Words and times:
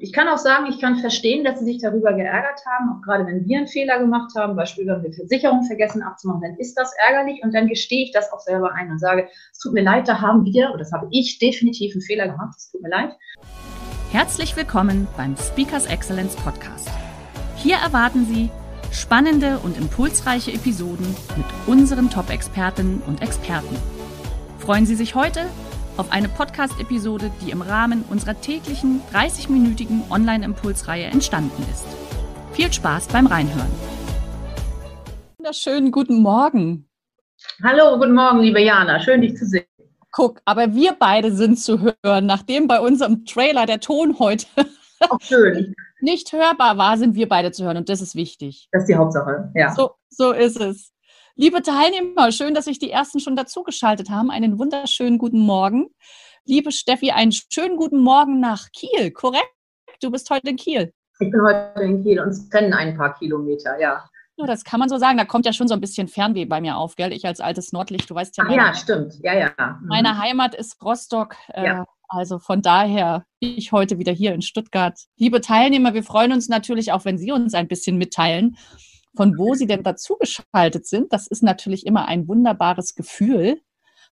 Ich 0.00 0.12
kann 0.12 0.28
auch 0.28 0.38
sagen, 0.38 0.66
ich 0.70 0.80
kann 0.80 0.96
verstehen, 0.96 1.44
dass 1.44 1.58
Sie 1.58 1.66
sich 1.66 1.82
darüber 1.82 2.14
geärgert 2.14 2.60
haben, 2.66 2.90
auch 2.90 3.02
gerade 3.02 3.26
wenn 3.26 3.46
wir 3.46 3.58
einen 3.58 3.66
Fehler 3.66 3.98
gemacht 3.98 4.32
haben, 4.36 4.56
beispielsweise 4.56 5.02
wenn 5.02 5.10
wir 5.10 5.12
Versicherung 5.12 5.64
vergessen 5.64 6.02
abzumachen, 6.02 6.40
dann 6.42 6.56
ist 6.56 6.74
das 6.78 6.92
ärgerlich 7.06 7.42
und 7.42 7.52
dann 7.54 7.68
gestehe 7.68 8.04
ich 8.04 8.12
das 8.12 8.32
auch 8.32 8.40
selber 8.40 8.72
ein 8.72 8.90
und 8.90 8.98
sage, 8.98 9.28
es 9.52 9.58
tut 9.58 9.74
mir 9.74 9.82
leid, 9.82 10.08
da 10.08 10.20
haben 10.20 10.44
wir, 10.44 10.70
oder 10.70 10.78
das 10.78 10.92
habe 10.92 11.08
ich 11.10 11.38
definitiv 11.38 11.94
einen 11.94 12.02
Fehler 12.02 12.28
gemacht, 12.28 12.54
es 12.56 12.70
tut 12.70 12.82
mir 12.82 12.88
leid. 12.88 13.10
Herzlich 14.10 14.56
willkommen 14.56 15.06
beim 15.16 15.36
Speakers 15.36 15.86
Excellence 15.86 16.36
Podcast. 16.36 16.88
Hier 17.56 17.76
erwarten 17.76 18.24
Sie 18.24 18.50
spannende 18.92 19.58
und 19.58 19.76
impulsreiche 19.76 20.52
Episoden 20.52 21.06
mit 21.36 21.46
unseren 21.66 22.08
Top-Expertinnen 22.08 23.02
und 23.06 23.20
Experten. 23.22 23.76
Freuen 24.58 24.86
Sie 24.86 24.94
sich 24.94 25.14
heute 25.14 25.46
auf 25.96 26.10
eine 26.10 26.28
Podcast-Episode, 26.28 27.30
die 27.40 27.50
im 27.50 27.62
Rahmen 27.62 28.04
unserer 28.08 28.40
täglichen 28.40 29.02
30-minütigen 29.12 30.10
Online-Impulsreihe 30.10 31.04
entstanden 31.04 31.62
ist. 31.70 31.84
Viel 32.52 32.72
Spaß 32.72 33.08
beim 33.08 33.26
Reinhören. 33.26 33.70
Wunderschönen 35.38 35.90
guten 35.90 36.22
Morgen. 36.22 36.88
Hallo, 37.62 37.98
guten 37.98 38.14
Morgen, 38.14 38.40
liebe 38.40 38.60
Jana. 38.60 39.00
Schön, 39.00 39.20
dich 39.20 39.36
zu 39.36 39.44
sehen. 39.44 39.64
Guck, 40.12 40.40
aber 40.44 40.74
wir 40.74 40.94
beide 40.98 41.32
sind 41.32 41.58
zu 41.58 41.80
hören, 41.80 42.26
nachdem 42.26 42.68
bei 42.68 42.80
unserem 42.80 43.24
Trailer 43.24 43.66
der 43.66 43.80
Ton 43.80 44.18
heute 44.18 44.46
nicht 46.00 46.32
hörbar 46.32 46.76
war, 46.76 46.98
sind 46.98 47.14
wir 47.14 47.28
beide 47.28 47.50
zu 47.50 47.64
hören 47.64 47.78
und 47.78 47.88
das 47.88 48.02
ist 48.02 48.14
wichtig. 48.14 48.68
Das 48.72 48.82
ist 48.82 48.88
die 48.88 48.96
Hauptsache, 48.96 49.50
ja. 49.54 49.74
So, 49.74 49.92
so 50.10 50.32
ist 50.32 50.60
es. 50.60 50.92
Liebe 51.34 51.62
Teilnehmer, 51.62 52.30
schön, 52.30 52.52
dass 52.52 52.66
sich 52.66 52.78
die 52.78 52.90
ersten 52.90 53.18
schon 53.18 53.36
dazugeschaltet 53.36 54.10
haben. 54.10 54.30
Einen 54.30 54.58
wunderschönen 54.58 55.16
guten 55.16 55.40
Morgen. 55.40 55.86
Liebe 56.44 56.70
Steffi, 56.72 57.10
einen 57.10 57.32
schönen 57.32 57.78
guten 57.78 58.00
Morgen 58.00 58.38
nach 58.38 58.70
Kiel, 58.72 59.10
korrekt? 59.12 59.48
Du 60.02 60.10
bist 60.10 60.28
heute 60.28 60.50
in 60.50 60.56
Kiel. 60.56 60.92
Ich 61.20 61.30
bin 61.30 61.40
heute 61.40 61.82
in 61.82 62.02
Kiel 62.02 62.20
und 62.20 62.28
es 62.28 62.50
trennen 62.50 62.74
ein 62.74 62.98
paar 62.98 63.14
Kilometer, 63.14 63.80
ja. 63.80 64.04
Ja, 64.36 64.46
das 64.46 64.62
kann 64.64 64.78
man 64.78 64.90
so 64.90 64.98
sagen. 64.98 65.16
Da 65.16 65.24
kommt 65.24 65.46
ja 65.46 65.54
schon 65.54 65.68
so 65.68 65.74
ein 65.74 65.80
bisschen 65.80 66.06
Fernweh 66.06 66.44
bei 66.44 66.60
mir 66.60 66.76
auf, 66.76 66.96
gell? 66.96 67.12
Ich 67.14 67.24
als 67.24 67.40
altes 67.40 67.72
Nordlicht, 67.72 68.10
du 68.10 68.14
weißt 68.14 68.36
ja. 68.36 68.44
Meine, 68.44 68.56
ja, 68.56 68.74
stimmt. 68.74 69.14
Ja, 69.22 69.32
ja. 69.34 69.52
Mhm. 69.56 69.88
Meine 69.88 70.18
Heimat 70.18 70.54
ist 70.54 70.82
Rostock. 70.82 71.36
Äh, 71.48 71.64
ja. 71.64 71.86
Also 72.08 72.40
von 72.40 72.60
daher 72.60 73.24
bin 73.40 73.56
ich 73.56 73.72
heute 73.72 73.98
wieder 73.98 74.12
hier 74.12 74.34
in 74.34 74.42
Stuttgart. 74.42 74.98
Liebe 75.16 75.40
Teilnehmer, 75.40 75.94
wir 75.94 76.02
freuen 76.02 76.32
uns 76.32 76.50
natürlich 76.50 76.92
auch, 76.92 77.06
wenn 77.06 77.16
Sie 77.16 77.32
uns 77.32 77.54
ein 77.54 77.68
bisschen 77.68 77.96
mitteilen, 77.96 78.58
von 79.14 79.36
wo 79.38 79.54
sie 79.54 79.66
denn 79.66 79.82
dazugeschaltet 79.82 80.86
sind. 80.86 81.12
Das 81.12 81.26
ist 81.26 81.42
natürlich 81.42 81.86
immer 81.86 82.06
ein 82.06 82.28
wunderbares 82.28 82.94
Gefühl, 82.94 83.60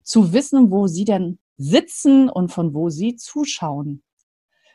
zu 0.03 0.33
wissen, 0.33 0.72
wo 0.72 0.88
sie 0.88 1.05
denn 1.05 1.39
sitzen 1.58 2.30
und 2.30 2.50
von 2.50 2.73
wo 2.73 2.89
sie 2.89 3.16
zuschauen. 3.16 4.02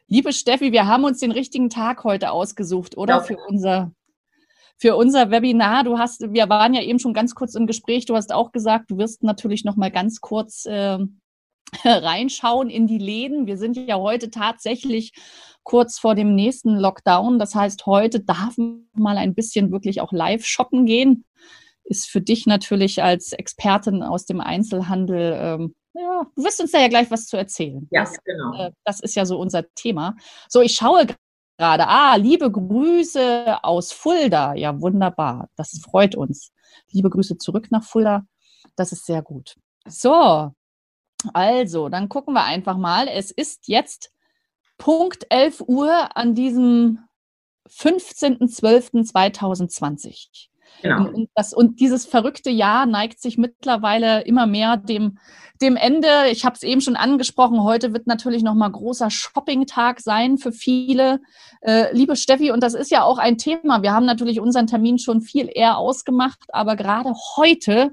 Liebe 0.06 0.32
Steffi, 0.32 0.70
wir 0.72 0.86
haben 0.86 1.04
uns 1.04 1.18
den 1.20 1.32
richtigen 1.32 1.70
Tag 1.70 2.04
heute 2.04 2.30
ausgesucht, 2.30 2.96
oder? 2.96 3.16
Ja. 3.16 3.20
Für 3.22 3.38
unser, 3.48 3.92
für 4.76 4.96
unser 4.96 5.30
Webinar. 5.30 5.82
Du 5.84 5.98
hast, 5.98 6.32
wir 6.32 6.48
waren 6.48 6.74
ja 6.74 6.82
eben 6.82 6.98
schon 6.98 7.14
ganz 7.14 7.34
kurz 7.34 7.54
im 7.54 7.66
Gespräch. 7.66 8.04
Du 8.04 8.14
hast 8.14 8.32
auch 8.32 8.52
gesagt, 8.52 8.90
du 8.90 8.98
wirst 8.98 9.22
natürlich 9.22 9.64
noch 9.64 9.76
mal 9.76 9.90
ganz 9.90 10.20
kurz 10.20 10.66
äh, 10.66 10.98
reinschauen 11.84 12.70
in 12.70 12.86
die 12.86 12.98
Läden. 12.98 13.46
Wir 13.46 13.56
sind 13.56 13.76
ja 13.76 13.96
heute 13.96 14.30
tatsächlich 14.30 15.12
kurz 15.62 15.98
vor 15.98 16.14
dem 16.14 16.34
nächsten 16.34 16.76
Lockdown. 16.76 17.38
Das 17.38 17.54
heißt, 17.54 17.86
heute 17.86 18.20
darf 18.20 18.56
man 18.56 18.86
mal 18.92 19.16
ein 19.16 19.34
bisschen 19.34 19.72
wirklich 19.72 20.00
auch 20.00 20.12
live 20.12 20.44
shoppen 20.44 20.86
gehen. 20.86 21.24
Ist 21.84 22.06
für 22.06 22.20
dich 22.20 22.46
natürlich 22.46 23.02
als 23.02 23.32
Expertin 23.32 24.02
aus 24.02 24.24
dem 24.24 24.40
Einzelhandel, 24.40 25.36
ähm, 25.38 25.74
ja, 25.94 26.26
du 26.34 26.42
wirst 26.42 26.60
uns 26.60 26.72
da 26.72 26.80
ja 26.80 26.88
gleich 26.88 27.10
was 27.10 27.26
zu 27.26 27.36
erzählen. 27.36 27.86
Ja, 27.90 28.02
das, 28.04 28.16
genau. 28.24 28.54
Äh, 28.58 28.72
das 28.84 29.00
ist 29.00 29.14
ja 29.14 29.26
so 29.26 29.38
unser 29.38 29.64
Thema. 29.74 30.16
So, 30.48 30.60
ich 30.60 30.74
schaue 30.74 31.06
gerade, 31.58 31.86
ah, 31.86 32.16
liebe 32.16 32.50
Grüße 32.50 33.62
aus 33.62 33.92
Fulda. 33.92 34.54
Ja, 34.54 34.80
wunderbar. 34.80 35.48
Das 35.56 35.78
freut 35.82 36.16
uns. 36.16 36.52
Liebe 36.90 37.10
Grüße 37.10 37.38
zurück 37.38 37.70
nach 37.70 37.84
Fulda. 37.84 38.26
Das 38.76 38.92
ist 38.92 39.06
sehr 39.06 39.22
gut. 39.22 39.54
So, 39.86 40.52
also, 41.32 41.88
dann 41.88 42.08
gucken 42.08 42.34
wir 42.34 42.44
einfach 42.44 42.76
mal. 42.76 43.06
Es 43.08 43.30
ist 43.30 43.68
jetzt 43.68 44.10
Punkt 44.78 45.26
11 45.30 45.62
Uhr 45.66 46.16
an 46.16 46.34
diesem 46.34 46.98
15.12.2020. 47.70 50.48
Genau. 50.82 51.08
Und, 51.08 51.30
das, 51.34 51.54
und 51.54 51.80
dieses 51.80 52.04
verrückte 52.04 52.50
Jahr 52.50 52.86
neigt 52.86 53.20
sich 53.20 53.38
mittlerweile 53.38 54.22
immer 54.22 54.46
mehr 54.46 54.76
dem, 54.76 55.18
dem 55.62 55.76
Ende. 55.76 56.08
Ich 56.30 56.44
habe 56.44 56.56
es 56.56 56.62
eben 56.62 56.80
schon 56.80 56.96
angesprochen. 56.96 57.62
Heute 57.62 57.92
wird 57.92 58.06
natürlich 58.06 58.42
noch 58.42 58.54
mal 58.54 58.68
großer 58.68 59.10
Shopping-Tag 59.10 60.00
sein 60.00 60.36
für 60.36 60.52
viele. 60.52 61.20
Äh, 61.60 61.94
liebe 61.94 62.16
Steffi, 62.16 62.50
und 62.50 62.62
das 62.62 62.74
ist 62.74 62.90
ja 62.90 63.04
auch 63.04 63.18
ein 63.18 63.38
Thema. 63.38 63.82
Wir 63.82 63.92
haben 63.92 64.06
natürlich 64.06 64.40
unseren 64.40 64.66
Termin 64.66 64.98
schon 64.98 65.20
viel 65.20 65.48
eher 65.52 65.78
ausgemacht, 65.78 66.40
aber 66.48 66.76
gerade 66.76 67.12
heute 67.36 67.92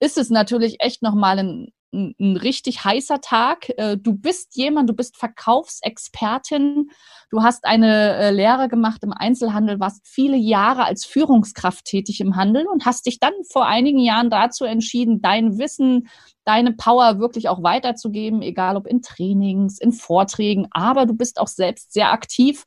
ist 0.00 0.18
es 0.18 0.30
natürlich 0.30 0.80
echt 0.80 1.02
noch 1.02 1.14
mal 1.14 1.38
ein, 1.38 1.72
ein, 1.92 2.36
richtig 2.36 2.84
heißer 2.84 3.20
Tag. 3.20 3.70
Äh, 3.76 3.96
du 3.96 4.14
bist 4.14 4.56
jemand, 4.56 4.88
du 4.88 4.94
bist 4.94 5.16
Verkaufsexpertin, 5.16 6.90
du 7.30 7.42
hast 7.42 7.64
eine 7.64 8.16
äh, 8.16 8.30
Lehre 8.30 8.68
gemacht 8.68 9.02
im 9.02 9.12
Einzelhandel, 9.12 9.80
warst 9.80 10.06
viele 10.06 10.36
Jahre 10.36 10.84
als 10.84 11.04
Führungskraft 11.04 11.84
tätig 11.84 12.20
im 12.20 12.36
Handel 12.36 12.66
und 12.66 12.84
hast 12.84 13.06
dich 13.06 13.20
dann 13.20 13.32
vor 13.50 13.66
einigen 13.66 13.98
Jahren 13.98 14.30
dazu 14.30 14.64
entschieden, 14.64 15.20
dein 15.22 15.58
Wissen, 15.58 16.08
deine 16.44 16.72
Power 16.72 17.18
wirklich 17.18 17.48
auch 17.48 17.62
weiterzugeben, 17.62 18.42
egal 18.42 18.76
ob 18.76 18.86
in 18.86 19.02
Trainings, 19.02 19.78
in 19.78 19.92
Vorträgen, 19.92 20.66
aber 20.70 21.06
du 21.06 21.14
bist 21.14 21.40
auch 21.40 21.48
selbst 21.48 21.92
sehr 21.92 22.12
aktiv 22.12 22.64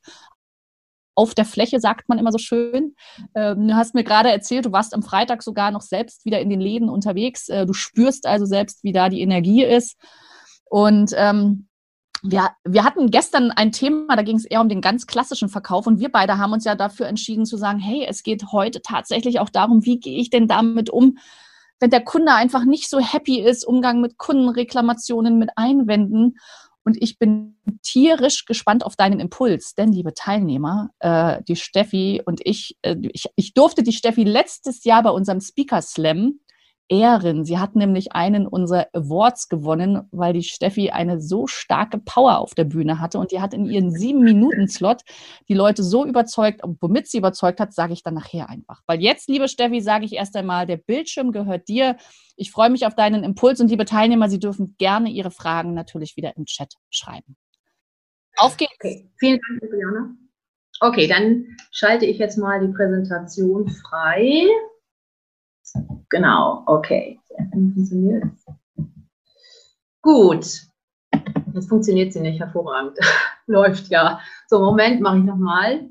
auf 1.16 1.36
der 1.36 1.46
Fläche, 1.46 1.80
sagt 1.80 2.10
man 2.10 2.20
immer 2.20 2.32
so 2.32 2.38
schön. 2.38 2.96
Ähm, 3.36 3.68
du 3.68 3.76
hast 3.76 3.94
mir 3.94 4.04
gerade 4.04 4.32
erzählt, 4.32 4.66
du 4.66 4.72
warst 4.72 4.94
am 4.94 5.04
Freitag 5.04 5.44
sogar 5.44 5.72
noch 5.72 5.82
selbst 5.82 6.26
wieder 6.26 6.40
in 6.40 6.50
den 6.50 6.62
Läden 6.62 6.90
unterwegs. 6.90 7.50
Äh, 7.50 7.66
du 7.66 7.74
spürst 7.74 8.26
also 8.26 8.46
selbst, 8.46 8.84
wie 8.84 8.94
da 8.94 9.10
die 9.10 9.22
Energie 9.22 9.64
ist. 9.64 9.98
Und 10.70 11.12
ähm, 11.16 11.68
wir, 12.24 12.52
wir 12.64 12.84
hatten 12.84 13.10
gestern 13.10 13.52
ein 13.52 13.72
Thema, 13.72 14.16
da 14.16 14.22
ging 14.22 14.38
es 14.38 14.46
eher 14.46 14.62
um 14.62 14.70
den 14.70 14.82
ganz 14.82 15.08
klassischen 15.08 15.50
Verkauf 15.50 15.88
und 15.88 16.00
wir 16.00 16.12
beide 16.12 16.38
haben 16.38 16.54
uns 16.54 16.66
ja 16.66 16.76
dafür 16.76 17.08
entschieden 17.08 17.46
zu 17.46 17.58
sagen, 17.58 17.80
hey, 17.80 18.06
es 18.08 18.24
geht 18.24 18.52
heute 18.52 18.82
tatsächlich 18.82 19.40
auch 19.40 19.50
darum, 19.50 19.86
wie 19.86 20.00
gehe 20.00 20.20
ich 20.20 20.30
denn 20.30 20.48
damit 20.48 20.90
um, 20.90 21.18
wenn 21.80 21.90
der 21.90 22.04
Kunde 22.04 22.34
einfach 22.34 22.64
nicht 22.64 22.90
so 22.90 23.00
happy 23.00 23.42
ist, 23.42 23.66
Umgang 23.66 24.02
mit 24.02 24.20
Kundenreklamationen, 24.20 25.40
mit 25.40 25.50
Einwänden. 25.56 26.38
Und 26.84 26.98
ich 27.00 27.20
bin 27.20 27.58
tierisch 27.84 28.46
gespannt 28.46 28.86
auf 28.86 28.96
deinen 28.96 29.20
Impuls, 29.20 29.76
denn 29.76 29.92
liebe 29.92 30.14
Teilnehmer, 30.14 30.90
äh, 31.00 31.42
die 31.48 31.56
Steffi 31.56 32.22
und 32.26 32.42
ich, 32.44 32.78
äh, 32.82 32.96
ich, 33.14 33.26
ich 33.36 33.54
durfte 33.54 33.84
die 33.84 33.94
Steffi 33.94 34.24
letztes 34.24 34.84
Jahr 34.84 35.04
bei 35.04 35.12
unserem 35.12 35.42
Speaker 35.42 35.82
Slam 35.82 36.40
ehren. 36.92 37.46
Sie 37.46 37.58
hat 37.58 37.76
nämlich 37.76 38.12
einen 38.12 38.46
unserer 38.46 38.88
Awards 38.92 39.48
gewonnen, 39.48 40.08
weil 40.12 40.34
die 40.34 40.44
Steffi 40.44 40.90
eine 40.92 41.22
so 41.22 41.48
starke 41.48 41.98
Power 41.98 42.40
auf 42.40 42.54
der 42.54 42.66
Bühne 42.66 43.00
hatte 43.00 43.18
und 43.18 43.32
die 43.32 43.40
hat 43.40 43.54
in 43.54 43.66
ihren 43.66 43.92
sieben 43.92 44.20
Minuten 44.20 44.68
Slot 44.68 45.02
die 45.48 45.54
Leute 45.54 45.84
so 45.84 46.06
überzeugt, 46.06 46.62
womit 46.82 47.08
sie 47.08 47.18
überzeugt 47.18 47.62
hat, 47.62 47.74
sage 47.74 47.94
ich 47.94 48.04
dann 48.04 48.16
nachher 48.16 48.50
einfach. 48.50 48.82
Weil 48.88 49.02
jetzt, 49.02 49.30
liebe 49.30 49.48
Steffi, 49.48 49.80
sage 49.80 50.04
ich 50.04 50.14
erst 50.14 50.36
einmal, 50.36 50.66
der 50.68 50.78
Bildschirm 50.78 51.32
gehört 51.32 51.70
dir. 51.70 51.96
Ich 52.36 52.52
freue 52.52 52.70
mich 52.70 52.86
auf 52.86 52.94
deinen 52.94 53.24
Impuls 53.24 53.62
und 53.62 53.70
liebe 53.70 53.86
Teilnehmer, 53.86 54.30
Sie 54.30 54.40
dürfen 54.40 54.76
gerne 54.78 55.10
Ihre 55.10 55.32
Fragen 55.32 55.74
natürlich 55.74 56.18
wieder 56.18 56.36
im 56.36 56.46
Chat 56.46 56.74
schreiben. 56.90 57.38
Auf 58.36 58.58
geht's. 58.58 58.74
Okay. 58.76 59.10
Vielen 59.18 59.40
Dank, 59.48 59.72
Juliane. 59.72 60.16
Okay, 60.82 61.08
dann 61.08 61.46
schalte 61.72 62.06
ich 62.06 62.18
jetzt 62.18 62.38
mal 62.38 62.60
die 62.60 62.74
Präsentation 62.74 63.70
frei. 63.70 64.48
Genau, 66.12 66.64
okay. 66.66 67.18
Funktioniert. 67.52 68.26
Gut. 70.02 70.46
Jetzt 71.54 71.70
funktioniert 71.70 72.12
sie 72.12 72.20
nicht 72.20 72.40
hervorragend. 72.40 72.98
Läuft 73.48 73.88
ja. 73.88 74.20
So, 74.48 74.60
Moment, 74.60 75.00
mache 75.00 75.20
ich 75.20 75.24
nochmal. 75.24 75.90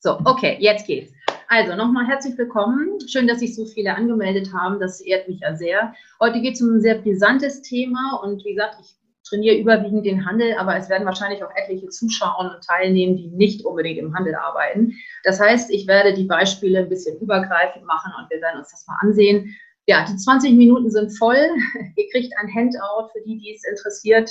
So, 0.00 0.18
okay, 0.26 0.58
jetzt 0.60 0.86
geht's. 0.86 1.14
also 1.48 1.74
nochmal 1.76 2.06
herzlich 2.06 2.36
willkommen. 2.36 2.98
Schön, 3.08 3.26
dass 3.26 3.38
sich 3.38 3.54
so 3.54 3.64
viele 3.64 3.94
angemeldet 3.94 4.52
haben. 4.52 4.78
Das 4.78 5.00
ehrt 5.00 5.28
mich 5.28 5.40
ja 5.40 5.56
sehr. 5.56 5.94
Heute 6.20 6.42
geht 6.42 6.56
es 6.56 6.62
um 6.62 6.74
ein 6.74 6.82
sehr 6.82 6.96
brisantes 6.96 7.62
Thema 7.62 8.20
und 8.22 8.44
wie 8.44 8.52
gesagt, 8.52 8.76
ich 8.82 8.96
trainiere 9.28 9.56
überwiegend 9.56 10.06
den 10.06 10.26
Handel, 10.26 10.54
aber 10.54 10.76
es 10.76 10.88
werden 10.88 11.06
wahrscheinlich 11.06 11.42
auch 11.42 11.50
etliche 11.54 11.88
Zuschauer 11.88 12.38
und 12.38 12.64
teilnehmen, 12.64 13.16
die 13.16 13.28
nicht 13.28 13.64
unbedingt 13.64 13.98
im 13.98 14.14
Handel 14.14 14.34
arbeiten. 14.34 14.94
Das 15.24 15.40
heißt, 15.40 15.70
ich 15.70 15.86
werde 15.86 16.14
die 16.14 16.24
Beispiele 16.24 16.80
ein 16.80 16.88
bisschen 16.88 17.18
übergreifend 17.20 17.84
machen 17.86 18.12
und 18.18 18.30
wir 18.30 18.40
werden 18.40 18.58
uns 18.58 18.70
das 18.70 18.86
mal 18.86 18.98
ansehen. 19.00 19.56
Ja, 19.86 20.06
die 20.08 20.16
20 20.16 20.52
Minuten 20.54 20.90
sind 20.90 21.10
voll. 21.18 21.36
Ihr 21.96 22.08
kriegt 22.10 22.32
ein 22.38 22.54
Handout 22.54 23.10
für 23.12 23.20
die, 23.26 23.38
die 23.38 23.54
es 23.54 23.64
interessiert 23.64 24.30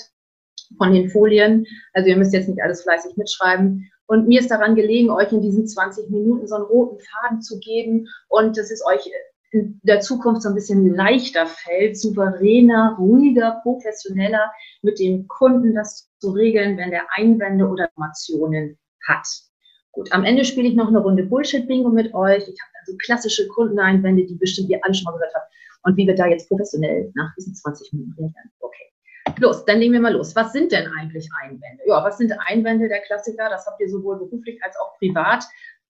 von 0.77 0.93
den 0.93 1.09
Folien. 1.09 1.65
Also 1.93 2.09
ihr 2.09 2.17
müsst 2.17 2.33
jetzt 2.33 2.47
nicht 2.49 2.61
alles 2.61 2.81
fleißig 2.83 3.15
mitschreiben. 3.17 3.89
Und 4.07 4.27
mir 4.27 4.39
ist 4.39 4.51
daran 4.51 4.75
gelegen, 4.75 5.09
euch 5.09 5.31
in 5.31 5.41
diesen 5.41 5.67
20 5.67 6.09
Minuten 6.09 6.47
so 6.47 6.55
einen 6.55 6.65
roten 6.65 6.99
Faden 6.99 7.41
zu 7.41 7.59
geben 7.59 8.07
und 8.27 8.57
dass 8.57 8.71
es 8.71 8.83
euch 8.85 9.09
in 9.53 9.79
der 9.83 10.01
Zukunft 10.01 10.41
so 10.41 10.49
ein 10.49 10.55
bisschen 10.55 10.95
leichter 10.95 11.45
fällt, 11.45 11.97
souveräner, 11.97 12.95
ruhiger, 12.97 13.59
professioneller 13.61 14.51
mit 14.81 14.99
dem 14.99 15.27
Kunden 15.27 15.75
das 15.75 16.09
zu 16.19 16.31
regeln, 16.31 16.77
wenn 16.77 16.89
der 16.89 17.05
Einwände 17.15 17.67
oder 17.67 17.85
Informationen 17.85 18.79
hat. 19.07 19.27
Gut, 19.91 20.11
am 20.11 20.23
Ende 20.23 20.43
spiele 20.43 20.67
ich 20.67 20.75
noch 20.75 20.87
eine 20.87 20.97
Runde 20.97 21.23
Bullshit-Bingo 21.23 21.89
mit 21.89 22.15
euch. 22.15 22.39
Ich 22.39 22.59
habe 22.61 22.71
dann 22.73 22.85
so 22.87 22.97
klassische 22.97 23.47
Kundeneinwände, 23.47 24.25
die 24.25 24.35
bestimmt 24.35 24.69
ihr 24.69 24.79
alle 24.83 24.95
schon 24.95 25.05
mal 25.05 25.11
gehört 25.11 25.35
habt. 25.35 25.53
Und 25.83 25.97
wie 25.97 26.07
wir 26.07 26.15
da 26.15 26.25
jetzt 26.25 26.49
professionell 26.49 27.11
nach 27.13 27.29
diesen 27.35 27.53
20 27.53 27.93
Minuten 27.93 28.13
reagieren. 28.13 28.51
Okay. 28.59 28.93
Los, 29.39 29.65
dann 29.65 29.79
legen 29.79 29.93
wir 29.93 30.01
mal 30.01 30.13
los. 30.13 30.35
Was 30.35 30.51
sind 30.51 30.71
denn 30.71 30.87
eigentlich 30.87 31.29
Einwände? 31.43 31.83
Ja, 31.85 32.03
was 32.03 32.17
sind 32.17 32.33
Einwände 32.47 32.87
der 32.87 33.01
Klassiker? 33.01 33.49
Das 33.49 33.67
habt 33.67 33.79
ihr 33.81 33.89
sowohl 33.89 34.17
beruflich 34.17 34.59
als 34.63 34.75
auch 34.77 34.97
privat. 34.97 35.43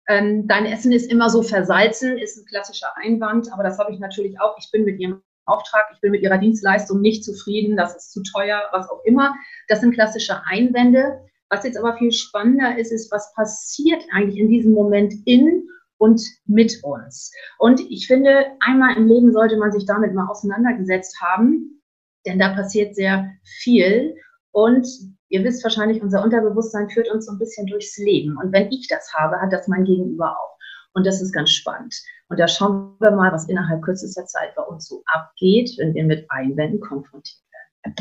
Ähm, 0.07 0.47
dein 0.47 0.65
Essen 0.65 0.91
ist 0.91 1.09
immer 1.09 1.29
so 1.29 1.41
versalzen, 1.41 2.17
ist 2.17 2.38
ein 2.38 2.45
klassischer 2.45 2.95
Einwand, 2.97 3.51
aber 3.53 3.63
das 3.63 3.79
habe 3.79 3.94
ich 3.94 4.00
natürlich 4.00 4.39
auch. 4.39 4.55
Ich 4.57 4.69
bin 4.71 4.83
mit 4.83 5.00
ihrem 5.00 5.21
Auftrag, 5.45 5.83
ich 5.94 6.01
bin 6.01 6.11
mit 6.11 6.21
ihrer 6.21 6.38
Dienstleistung 6.38 7.01
nicht 7.01 7.23
zufrieden, 7.23 7.77
das 7.77 7.95
ist 7.95 8.11
zu 8.11 8.21
teuer, 8.23 8.63
was 8.71 8.89
auch 8.89 9.03
immer. 9.05 9.33
Das 9.67 9.81
sind 9.81 9.94
klassische 9.94 10.41
Einwände. 10.45 11.19
Was 11.50 11.63
jetzt 11.63 11.77
aber 11.77 11.95
viel 11.97 12.11
spannender 12.11 12.77
ist, 12.77 12.91
ist, 12.91 13.11
was 13.11 13.33
passiert 13.33 14.03
eigentlich 14.11 14.39
in 14.39 14.50
diesem 14.50 14.73
Moment 14.73 15.13
in 15.25 15.63
und 15.97 16.21
mit 16.45 16.79
uns. 16.83 17.31
Und 17.59 17.79
ich 17.89 18.07
finde, 18.07 18.45
einmal 18.59 18.97
im 18.97 19.07
Leben 19.07 19.31
sollte 19.31 19.57
man 19.57 19.71
sich 19.71 19.85
damit 19.85 20.13
mal 20.13 20.27
auseinandergesetzt 20.27 21.21
haben, 21.21 21.81
denn 22.25 22.39
da 22.39 22.53
passiert 22.53 22.95
sehr 22.95 23.29
viel. 23.44 24.15
Und 24.51 24.88
ihr 25.33 25.44
wisst 25.44 25.63
wahrscheinlich, 25.63 26.01
unser 26.01 26.24
Unterbewusstsein 26.24 26.89
führt 26.89 27.09
uns 27.09 27.25
so 27.25 27.31
ein 27.31 27.39
bisschen 27.39 27.65
durchs 27.65 27.97
Leben. 27.97 28.38
Und 28.38 28.53
wenn 28.53 28.71
ich 28.71 28.88
das 28.88 29.12
habe, 29.13 29.41
hat 29.41 29.51
das 29.51 29.68
mein 29.68 29.83
Gegenüber 29.83 30.31
auch. 30.31 30.57
Und 30.94 31.07
das 31.07 31.21
ist 31.21 31.33
ganz 31.33 31.50
spannend. 31.50 31.95
Und 32.30 32.39
da 32.39 32.47
schauen 32.47 32.95
wir 33.00 33.09
mal, 33.09 33.31
was 33.31 33.50
innerhalb 33.50 33.81
kürzester 33.81 34.25
Zeit 34.25 34.53
bei 34.56 34.62
uns 34.62 34.88
so 34.88 35.01
abgeht, 35.07 35.71
wenn 35.80 35.95
wir 35.95 36.03
mit 36.03 36.30
Einwänden 36.30 36.80
konfrontiert 36.80 37.41
werden. 37.83 37.95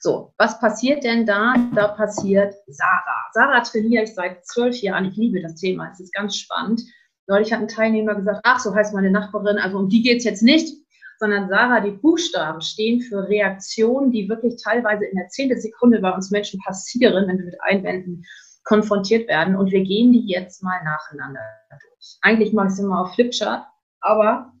So, 0.00 0.34
was 0.36 0.60
passiert 0.60 1.02
denn 1.02 1.24
da? 1.24 1.54
Da 1.74 1.88
passiert 1.88 2.54
Sarah. 2.66 3.30
Sarah 3.32 3.62
trainiere 3.62 4.04
ich 4.04 4.14
seit 4.14 4.44
zwölf 4.46 4.76
Jahren. 4.82 5.06
Ich 5.06 5.16
liebe 5.16 5.40
das 5.40 5.54
Thema. 5.54 5.88
Es 5.90 6.00
ist 6.00 6.12
ganz 6.12 6.36
spannend. 6.36 6.82
Neulich 7.26 7.54
hat 7.54 7.60
ein 7.60 7.68
Teilnehmer 7.68 8.14
gesagt, 8.14 8.40
ach, 8.44 8.60
so 8.60 8.74
heißt 8.74 8.92
meine 8.92 9.10
Nachbarin, 9.10 9.56
also 9.56 9.78
um 9.78 9.88
die 9.88 10.02
geht 10.02 10.18
es 10.18 10.24
jetzt 10.24 10.42
nicht 10.42 10.83
sondern 11.18 11.48
Sarah, 11.48 11.80
die 11.80 11.92
Buchstaben 11.92 12.60
stehen 12.60 13.00
für 13.00 13.28
Reaktionen, 13.28 14.10
die 14.10 14.28
wirklich 14.28 14.60
teilweise 14.62 15.04
in 15.04 15.16
der 15.16 15.28
zehnten 15.28 15.60
Sekunde 15.60 16.00
bei 16.00 16.10
uns 16.10 16.30
Menschen 16.30 16.60
passieren, 16.60 17.26
wenn 17.28 17.38
wir 17.38 17.46
mit 17.46 17.60
Einwänden 17.62 18.24
konfrontiert 18.64 19.28
werden. 19.28 19.56
Und 19.56 19.70
wir 19.70 19.82
gehen 19.82 20.12
die 20.12 20.26
jetzt 20.26 20.62
mal 20.62 20.82
nacheinander 20.84 21.40
durch. 21.70 22.18
Eigentlich 22.22 22.52
mache 22.52 22.68
ich 22.68 22.72
es 22.74 22.78
immer 22.78 23.02
auf 23.02 23.14
Flipchart, 23.14 23.66
aber 24.00 24.52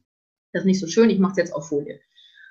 das 0.52 0.62
ist 0.62 0.66
nicht 0.66 0.80
so 0.80 0.86
schön. 0.86 1.10
Ich 1.10 1.18
mache 1.18 1.32
es 1.32 1.38
jetzt 1.38 1.54
auf 1.54 1.68
Folie. 1.68 2.00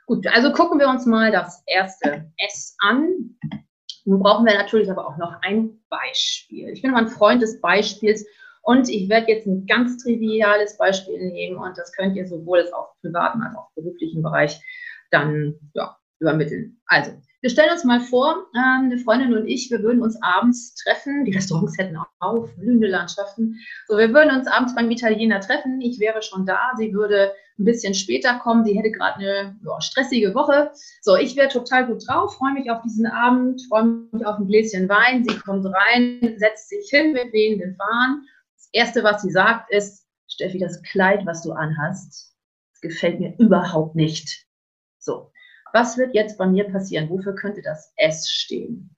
Gut, 0.05 0.27
also 0.27 0.51
gucken 0.51 0.79
wir 0.79 0.89
uns 0.89 1.05
mal 1.05 1.31
das 1.31 1.63
erste 1.65 2.31
S 2.37 2.75
an. 2.79 3.37
Nun 4.05 4.19
brauchen 4.19 4.45
wir 4.45 4.53
natürlich 4.53 4.91
aber 4.91 5.07
auch 5.07 5.17
noch 5.17 5.41
ein 5.41 5.79
Beispiel. 5.89 6.69
Ich 6.69 6.81
bin 6.81 6.91
immer 6.91 6.99
ein 6.99 7.07
Freund 7.07 7.41
des 7.41 7.61
Beispiels 7.61 8.25
und 8.63 8.89
ich 8.89 9.09
werde 9.09 9.31
jetzt 9.31 9.45
ein 9.45 9.65
ganz 9.65 10.01
triviales 10.01 10.77
Beispiel 10.77 11.19
nehmen 11.19 11.57
und 11.57 11.77
das 11.77 11.91
könnt 11.91 12.15
ihr 12.15 12.25
sowohl 12.25 12.65
auf 12.71 12.87
privaten 13.01 13.41
als 13.41 13.55
auch 13.57 13.69
beruflichen 13.75 14.23
Bereich 14.23 14.59
dann 15.11 15.55
ja, 15.73 15.97
übermitteln. 16.19 16.81
Also, 16.87 17.11
wir 17.41 17.49
stellen 17.49 17.71
uns 17.71 17.83
mal 17.83 17.99
vor, 17.99 18.47
ähm, 18.55 18.85
eine 18.85 18.97
Freundin 18.99 19.33
und 19.33 19.47
ich, 19.47 19.69
wir 19.69 19.83
würden 19.83 20.01
uns 20.01 20.17
abends 20.23 20.75
treffen. 20.75 21.25
Die 21.25 21.33
Restaurants 21.33 21.77
hätten 21.77 21.97
auch 21.97 22.05
auf, 22.21 22.55
blühende 22.55 22.87
Landschaften. 22.87 23.59
So, 23.89 23.97
wir 23.97 24.13
würden 24.13 24.33
uns 24.33 24.47
abends 24.47 24.73
beim 24.73 24.89
Italiener 24.89 25.41
treffen. 25.41 25.81
Ich 25.81 25.99
wäre 25.99 26.21
schon 26.21 26.45
da. 26.45 26.71
Sie 26.77 26.93
würde 26.93 27.33
ein 27.59 27.65
bisschen 27.65 27.93
später 27.93 28.39
kommen. 28.39 28.63
Sie 28.63 28.77
hätte 28.77 28.91
gerade 28.91 29.19
eine 29.19 29.59
ja, 29.65 29.81
stressige 29.81 30.33
Woche. 30.33 30.71
So, 31.01 31.17
ich 31.17 31.35
wäre 31.35 31.49
total 31.49 31.85
gut 31.85 32.07
drauf, 32.07 32.37
freue 32.37 32.53
mich 32.53 32.71
auf 32.71 32.81
diesen 32.81 33.07
Abend, 33.07 33.61
freue 33.67 34.07
mich 34.13 34.25
auf 34.25 34.37
ein 34.37 34.47
Gläschen 34.47 34.87
Wein. 34.87 35.25
Sie 35.27 35.37
kommt 35.37 35.65
rein, 35.65 36.35
setzt 36.37 36.69
sich 36.69 36.87
hin 36.89 37.11
mit 37.11 37.33
wehenden 37.33 37.75
Fahnen 37.75 38.25
Erste, 38.73 39.03
was 39.03 39.21
sie 39.21 39.31
sagt, 39.31 39.71
ist, 39.71 40.05
Steffi, 40.27 40.57
das 40.57 40.81
Kleid, 40.81 41.25
was 41.25 41.43
du 41.43 41.53
anhast, 41.53 42.35
gefällt 42.81 43.19
mir 43.19 43.35
überhaupt 43.37 43.95
nicht. 43.95 44.45
So, 44.99 45.31
was 45.73 45.97
wird 45.97 46.13
jetzt 46.13 46.37
bei 46.37 46.47
mir 46.47 46.65
passieren? 46.65 47.09
Wofür 47.09 47.35
könnte 47.35 47.61
das 47.61 47.93
S 47.95 48.29
stehen? 48.29 48.95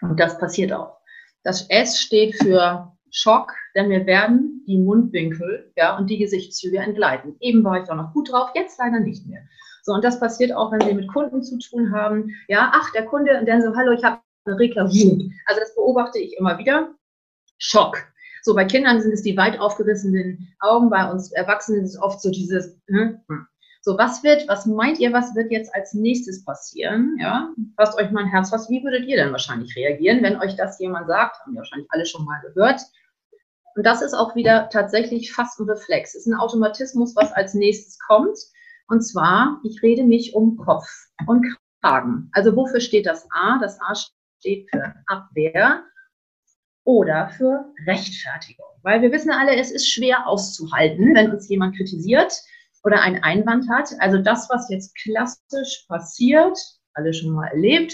Und 0.00 0.18
das 0.18 0.38
passiert 0.38 0.72
auch. 0.72 0.98
Das 1.42 1.68
S 1.68 2.00
steht 2.00 2.36
für 2.36 2.96
Schock, 3.10 3.52
denn 3.74 3.90
wir 3.90 4.06
werden 4.06 4.64
die 4.66 4.78
Mundwinkel 4.78 5.72
ja, 5.76 5.96
und 5.96 6.08
die 6.08 6.18
Gesichtszüge 6.18 6.78
entgleiten. 6.78 7.36
Eben 7.40 7.64
war 7.64 7.80
ich 7.80 7.88
doch 7.88 7.94
noch 7.94 8.12
gut 8.12 8.30
drauf, 8.30 8.50
jetzt 8.54 8.78
leider 8.78 9.00
nicht 9.00 9.26
mehr. 9.26 9.42
So, 9.82 9.92
und 9.92 10.04
das 10.04 10.20
passiert 10.20 10.52
auch, 10.52 10.72
wenn 10.72 10.80
Sie 10.80 10.94
mit 10.94 11.08
Kunden 11.08 11.42
zu 11.42 11.58
tun 11.58 11.92
haben. 11.92 12.30
Ja, 12.48 12.70
ach, 12.74 12.92
der 12.92 13.06
Kunde, 13.06 13.38
und 13.38 13.48
dann 13.48 13.62
so, 13.62 13.74
hallo, 13.74 13.92
ich 13.92 14.04
habe 14.04 14.20
eine 14.44 14.58
Reklamierung. 14.58 15.32
Also 15.46 15.60
das 15.60 15.74
beobachte 15.74 16.18
ich 16.18 16.36
immer 16.36 16.58
wieder. 16.58 16.94
Schock. 17.58 18.06
So 18.42 18.54
bei 18.54 18.64
Kindern 18.64 19.00
sind 19.00 19.12
es 19.12 19.22
die 19.22 19.36
weit 19.36 19.58
aufgerissenen 19.58 20.48
Augen, 20.60 20.90
bei 20.90 21.10
uns 21.10 21.32
Erwachsenen 21.32 21.84
ist 21.84 21.94
es 21.94 22.02
oft 22.02 22.20
so 22.20 22.30
dieses, 22.30 22.78
hm, 22.86 23.20
hm. 23.28 23.46
so 23.82 23.98
was 23.98 24.22
wird, 24.22 24.48
was 24.48 24.66
meint 24.66 24.98
ihr, 24.98 25.12
was 25.12 25.34
wird 25.34 25.50
jetzt 25.50 25.74
als 25.74 25.94
nächstes 25.94 26.44
passieren? 26.44 27.16
Ja, 27.20 27.52
fasst 27.76 27.98
euch 27.98 28.10
mal 28.10 28.24
ein 28.24 28.30
Herz, 28.30 28.52
was, 28.52 28.68
wie 28.70 28.82
würdet 28.82 29.06
ihr 29.06 29.16
denn 29.16 29.32
wahrscheinlich 29.32 29.74
reagieren, 29.76 30.22
wenn 30.22 30.40
euch 30.40 30.56
das 30.56 30.78
jemand 30.78 31.08
sagt? 31.08 31.40
Haben 31.40 31.52
wir 31.52 31.58
wahrscheinlich 31.58 31.88
alle 31.90 32.06
schon 32.06 32.24
mal 32.24 32.40
gehört. 32.40 32.80
Und 33.78 33.86
das 33.86 34.02
ist 34.02 34.14
auch 34.14 34.34
wieder 34.34 34.68
tatsächlich 34.70 35.32
fast 35.32 35.60
ein 35.60 35.70
Reflex. 35.70 36.14
Es 36.14 36.22
ist 36.22 36.26
ein 36.26 36.34
Automatismus, 36.34 37.14
was 37.14 37.32
als 37.32 37.54
nächstes 37.54 37.98
kommt. 38.00 38.36
Und 38.88 39.02
zwar, 39.02 39.60
ich 39.62 39.80
rede 39.82 40.02
mich 40.02 40.34
um 40.34 40.56
Kopf 40.56 40.88
und 41.26 41.46
Kragen. 41.80 42.28
Also 42.32 42.56
wofür 42.56 42.80
steht 42.80 43.06
das 43.06 43.28
A? 43.30 43.58
Das 43.60 43.80
A 43.80 43.94
steht 44.40 44.68
für 44.70 44.94
Abwehr 45.06 45.84
oder 46.88 47.28
für 47.28 47.70
Rechtfertigung. 47.86 48.64
Weil 48.82 49.02
wir 49.02 49.12
wissen 49.12 49.30
alle, 49.30 49.54
es 49.54 49.70
ist 49.70 49.92
schwer 49.92 50.26
auszuhalten, 50.26 51.14
wenn 51.14 51.30
uns 51.30 51.46
jemand 51.46 51.76
kritisiert 51.76 52.32
oder 52.82 53.02
einen 53.02 53.22
Einwand 53.22 53.68
hat. 53.68 53.90
Also 53.98 54.16
das, 54.16 54.48
was 54.48 54.70
jetzt 54.70 54.96
klassisch 54.96 55.84
passiert, 55.86 56.58
alle 56.94 57.12
schon 57.12 57.34
mal 57.34 57.48
erlebt, 57.48 57.92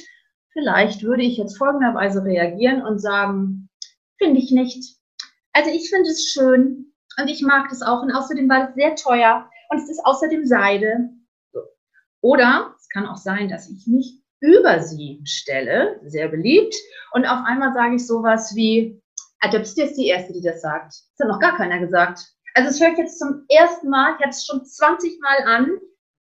vielleicht 0.52 1.02
würde 1.02 1.24
ich 1.24 1.36
jetzt 1.38 1.58
folgenderweise 1.58 2.22
reagieren 2.22 2.82
und 2.82 3.00
sagen, 3.00 3.68
finde 4.16 4.38
ich 4.38 4.52
nicht. 4.52 4.96
Also 5.52 5.70
ich 5.70 5.90
finde 5.90 6.10
es 6.10 6.28
schön 6.28 6.92
und 7.18 7.28
ich 7.28 7.42
mag 7.42 7.72
es 7.72 7.82
auch 7.82 8.00
und 8.00 8.12
außerdem 8.12 8.48
war 8.48 8.68
es 8.68 8.76
sehr 8.76 8.94
teuer 8.94 9.50
und 9.70 9.78
es 9.78 9.90
ist 9.90 10.04
außerdem 10.04 10.46
Seide. 10.46 11.10
Oder 12.20 12.72
es 12.78 12.88
kann 12.90 13.08
auch 13.08 13.16
sein, 13.16 13.48
dass 13.48 13.68
ich 13.68 13.88
mich 13.88 14.23
über 14.44 14.80
sie 14.82 15.20
stelle, 15.24 16.00
sehr 16.04 16.28
beliebt, 16.28 16.74
und 17.12 17.24
auf 17.26 17.44
einmal 17.46 17.72
sage 17.72 17.96
ich 17.96 18.06
sowas 18.06 18.54
wie, 18.54 19.00
ah, 19.40 19.50
du 19.50 19.58
bist 19.58 19.78
jetzt 19.78 19.96
die 19.96 20.08
Erste, 20.08 20.32
die 20.32 20.42
das 20.42 20.60
sagt. 20.60 20.94
Das 21.16 21.24
hat 21.24 21.28
noch 21.28 21.40
gar 21.40 21.56
keiner 21.56 21.78
gesagt. 21.78 22.20
Also 22.54 22.84
höre 22.84 22.92
ich 22.92 22.98
jetzt 22.98 23.18
zum 23.18 23.44
ersten 23.48 23.88
Mal, 23.88 24.14
ich 24.14 24.24
hatte 24.24 24.30
es 24.30 24.44
schon 24.44 24.64
20 24.64 25.20
Mal 25.20 25.44
an. 25.44 25.78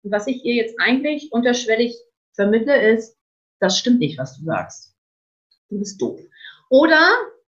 Was 0.04 0.26
ich 0.26 0.44
ihr 0.44 0.54
jetzt 0.54 0.76
eigentlich 0.80 1.32
unterschwellig 1.32 1.96
vermittle, 2.34 2.92
ist, 2.92 3.16
das 3.60 3.78
stimmt 3.78 3.98
nicht, 3.98 4.18
was 4.18 4.38
du 4.38 4.44
sagst. 4.44 4.94
Du 5.68 5.78
bist 5.78 6.00
doof. 6.00 6.20
Oder 6.70 7.00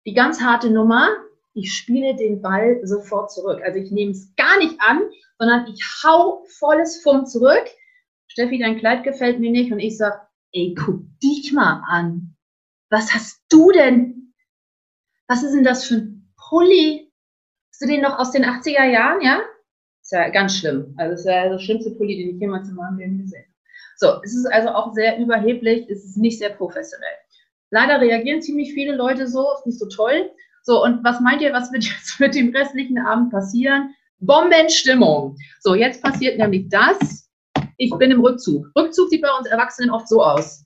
die 0.06 0.14
ganz 0.14 0.40
harte 0.40 0.70
Nummer, 0.70 1.08
ich 1.54 1.72
spiele 1.74 2.14
den 2.14 2.42
Ball 2.42 2.80
sofort 2.84 3.32
zurück. 3.32 3.60
Also 3.64 3.80
ich 3.80 3.90
nehme 3.90 4.12
es 4.12 4.32
gar 4.36 4.58
nicht 4.58 4.76
an, 4.78 5.02
sondern 5.38 5.66
ich 5.66 5.82
hau 6.04 6.44
volles 6.58 7.02
Fummt 7.02 7.28
zurück. 7.28 7.64
Steffi, 8.28 8.58
dein 8.58 8.78
Kleid 8.78 9.02
gefällt 9.02 9.40
mir 9.40 9.50
nicht. 9.50 9.72
Und 9.72 9.80
ich 9.80 9.96
sage, 9.96 10.20
ey, 10.56 10.74
guck 10.74 11.02
dich 11.22 11.52
mal 11.52 11.82
an. 11.86 12.34
Was 12.90 13.12
hast 13.12 13.42
du 13.50 13.70
denn? 13.72 14.32
Was 15.28 15.42
ist 15.42 15.52
denn 15.52 15.64
das 15.64 15.84
für 15.84 15.96
ein 15.96 16.32
Pulli? 16.48 17.12
Hast 17.70 17.82
du 17.82 17.86
den 17.86 18.00
noch 18.00 18.18
aus 18.18 18.30
den 18.30 18.44
80er 18.44 18.84
Jahren, 18.84 19.20
ja? 19.20 19.40
Ist 20.02 20.12
ja 20.12 20.28
ganz 20.30 20.56
schlimm. 20.56 20.94
Also, 20.96 21.14
ist 21.14 21.26
ja 21.26 21.48
der 21.48 21.58
schlimmste 21.58 21.90
Pulli, 21.90 22.16
den 22.16 22.36
ich 22.36 22.40
jemals 22.40 22.68
in 22.68 22.76
meinem 22.76 22.98
Leben 22.98 23.18
gesehen 23.18 23.42
habe. 23.42 23.52
So, 23.98 24.22
es 24.22 24.34
ist 24.34 24.46
also 24.46 24.70
auch 24.70 24.92
sehr 24.94 25.18
überheblich, 25.18 25.88
es 25.88 26.04
ist 26.04 26.16
nicht 26.16 26.38
sehr 26.38 26.50
professionell. 26.50 27.16
Leider 27.70 28.00
reagieren 28.00 28.42
ziemlich 28.42 28.72
viele 28.72 28.94
Leute 28.94 29.26
so, 29.26 29.46
ist 29.54 29.66
nicht 29.66 29.78
so 29.78 29.88
toll. 29.88 30.30
So, 30.62 30.82
und 30.82 31.02
was 31.04 31.20
meint 31.20 31.42
ihr, 31.42 31.52
was 31.52 31.72
wird 31.72 31.84
jetzt 31.84 32.18
mit 32.20 32.34
dem 32.34 32.54
restlichen 32.54 32.98
Abend 32.98 33.30
passieren? 33.30 33.94
Bombenstimmung. 34.20 35.36
So, 35.60 35.74
jetzt 35.74 36.02
passiert 36.02 36.38
nämlich 36.38 36.68
das. 36.68 37.25
Ich 37.78 37.90
bin 37.98 38.10
im 38.10 38.20
Rückzug. 38.20 38.66
Rückzug 38.76 39.08
sieht 39.10 39.22
bei 39.22 39.30
uns 39.38 39.46
Erwachsenen 39.46 39.90
oft 39.90 40.08
so 40.08 40.22
aus. 40.22 40.64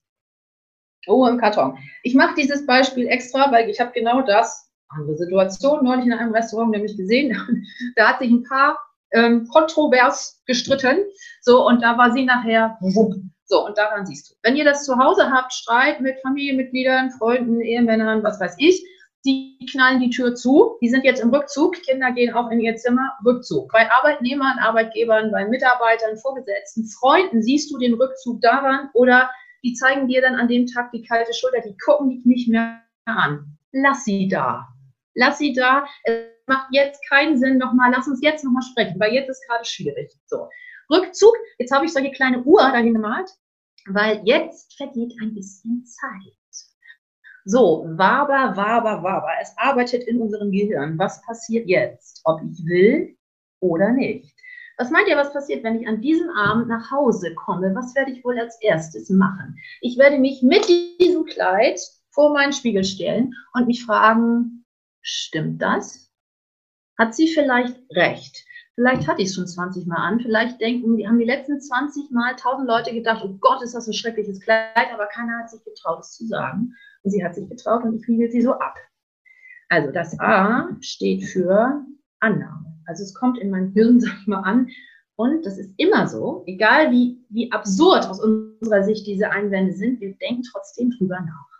Oh, 1.06 1.26
im 1.26 1.38
Karton. 1.38 1.78
Ich 2.02 2.14
mache 2.14 2.34
dieses 2.34 2.66
Beispiel 2.66 3.06
extra, 3.06 3.50
weil 3.50 3.68
ich 3.70 3.80
habe 3.80 3.92
genau 3.92 4.22
das, 4.22 4.70
andere 4.90 5.16
Situation, 5.16 5.84
neulich 5.84 6.06
in 6.06 6.12
einem 6.12 6.32
Restaurant 6.32 6.70
nämlich 6.70 6.96
gesehen. 6.96 7.36
da 7.96 8.08
hat 8.08 8.18
sich 8.18 8.30
ein 8.30 8.42
Paar 8.44 8.78
ähm, 9.12 9.46
kontrovers 9.48 10.42
gestritten. 10.46 10.98
So, 11.40 11.66
und 11.66 11.82
da 11.82 11.96
war 11.96 12.12
sie 12.12 12.24
nachher, 12.24 12.78
so, 12.80 13.66
und 13.66 13.78
daran 13.78 14.06
siehst 14.06 14.30
du. 14.30 14.34
Wenn 14.42 14.56
ihr 14.56 14.64
das 14.64 14.84
zu 14.84 14.96
Hause 14.96 15.30
habt, 15.30 15.52
Streit 15.52 16.00
mit 16.00 16.20
Familienmitgliedern, 16.22 17.10
Freunden, 17.10 17.60
Ehemännern, 17.60 18.22
was 18.22 18.40
weiß 18.40 18.56
ich, 18.58 18.84
die 19.24 19.58
knallen 19.70 20.00
die 20.00 20.10
Tür 20.10 20.34
zu, 20.34 20.76
die 20.80 20.88
sind 20.88 21.04
jetzt 21.04 21.20
im 21.20 21.30
Rückzug, 21.30 21.74
Kinder 21.82 22.12
gehen 22.12 22.34
auch 22.34 22.50
in 22.50 22.60
ihr 22.60 22.76
Zimmer, 22.76 23.12
Rückzug. 23.24 23.70
Bei 23.72 23.90
Arbeitnehmern, 23.90 24.58
Arbeitgebern, 24.58 25.30
bei 25.30 25.46
Mitarbeitern, 25.46 26.16
Vorgesetzten, 26.16 26.86
Freunden 26.86 27.42
siehst 27.42 27.70
du 27.70 27.78
den 27.78 27.94
Rückzug 27.94 28.40
daran 28.40 28.88
oder 28.94 29.30
die 29.62 29.74
zeigen 29.74 30.08
dir 30.08 30.22
dann 30.22 30.36
an 30.36 30.48
dem 30.48 30.66
Tag 30.66 30.90
die 30.92 31.02
kalte 31.02 31.34
Schulter, 31.34 31.60
die 31.60 31.76
gucken 31.84 32.10
dich 32.10 32.24
nicht 32.24 32.48
mehr 32.48 32.80
an. 33.04 33.58
Lass 33.72 34.04
sie 34.04 34.28
da. 34.28 34.68
Lass 35.14 35.38
sie 35.38 35.52
da. 35.52 35.86
Es 36.04 36.24
macht 36.46 36.68
jetzt 36.72 37.00
keinen 37.08 37.36
Sinn 37.38 37.58
nochmal, 37.58 37.92
lass 37.94 38.08
uns 38.08 38.22
jetzt 38.22 38.42
nochmal 38.42 38.62
sprechen, 38.62 38.98
weil 38.98 39.12
jetzt 39.12 39.28
ist 39.28 39.46
gerade 39.46 39.64
schwierig. 39.64 40.12
So. 40.26 40.48
Rückzug, 40.90 41.36
jetzt 41.58 41.72
habe 41.72 41.84
ich 41.84 41.92
solche 41.92 42.10
kleine 42.10 42.42
Uhr 42.42 42.60
dahin 42.60 42.94
gemalt, 42.94 43.30
weil 43.86 44.22
jetzt 44.24 44.76
vergeht 44.76 45.12
ein 45.20 45.34
bisschen 45.34 45.84
Zeit. 45.84 46.39
So, 47.50 47.84
waber, 47.96 48.56
waber, 48.56 49.02
waber. 49.02 49.32
Es 49.42 49.52
arbeitet 49.56 50.04
in 50.04 50.20
unserem 50.20 50.52
Gehirn. 50.52 50.96
Was 51.00 51.20
passiert 51.22 51.66
jetzt? 51.66 52.20
Ob 52.22 52.40
ich 52.42 52.64
will 52.64 53.16
oder 53.58 53.90
nicht. 53.90 54.32
Was 54.78 54.92
meint 54.92 55.08
ihr, 55.08 55.16
was 55.16 55.32
passiert, 55.32 55.64
wenn 55.64 55.80
ich 55.80 55.88
an 55.88 56.00
diesem 56.00 56.30
Abend 56.30 56.68
nach 56.68 56.92
Hause 56.92 57.34
komme? 57.34 57.74
Was 57.74 57.92
werde 57.96 58.12
ich 58.12 58.24
wohl 58.24 58.38
als 58.38 58.56
erstes 58.62 59.10
machen? 59.10 59.58
Ich 59.80 59.98
werde 59.98 60.18
mich 60.18 60.42
mit 60.42 60.64
diesem 61.00 61.24
Kleid 61.24 61.80
vor 62.12 62.32
meinen 62.32 62.52
Spiegel 62.52 62.84
stellen 62.84 63.34
und 63.54 63.66
mich 63.66 63.84
fragen, 63.84 64.64
stimmt 65.02 65.60
das? 65.60 66.08
Hat 66.98 67.16
sie 67.16 67.26
vielleicht 67.26 67.76
recht? 67.90 68.44
Vielleicht 68.76 69.08
hatte 69.08 69.22
ich 69.22 69.30
es 69.30 69.34
schon 69.34 69.48
20 69.48 69.88
Mal 69.88 69.96
an. 69.96 70.20
Vielleicht 70.20 70.60
denken, 70.60 70.96
die 70.96 71.08
haben 71.08 71.18
die 71.18 71.24
letzten 71.24 71.60
20 71.60 72.12
Mal 72.12 72.30
1000 72.30 72.68
Leute 72.68 72.94
gedacht, 72.94 73.24
oh 73.24 73.36
Gott, 73.40 73.60
ist 73.60 73.74
das 73.74 73.88
ein 73.88 73.92
schreckliches 73.92 74.40
Kleid, 74.40 74.92
aber 74.94 75.06
keiner 75.06 75.40
hat 75.40 75.50
sich 75.50 75.64
getraut, 75.64 75.98
es 75.98 76.12
zu 76.12 76.26
sagen. 76.28 76.76
Und 77.02 77.10
sie 77.10 77.24
hat 77.24 77.34
sich 77.34 77.48
getraut 77.48 77.84
und 77.84 77.96
ich 77.96 78.08
wiegel 78.08 78.30
sie 78.30 78.42
so 78.42 78.52
ab. 78.54 78.76
Also 79.68 79.90
das 79.92 80.18
A 80.18 80.68
steht 80.80 81.24
für 81.24 81.84
Annahme. 82.18 82.78
Also 82.86 83.04
es 83.04 83.14
kommt 83.14 83.38
in 83.38 83.50
mein 83.50 83.72
Hirn, 83.72 84.00
sag 84.00 84.12
ich 84.20 84.26
mal, 84.26 84.42
an. 84.42 84.68
Und 85.16 85.44
das 85.44 85.58
ist 85.58 85.74
immer 85.76 86.08
so, 86.08 86.44
egal 86.46 86.90
wie, 86.90 87.22
wie 87.28 87.52
absurd 87.52 88.06
aus 88.06 88.20
unserer 88.20 88.84
Sicht 88.84 89.06
diese 89.06 89.30
Einwände 89.30 89.74
sind, 89.74 90.00
wir 90.00 90.14
denken 90.14 90.42
trotzdem 90.50 90.90
drüber 90.90 91.20
nach. 91.20 91.50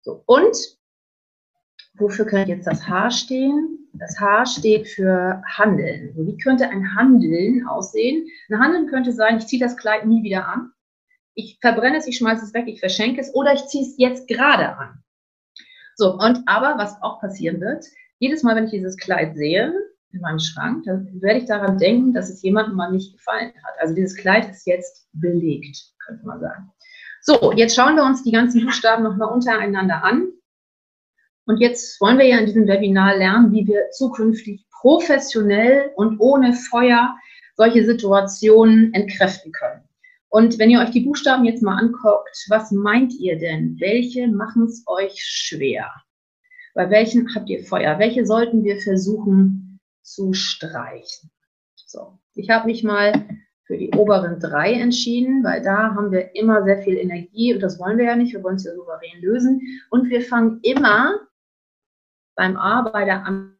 So, 0.00 0.22
und 0.26 0.56
wofür 1.98 2.24
könnte 2.24 2.50
jetzt 2.52 2.66
das 2.66 2.88
H 2.88 3.10
stehen? 3.10 3.88
Das 3.92 4.18
H 4.18 4.46
steht 4.46 4.88
für 4.88 5.42
Handeln. 5.46 6.14
wie 6.16 6.38
könnte 6.38 6.70
ein 6.70 6.94
Handeln 6.94 7.66
aussehen? 7.66 8.26
Ein 8.48 8.60
Handeln 8.60 8.86
könnte 8.86 9.12
sein, 9.12 9.38
ich 9.38 9.46
ziehe 9.46 9.62
das 9.62 9.76
Kleid 9.76 10.06
nie 10.06 10.22
wieder 10.22 10.48
an. 10.48 10.72
Ich 11.34 11.58
verbrenne 11.60 11.98
es, 11.98 12.06
ich 12.06 12.18
schmeiße 12.18 12.44
es 12.44 12.54
weg, 12.54 12.66
ich 12.66 12.80
verschenke 12.80 13.20
es 13.20 13.34
oder 13.34 13.52
ich 13.52 13.64
ziehe 13.66 13.84
es 13.84 13.94
jetzt 13.96 14.28
gerade 14.28 14.76
an. 14.76 15.02
So, 15.96 16.14
und 16.18 16.42
aber 16.46 16.78
was 16.78 17.00
auch 17.02 17.20
passieren 17.20 17.60
wird, 17.60 17.84
jedes 18.18 18.42
Mal, 18.42 18.56
wenn 18.56 18.64
ich 18.64 18.70
dieses 18.70 18.96
Kleid 18.96 19.36
sehe, 19.36 19.74
in 20.12 20.20
meinem 20.20 20.38
Schrank, 20.38 20.84
dann 20.84 21.08
werde 21.20 21.40
ich 21.40 21.46
daran 21.46 21.78
denken, 21.78 22.12
dass 22.12 22.30
es 22.30 22.42
jemandem 22.42 22.74
mal 22.74 22.90
nicht 22.90 23.12
gefallen 23.12 23.52
hat. 23.62 23.74
Also 23.80 23.94
dieses 23.94 24.16
Kleid 24.16 24.50
ist 24.50 24.66
jetzt 24.66 25.08
belegt, 25.12 25.92
könnte 26.04 26.26
man 26.26 26.40
sagen. 26.40 26.72
So, 27.22 27.52
jetzt 27.52 27.76
schauen 27.76 27.96
wir 27.96 28.04
uns 28.04 28.22
die 28.22 28.32
ganzen 28.32 28.64
Buchstaben 28.64 29.04
nochmal 29.04 29.32
untereinander 29.32 30.02
an. 30.02 30.32
Und 31.46 31.58
jetzt 31.58 32.00
wollen 32.00 32.18
wir 32.18 32.26
ja 32.26 32.38
in 32.38 32.46
diesem 32.46 32.66
Webinar 32.66 33.16
lernen, 33.16 33.52
wie 33.52 33.66
wir 33.66 33.90
zukünftig 33.90 34.64
professionell 34.70 35.90
und 35.96 36.18
ohne 36.18 36.54
Feuer 36.54 37.16
solche 37.56 37.84
Situationen 37.84 38.94
entkräften 38.94 39.52
können. 39.52 39.82
Und 40.30 40.58
wenn 40.58 40.70
ihr 40.70 40.80
euch 40.80 40.90
die 40.90 41.00
Buchstaben 41.00 41.44
jetzt 41.44 41.62
mal 41.62 41.76
anguckt, 41.76 42.46
was 42.48 42.70
meint 42.70 43.12
ihr 43.14 43.38
denn? 43.38 43.76
Welche 43.80 44.28
machen 44.28 44.64
es 44.64 44.84
euch 44.86 45.22
schwer? 45.22 45.90
Bei 46.74 46.88
welchen 46.88 47.34
habt 47.34 47.50
ihr 47.50 47.64
Feuer? 47.64 47.98
Welche 47.98 48.24
sollten 48.24 48.64
wir 48.64 48.80
versuchen 48.80 49.70
zu 50.10 50.32
streichen. 50.32 51.30
So, 51.76 52.18
ich 52.34 52.50
habe 52.50 52.66
mich 52.66 52.82
mal 52.82 53.12
für 53.64 53.78
die 53.78 53.90
oberen 53.92 54.40
drei 54.40 54.72
entschieden, 54.72 55.44
weil 55.44 55.62
da 55.62 55.94
haben 55.94 56.10
wir 56.10 56.34
immer 56.34 56.64
sehr 56.64 56.82
viel 56.82 56.96
Energie 56.96 57.54
und 57.54 57.60
das 57.60 57.78
wollen 57.78 57.98
wir 57.98 58.06
ja 58.06 58.16
nicht. 58.16 58.32
Wir 58.32 58.42
wollen 58.42 58.56
es 58.56 58.64
ja 58.64 58.74
souverän 58.74 59.20
lösen. 59.20 59.60
Und 59.90 60.10
wir 60.10 60.22
fangen 60.22 60.58
immer 60.62 61.20
beim 62.34 62.56
A 62.56 62.82
bei 62.82 63.04
der 63.04 63.24
Annahme 63.24 63.54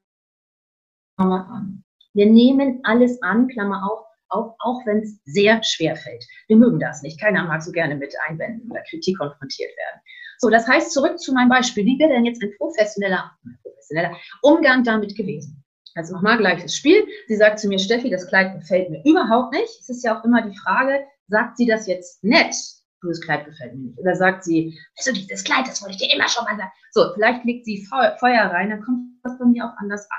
an. 1.46 1.84
Wir 2.12 2.26
nehmen 2.26 2.80
alles 2.82 3.22
an, 3.22 3.46
Klammer 3.46 3.88
auf, 3.88 4.04
auch, 4.30 4.56
auch 4.60 4.84
wenn 4.86 4.98
es 4.98 5.20
sehr 5.24 5.62
schwer 5.62 5.96
fällt. 5.96 6.24
Wir 6.48 6.56
mögen 6.56 6.78
das 6.78 7.02
nicht. 7.02 7.20
Keiner 7.20 7.44
mag 7.44 7.62
so 7.62 7.72
gerne 7.72 7.96
mit 7.96 8.14
Einwänden 8.28 8.70
oder 8.70 8.82
Kritik 8.88 9.18
konfrontiert 9.18 9.70
werden. 9.76 10.00
So, 10.38 10.48
das 10.48 10.66
heißt, 10.66 10.92
zurück 10.92 11.18
zu 11.18 11.32
meinem 11.34 11.50
Beispiel. 11.50 11.84
Wie 11.84 11.98
wäre 11.98 12.10
denn 12.10 12.24
jetzt 12.24 12.42
ein 12.42 12.52
professioneller, 12.56 13.32
professioneller 13.62 14.16
Umgang 14.42 14.84
damit 14.84 15.16
gewesen? 15.16 15.62
Also 15.94 16.14
nochmal 16.14 16.38
gleiches 16.38 16.74
Spiel. 16.74 17.06
Sie 17.26 17.36
sagt 17.36 17.58
zu 17.58 17.68
mir, 17.68 17.78
Steffi, 17.78 18.10
das 18.10 18.26
Kleid 18.26 18.54
gefällt 18.54 18.90
mir 18.90 19.02
überhaupt 19.04 19.52
nicht. 19.52 19.68
Es 19.80 19.88
ist 19.88 20.04
ja 20.04 20.18
auch 20.18 20.24
immer 20.24 20.42
die 20.42 20.56
Frage, 20.56 21.04
sagt 21.28 21.56
sie 21.56 21.66
das 21.66 21.86
jetzt 21.86 22.22
nett? 22.22 22.54
Du, 23.00 23.08
das 23.08 23.20
Kleid 23.20 23.44
gefällt 23.44 23.74
mir 23.74 23.88
nicht. 23.88 23.98
Oder 23.98 24.14
sagt 24.14 24.44
sie, 24.44 24.78
also 24.96 25.12
dieses 25.12 25.44
Kleid, 25.44 25.66
das 25.66 25.82
wollte 25.82 25.96
ich 25.96 26.00
dir 26.00 26.14
immer 26.14 26.28
schon 26.28 26.44
mal 26.44 26.56
sagen. 26.56 26.70
So, 26.92 27.12
vielleicht 27.14 27.44
legt 27.44 27.64
sie 27.64 27.86
Feuer 27.86 28.46
rein, 28.46 28.70
dann 28.70 28.82
kommt 28.82 29.00
das 29.22 29.38
bei 29.38 29.44
mir 29.46 29.64
auch 29.64 29.76
anders 29.78 30.02
an. 30.10 30.18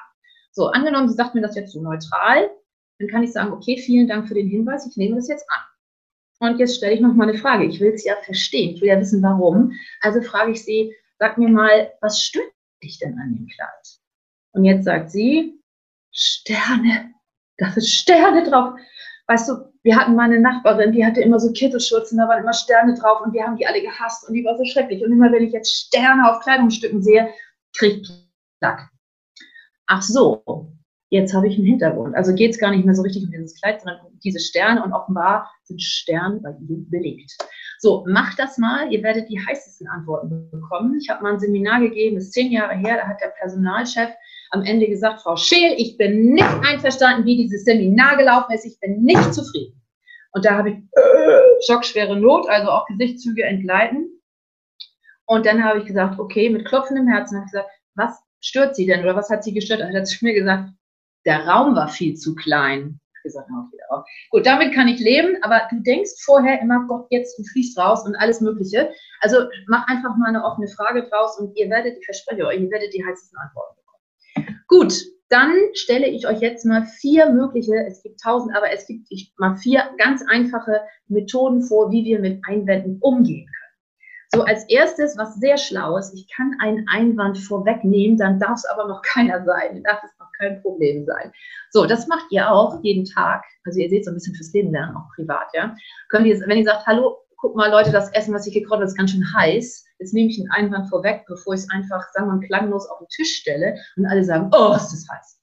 So, 0.52 0.68
angenommen, 0.68 1.08
sie 1.08 1.16
sagt 1.16 1.36
mir 1.36 1.42
das 1.42 1.56
jetzt 1.56 1.72
so 1.72 1.82
neutral, 1.82 2.50
dann 3.02 3.10
kann 3.10 3.24
ich 3.24 3.34
sagen, 3.34 3.52
okay, 3.52 3.78
vielen 3.78 4.08
Dank 4.08 4.28
für 4.28 4.34
den 4.34 4.48
Hinweis, 4.48 4.88
ich 4.88 4.96
nehme 4.96 5.16
das 5.16 5.28
jetzt 5.28 5.46
an. 5.50 6.52
Und 6.52 6.60
jetzt 6.60 6.78
stelle 6.78 6.94
ich 6.94 7.02
noch 7.02 7.14
mal 7.14 7.30
eine 7.30 7.38
Frage. 7.38 7.66
Ich 7.66 7.80
will 7.80 7.94
es 7.94 8.04
ja 8.04 8.16
verstehen, 8.24 8.76
ich 8.76 8.82
will 8.82 8.90
ja 8.90 9.00
wissen, 9.00 9.22
warum. 9.22 9.74
Also 10.02 10.22
frage 10.22 10.52
ich 10.52 10.64
sie, 10.64 10.96
sag 11.20 11.38
mir 11.38 11.50
mal, 11.50 11.92
was 12.02 12.20
stört 12.20 12.52
dich 12.84 13.00
denn 13.00 13.18
an 13.20 13.36
dem 13.36 13.48
Kleid? 13.48 14.00
Und 14.54 14.66
jetzt 14.66 14.86
sagt 14.86 15.12
sie, 15.12 15.62
Sterne. 16.12 17.14
Da 17.58 17.70
sind 17.72 17.86
Sterne 17.86 18.50
drauf. 18.50 18.74
Weißt 19.28 19.50
du, 19.50 19.72
wir 19.84 19.96
hatten 19.96 20.16
mal 20.16 20.24
eine 20.24 20.40
Nachbarin, 20.40 20.92
die 20.92 21.06
hatte 21.06 21.22
immer 21.22 21.40
so 21.40 21.52
Kittelschutz 21.54 22.12
und 22.12 22.18
da 22.18 22.28
waren 22.28 22.42
immer 22.42 22.54
Sterne 22.54 22.96
drauf 22.96 23.22
und 23.22 23.34
wir 23.34 23.44
haben 23.44 23.56
die 23.56 23.66
alle 23.66 23.82
gehasst 23.82 24.28
und 24.28 24.34
die 24.34 24.44
war 24.44 24.58
so 24.58 24.66
schrecklich. 24.66 25.04
Und 25.04 25.12
immer 25.12 25.32
wenn 25.32 25.44
ich 25.44 25.54
jetzt 25.54 25.72
Sterne 25.72 26.30
auf 26.30 26.42
Kleidungsstücken 26.42 27.02
sehe, 27.02 27.34
kriege 27.76 28.02
ich 28.02 28.10
Plack. 28.60 28.90
Ach 29.88 30.02
so, 30.02 30.72
jetzt 31.12 31.34
habe 31.34 31.48
ich 31.48 31.58
einen 31.58 31.68
Hintergrund. 31.68 32.16
Also 32.16 32.34
geht 32.34 32.52
es 32.52 32.60
gar 32.60 32.72
nicht 32.72 32.86
mehr 32.86 32.96
so 32.96 33.04
richtig 33.04 33.26
um 33.26 33.32
dieses 33.32 33.60
Kleid, 33.60 33.82
sondern 33.82 34.06
um 34.06 34.18
diese 34.24 34.40
Sterne 34.40 34.84
und 34.84 34.94
offenbar 34.94 35.52
sind 35.64 35.82
Sterne 35.82 36.40
bei 36.42 36.52
ihr 36.52 36.78
belegt. 36.90 37.38
So, 37.80 38.06
macht 38.08 38.40
das 38.40 38.58
mal. 38.58 38.92
Ihr 38.92 39.04
werdet 39.04 39.30
die 39.30 39.40
heißesten 39.40 39.88
Antworten 39.88 40.50
bekommen. 40.52 40.98
Ich 41.00 41.10
habe 41.10 41.22
mal 41.22 41.34
ein 41.34 41.40
Seminar 41.40 41.82
gegeben, 41.82 42.16
das 42.16 42.26
ist 42.26 42.34
zehn 42.34 42.52
Jahre 42.52 42.76
her, 42.76 42.98
da 42.98 43.08
hat 43.08 43.22
der 43.22 43.34
Personalchef 43.40 44.10
am 44.52 44.64
Ende 44.64 44.88
gesagt, 44.88 45.22
Frau 45.22 45.36
Scheel, 45.36 45.74
ich 45.78 45.98
bin 45.98 46.34
nicht 46.34 46.66
einverstanden, 46.66 47.26
wie 47.26 47.38
dieses 47.38 47.66
Seminar 47.66 48.18
gelaufen 48.18 48.54
ist. 48.54 48.66
Ich 48.66 48.80
bin 48.80 49.04
nicht 49.04 49.34
zufrieden. 49.34 49.82
Und 50.34 50.46
da 50.46 50.58
habe 50.58 50.70
ich 50.70 50.76
äh, 50.76 51.42
schockschwere 51.68 52.16
Not, 52.16 52.48
also 52.50 52.70
auch 52.70 52.86
Gesichtszüge 52.88 53.44
entgleiten. 53.44 54.10
Und 55.26 55.46
dann 55.46 55.64
habe 55.64 55.80
ich 55.80 55.86
gesagt, 55.86 56.20
okay, 56.20 56.50
mit 56.50 56.66
klopfendem 56.66 57.08
Herzen 57.08 57.38
habe 57.38 57.46
ich 57.46 57.52
gesagt, 57.52 57.70
was 57.96 58.20
stört 58.40 58.76
Sie 58.76 58.86
denn 58.86 59.02
oder 59.02 59.16
was 59.16 59.30
hat 59.30 59.44
Sie 59.44 59.54
gestört? 59.54 59.82
Und 59.82 59.88
dann 59.88 59.98
hat 59.98 60.08
sie 60.08 60.26
mir 60.26 60.34
gesagt, 60.34 60.70
der 61.26 61.48
Raum 61.48 61.76
war 61.76 61.88
viel 61.88 62.16
zu 62.16 62.36
klein. 62.36 63.00
Ich. 63.24 63.34
Gut, 64.32 64.46
damit 64.48 64.74
kann 64.74 64.88
ich 64.88 65.00
leben, 65.00 65.38
aber 65.44 65.62
du 65.70 65.80
denkst 65.82 66.24
vorher 66.26 66.60
immer, 66.60 66.88
Gott, 66.88 67.06
jetzt 67.12 67.38
du 67.38 67.44
fließt 67.44 67.78
raus 67.78 68.04
und 68.04 68.16
alles 68.16 68.42
Mögliche. 68.42 68.92
Also 69.20 69.38
mach 69.68 69.88
einfach 69.88 70.18
mal 70.18 70.30
eine 70.30 70.44
offene 70.44 70.68
Frage 70.68 71.08
draus 71.08 71.38
und 71.38 71.56
ihr 71.56 71.70
werdet, 71.70 71.98
ich 72.00 72.06
verspreche 72.06 72.48
euch, 72.48 72.60
ihr 72.60 72.72
werdet 72.72 72.94
die 72.94 73.06
heißesten 73.06 73.38
Antworten 73.38 73.82
Gut, 74.68 74.94
dann 75.32 75.54
stelle 75.74 76.08
ich 76.08 76.28
euch 76.28 76.40
jetzt 76.40 76.66
mal 76.66 76.86
vier 76.86 77.30
mögliche, 77.30 77.76
es 77.88 78.02
gibt 78.04 78.20
tausend, 78.22 78.56
aber 78.56 78.72
es 78.72 78.86
gibt 78.88 79.08
mal 79.38 79.56
vier 79.56 79.84
ganz 79.98 80.24
einfache 80.28 80.82
Methoden 81.08 81.62
vor, 81.62 81.92
wie 81.92 82.04
wir 82.04 82.20
mit 82.20 82.42
Einwänden 82.48 82.98
umgehen 83.02 83.46
können. 83.46 83.62
So, 84.34 84.44
als 84.44 84.64
erstes, 84.70 85.18
was 85.18 85.36
sehr 85.36 85.58
schlau 85.58 85.98
ist, 85.98 86.14
ich 86.14 86.28
kann 86.34 86.56
einen 86.60 86.88
Einwand 86.88 87.38
vorwegnehmen, 87.38 88.18
dann 88.18 88.40
darf 88.40 88.60
es 88.60 88.66
aber 88.66 88.88
noch 88.88 89.02
keiner 89.14 89.44
sein, 89.44 89.84
darf 89.84 90.02
es 90.04 90.12
kein 90.42 90.62
Problem 90.62 91.06
sein. 91.06 91.32
So, 91.70 91.86
das 91.86 92.08
macht 92.08 92.26
ihr 92.32 92.52
auch 92.52 92.80
jeden 92.84 93.06
Tag. 93.06 93.44
Also 93.64 93.80
ihr 93.80 93.90
seht 93.90 94.06
so 94.06 94.12
ein 94.12 94.16
bisschen 94.16 94.36
fürs 94.36 94.54
Leben 94.54 94.72
lernen, 94.72 94.96
auch 94.96 95.08
privat, 95.16 95.48
ja. 95.54 95.76
Könnt 96.10 96.26
ihr, 96.26 96.40
wenn 96.48 96.58
ihr 96.58 96.66
sagt, 96.66 96.86
hallo, 96.88 97.18
guck 97.38 97.56
mal, 97.56 97.72
Leute, 97.72 97.92
das 97.92 98.12
Essen, 98.14 98.34
was 98.34 98.46
ich 98.48 98.54
gekocht 98.54 98.74
habe, 98.74 98.84
ist 98.84 98.98
ganz 98.98 99.12
schön 99.12 99.26
heiß. 99.36 99.86
Jetzt 100.00 100.14
nehme 100.14 100.30
ich 100.30 100.40
einen 100.40 100.52
Einwand 100.52 100.90
vorweg, 100.90 101.24
bevor 101.28 101.54
ich 101.54 101.62
es 101.62 101.70
einfach, 101.70 102.04
sagen 102.14 102.28
wir 102.28 102.36
mal, 102.36 102.48
klanglos 102.48 102.88
auf 102.88 103.00
den 103.00 103.08
Tisch 103.10 103.38
stelle 103.38 103.76
und 103.98 104.06
alle 104.06 104.24
sagen, 104.24 104.50
oh, 104.54 104.74
ist 104.76 104.92
das 104.92 105.08
heiß. 105.12 105.42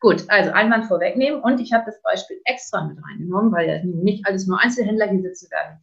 Gut, 0.00 0.24
also 0.28 0.50
Einwand 0.52 0.86
vorwegnehmen 0.86 1.42
und 1.42 1.60
ich 1.60 1.72
habe 1.72 1.84
das 1.84 2.00
Beispiel 2.02 2.40
extra 2.44 2.86
mit 2.86 2.96
reingenommen, 3.04 3.52
weil 3.52 3.68
ja 3.68 3.84
nicht 3.84 4.26
alles 4.26 4.46
nur 4.46 4.58
Einzelhändler 4.58 5.10
hier 5.10 5.20
sitzen 5.20 5.50
werden, 5.50 5.78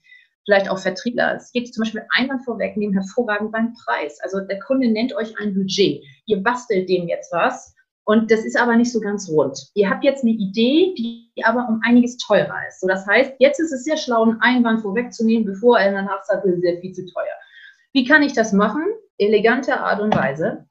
vielleicht 0.46 0.72
auch 0.72 0.80
Vertriebler. 0.80 1.36
Es 1.36 1.52
geht 1.52 1.72
zum 1.72 1.84
Beispiel 1.84 2.04
Einwand 2.16 2.44
vorwegnehmen 2.44 2.94
hervorragend 2.96 3.52
beim 3.52 3.74
Preis. 3.74 4.20
Also 4.24 4.40
der 4.40 4.60
Kunde 4.60 4.90
nennt 4.90 5.14
euch 5.14 5.38
ein 5.40 5.54
Budget. 5.54 6.04
Ihr 6.26 6.42
bastelt 6.42 6.90
dem 6.90 7.08
jetzt 7.08 7.32
was 7.32 7.76
und 8.08 8.32
das 8.32 8.46
ist 8.46 8.58
aber 8.58 8.78
nicht 8.78 8.94
so 8.94 9.02
ganz 9.02 9.30
rund. 9.30 9.70
Ihr 9.74 9.90
habt 9.90 10.06
jetzt 10.06 10.24
eine 10.24 10.32
Idee, 10.32 10.94
die 10.98 11.30
aber 11.44 11.68
um 11.68 11.82
einiges 11.84 12.16
teurer 12.16 12.56
ist. 12.70 12.80
So, 12.80 12.88
das 12.88 13.06
heißt, 13.06 13.34
jetzt 13.40 13.60
ist 13.60 13.74
es 13.74 13.84
sehr 13.84 13.98
schlau, 13.98 14.24
einen 14.24 14.40
Einwand 14.40 14.82
vorwegzunehmen, 14.82 15.46
bevor 15.46 15.78
er 15.78 15.92
danach 15.92 16.24
sagt, 16.24 16.46
das 16.46 16.54
ist 16.54 16.62
sehr 16.62 16.80
viel 16.80 16.94
zu 16.94 17.06
teuer. 17.06 17.36
Wie 17.92 18.06
kann 18.06 18.24
ich 18.24 18.32
das 18.32 18.54
machen? 18.54 18.82
Elegante 19.18 19.78
Art 19.82 20.00
und 20.00 20.16
Weise. 20.16 20.66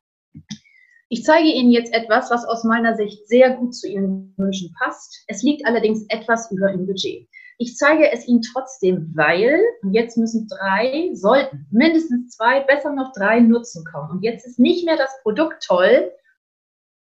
Ich 1.11 1.25
zeige 1.25 1.49
Ihnen 1.49 1.73
jetzt 1.73 1.93
etwas, 1.93 2.31
was 2.31 2.47
aus 2.47 2.64
meiner 2.64 2.97
Sicht 2.97 3.28
sehr 3.28 3.50
gut 3.50 3.75
zu 3.75 3.87
Ihren 3.87 4.33
Wünschen 4.38 4.75
passt. 4.83 5.23
Es 5.26 5.43
liegt 5.43 5.66
allerdings 5.66 6.07
etwas 6.09 6.50
über 6.50 6.71
Ihrem 6.71 6.87
Budget. 6.87 7.28
Ich 7.59 7.76
zeige 7.76 8.11
es 8.11 8.26
Ihnen 8.26 8.40
trotzdem, 8.40 9.12
weil 9.14 9.61
jetzt 9.90 10.16
müssen 10.16 10.49
drei, 10.49 11.11
sollten 11.12 11.66
mindestens 11.71 12.35
zwei, 12.35 12.61
besser 12.61 12.95
noch 12.95 13.12
drei 13.12 13.40
Nutzen 13.40 13.85
kommen. 13.85 14.11
Und 14.11 14.23
jetzt 14.23 14.47
ist 14.47 14.59
nicht 14.59 14.87
mehr 14.87 14.97
das 14.97 15.11
Produkt 15.23 15.62
toll, 15.62 16.11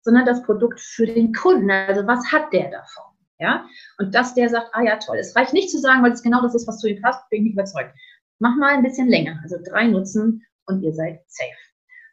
sondern 0.08 0.24
das 0.24 0.42
Produkt 0.42 0.80
für 0.80 1.04
den 1.04 1.34
Kunden. 1.34 1.70
Also 1.70 2.06
was 2.06 2.32
hat 2.32 2.50
der 2.54 2.70
davon? 2.70 3.04
Ja? 3.38 3.66
Und 3.98 4.14
dass 4.14 4.32
der 4.32 4.48
sagt, 4.48 4.70
ah 4.72 4.82
ja, 4.82 4.96
toll. 4.96 5.18
Es 5.18 5.36
reicht 5.36 5.52
nicht 5.52 5.70
zu 5.70 5.78
sagen, 5.78 6.02
weil 6.02 6.12
es 6.12 6.22
genau 6.22 6.40
das 6.40 6.54
ist, 6.54 6.66
was 6.66 6.78
zu 6.78 6.88
ihm 6.88 7.02
passt, 7.02 7.28
bin 7.28 7.44
ich 7.44 7.52
überzeugt. 7.52 7.94
Mach 8.38 8.56
mal 8.56 8.74
ein 8.74 8.82
bisschen 8.82 9.08
länger, 9.08 9.38
also 9.42 9.56
drei 9.68 9.86
Nutzen 9.86 10.42
und 10.64 10.82
ihr 10.82 10.94
seid 10.94 11.20
safe. 11.26 11.50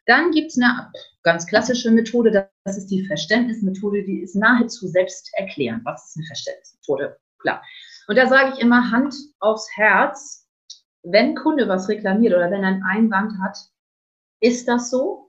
Dann 0.08 0.32
gibt 0.32 0.52
es 0.52 0.62
eine 0.62 0.92
ganz 1.24 1.48
klassische 1.48 1.90
Methode, 1.90 2.50
das 2.66 2.78
ist 2.78 2.88
die 2.88 3.06
Verständnismethode, 3.06 4.04
die 4.04 4.20
ist 4.20 4.36
nahezu 4.36 4.88
selbst 4.88 5.32
erklärend. 5.38 5.86
Was 5.86 6.10
ist 6.10 6.18
eine 6.18 6.26
Verständnismethode? 6.26 7.18
Klar. 7.40 7.64
Und 8.10 8.18
da 8.18 8.28
sage 8.28 8.56
ich 8.56 8.60
immer 8.60 8.92
Hand 8.92 9.16
aufs 9.40 9.70
Herz, 9.78 10.50
wenn 11.04 11.34
Kunde 11.34 11.70
was 11.70 11.88
reklamiert 11.88 12.34
oder 12.34 12.52
wenn 12.52 12.64
er 12.64 12.72
einen 12.72 12.84
Einwand 12.84 13.40
hat, 13.42 13.58
ist 14.42 14.68
das 14.68 14.90
so? 14.90 15.25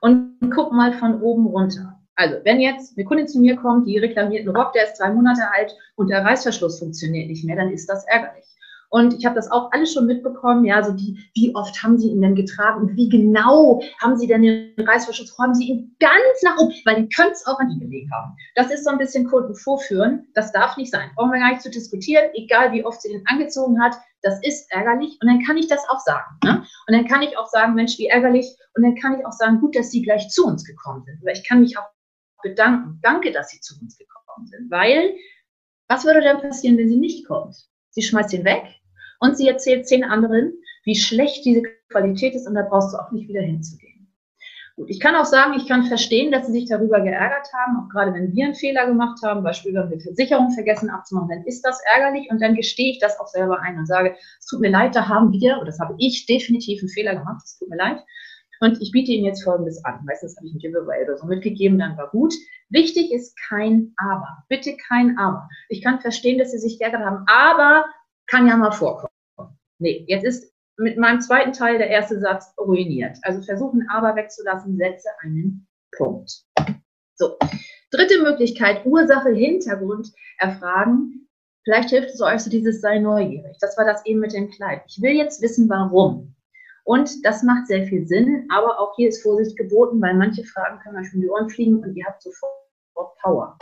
Und 0.00 0.38
guck 0.54 0.72
mal 0.72 0.92
von 0.92 1.20
oben 1.20 1.46
runter. 1.46 1.98
Also, 2.16 2.36
wenn 2.44 2.60
jetzt 2.60 2.96
eine 2.96 3.04
Kundin 3.04 3.28
zu 3.28 3.40
mir 3.40 3.56
kommt, 3.56 3.86
die 3.86 3.98
reklamiert 3.98 4.46
einen 4.46 4.56
Rock, 4.56 4.72
der 4.72 4.84
ist 4.84 4.98
drei 4.98 5.12
Monate 5.12 5.42
alt 5.52 5.74
und 5.96 6.08
der 6.08 6.24
Reißverschluss 6.24 6.78
funktioniert 6.78 7.28
nicht 7.28 7.44
mehr, 7.44 7.56
dann 7.56 7.70
ist 7.70 7.88
das 7.88 8.06
ärgerlich. 8.06 8.46
Und 8.88 9.14
ich 9.18 9.26
habe 9.26 9.34
das 9.34 9.50
auch 9.50 9.70
alles 9.72 9.92
schon 9.92 10.06
mitbekommen, 10.06 10.64
ja, 10.64 10.82
so 10.82 10.92
die, 10.92 11.18
wie 11.34 11.54
oft 11.54 11.82
haben 11.82 11.98
Sie 11.98 12.08
ihn 12.08 12.22
denn 12.22 12.34
getragen 12.34 12.82
und 12.82 12.96
wie 12.96 13.08
genau 13.08 13.82
haben 14.00 14.16
Sie 14.16 14.26
denn 14.26 14.42
den 14.42 14.74
Reißverschluss, 14.78 15.36
haben 15.38 15.54
Sie 15.54 15.68
ihn 15.68 15.96
ganz 15.98 16.42
nach 16.42 16.56
oben, 16.58 16.72
weil 16.84 17.02
die 17.02 17.08
können 17.08 17.32
es 17.32 17.46
auch 17.46 17.58
an 17.58 17.70
ihn 17.70 17.80
gelegt 17.80 18.10
haben. 18.12 18.34
Das 18.54 18.70
ist 18.70 18.84
so 18.84 18.90
ein 18.90 18.98
bisschen 18.98 19.28
Kunden 19.28 19.54
vorführen, 19.54 20.26
das 20.34 20.52
darf 20.52 20.76
nicht 20.76 20.92
sein. 20.92 21.10
Brauchen 21.16 21.32
wir 21.32 21.40
gar 21.40 21.50
nicht 21.50 21.62
zu 21.62 21.70
diskutieren, 21.70 22.24
egal 22.34 22.72
wie 22.72 22.84
oft 22.84 23.02
sie 23.02 23.10
den 23.12 23.26
angezogen 23.26 23.82
hat, 23.82 23.96
das 24.22 24.42
ist 24.42 24.70
ärgerlich 24.72 25.18
und 25.20 25.28
dann 25.28 25.42
kann 25.44 25.56
ich 25.56 25.68
das 25.68 25.88
auch 25.88 26.00
sagen. 26.00 26.38
Ne? 26.44 26.64
Und 26.86 26.94
dann 26.94 27.06
kann 27.06 27.22
ich 27.22 27.36
auch 27.38 27.48
sagen, 27.48 27.74
Mensch, 27.74 27.98
wie 27.98 28.06
ärgerlich 28.06 28.46
und 28.74 28.82
dann 28.82 28.96
kann 28.96 29.18
ich 29.18 29.26
auch 29.26 29.32
sagen, 29.32 29.60
gut, 29.60 29.76
dass 29.76 29.90
Sie 29.90 30.02
gleich 30.02 30.28
zu 30.28 30.46
uns 30.46 30.64
gekommen 30.64 31.04
sind. 31.04 31.22
Oder 31.22 31.32
ich 31.32 31.46
kann 31.46 31.60
mich 31.60 31.78
auch 31.78 31.88
bedanken, 32.42 32.98
danke, 33.02 33.32
dass 33.32 33.50
Sie 33.50 33.60
zu 33.60 33.78
uns 33.80 33.96
gekommen 33.96 34.46
sind, 34.46 34.70
weil 34.70 35.14
was 35.88 36.04
würde 36.04 36.20
dann 36.20 36.40
passieren, 36.40 36.78
wenn 36.78 36.88
sie 36.88 36.96
nicht 36.96 37.26
kommt? 37.26 37.56
Sie 37.90 38.02
schmeißt 38.02 38.32
ihn 38.32 38.44
weg 38.44 38.64
und 39.20 39.36
sie 39.36 39.48
erzählt 39.48 39.86
zehn 39.86 40.04
anderen, 40.04 40.52
wie 40.84 40.96
schlecht 40.96 41.44
diese 41.44 41.62
Qualität 41.90 42.34
ist 42.34 42.46
und 42.46 42.54
da 42.54 42.62
brauchst 42.62 42.92
du 42.92 42.98
auch 42.98 43.12
nicht 43.12 43.28
wieder 43.28 43.42
hinzugehen. 43.42 43.95
Gut, 44.76 44.90
ich 44.90 45.00
kann 45.00 45.16
auch 45.16 45.24
sagen, 45.24 45.54
ich 45.54 45.66
kann 45.66 45.86
verstehen, 45.86 46.30
dass 46.30 46.46
sie 46.46 46.52
sich 46.52 46.68
darüber 46.68 47.00
geärgert 47.00 47.50
haben, 47.54 47.78
auch 47.78 47.88
gerade 47.88 48.12
wenn 48.12 48.34
wir 48.34 48.44
einen 48.44 48.54
Fehler 48.54 48.86
gemacht 48.86 49.18
haben, 49.24 49.42
beispielsweise 49.42 49.90
wenn 49.90 49.98
wir 49.98 50.04
Versicherung 50.04 50.50
vergessen 50.50 50.90
abzumachen, 50.90 51.30
dann 51.30 51.44
ist 51.44 51.62
das 51.62 51.80
ärgerlich 51.94 52.28
und 52.30 52.42
dann 52.42 52.54
gestehe 52.54 52.92
ich 52.92 52.98
das 52.98 53.18
auch 53.18 53.26
selber 53.26 53.58
ein 53.62 53.78
und 53.78 53.86
sage, 53.86 54.14
es 54.38 54.44
tut 54.44 54.60
mir 54.60 54.68
leid, 54.68 54.94
da 54.94 55.08
haben 55.08 55.32
wir, 55.32 55.56
oder 55.56 55.66
das 55.66 55.80
habe 55.80 55.94
ich 55.96 56.26
definitiv 56.26 56.82
einen 56.82 56.90
Fehler 56.90 57.14
gemacht, 57.14 57.40
es 57.42 57.58
tut 57.58 57.70
mir 57.70 57.76
leid. 57.78 58.04
Und 58.60 58.80
ich 58.80 58.90
biete 58.90 59.12
Ihnen 59.12 59.26
jetzt 59.26 59.44
Folgendes 59.44 59.84
an. 59.84 60.00
Meistens 60.06 60.36
habe 60.36 60.46
ich 60.46 60.54
ein 60.54 60.58
Giveaway 60.58 61.04
oder 61.04 61.16
so 61.16 61.26
mitgegeben, 61.26 61.78
dann 61.78 61.96
war 61.96 62.10
gut. 62.10 62.34
Wichtig 62.70 63.12
ist 63.12 63.36
kein 63.48 63.92
Aber. 63.96 64.44
Bitte 64.48 64.76
kein 64.88 65.18
Aber. 65.18 65.48
Ich 65.68 65.82
kann 65.82 66.00
verstehen, 66.00 66.38
dass 66.38 66.52
Sie 66.52 66.58
sich 66.58 66.78
geärgert 66.78 67.02
haben, 67.02 67.24
aber 67.26 67.86
kann 68.26 68.46
ja 68.46 68.56
mal 68.56 68.72
vorkommen. 68.72 69.12
Nee, 69.78 70.04
jetzt 70.08 70.24
ist 70.24 70.55
mit 70.78 70.98
meinem 70.98 71.20
zweiten 71.20 71.52
Teil 71.52 71.78
der 71.78 71.88
erste 71.88 72.20
Satz 72.20 72.52
ruiniert. 72.58 73.18
Also 73.22 73.42
versuchen 73.42 73.88
aber 73.90 74.14
wegzulassen, 74.16 74.76
setze 74.76 75.08
einen 75.22 75.66
Punkt. 75.96 76.44
So, 77.14 77.36
dritte 77.90 78.22
Möglichkeit, 78.22 78.84
Ursache, 78.84 79.30
Hintergrund 79.30 80.12
erfragen. 80.38 81.28
Vielleicht 81.64 81.90
hilft 81.90 82.10
es 82.10 82.20
euch 82.20 82.40
so 82.40 82.50
dieses 82.50 82.80
sei 82.80 82.98
neugierig. 82.98 83.56
Das 83.60 83.76
war 83.78 83.84
das 83.84 84.04
eben 84.04 84.20
mit 84.20 84.32
dem 84.32 84.50
Kleid. 84.50 84.82
Ich 84.86 85.00
will 85.00 85.12
jetzt 85.12 85.42
wissen, 85.42 85.68
warum. 85.68 86.34
Und 86.84 87.24
das 87.24 87.42
macht 87.42 87.66
sehr 87.66 87.84
viel 87.84 88.06
Sinn, 88.06 88.46
aber 88.48 88.78
auch 88.78 88.94
hier 88.94 89.08
ist 89.08 89.22
Vorsicht 89.22 89.56
geboten, 89.56 90.00
weil 90.00 90.14
manche 90.14 90.44
Fragen 90.44 90.78
können 90.80 90.98
euch 90.98 91.12
um 91.12 91.20
die 91.20 91.28
Ohren 91.28 91.50
fliegen 91.50 91.78
und 91.78 91.96
ihr 91.96 92.04
habt 92.06 92.22
sofort 92.22 92.52
Power. 93.20 93.58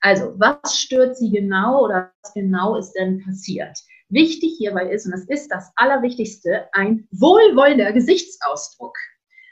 Also, 0.00 0.34
was 0.38 0.78
stört 0.78 1.16
Sie 1.16 1.30
genau 1.30 1.84
oder 1.84 2.10
was 2.22 2.32
genau 2.32 2.76
ist 2.76 2.92
denn 2.92 3.22
passiert? 3.22 3.78
Wichtig 4.14 4.54
hierbei 4.58 4.88
ist, 4.90 5.06
und 5.06 5.12
das 5.12 5.24
ist 5.28 5.48
das 5.48 5.72
Allerwichtigste, 5.74 6.68
ein 6.72 7.08
wohlwollender 7.10 7.92
Gesichtsausdruck. 7.92 8.96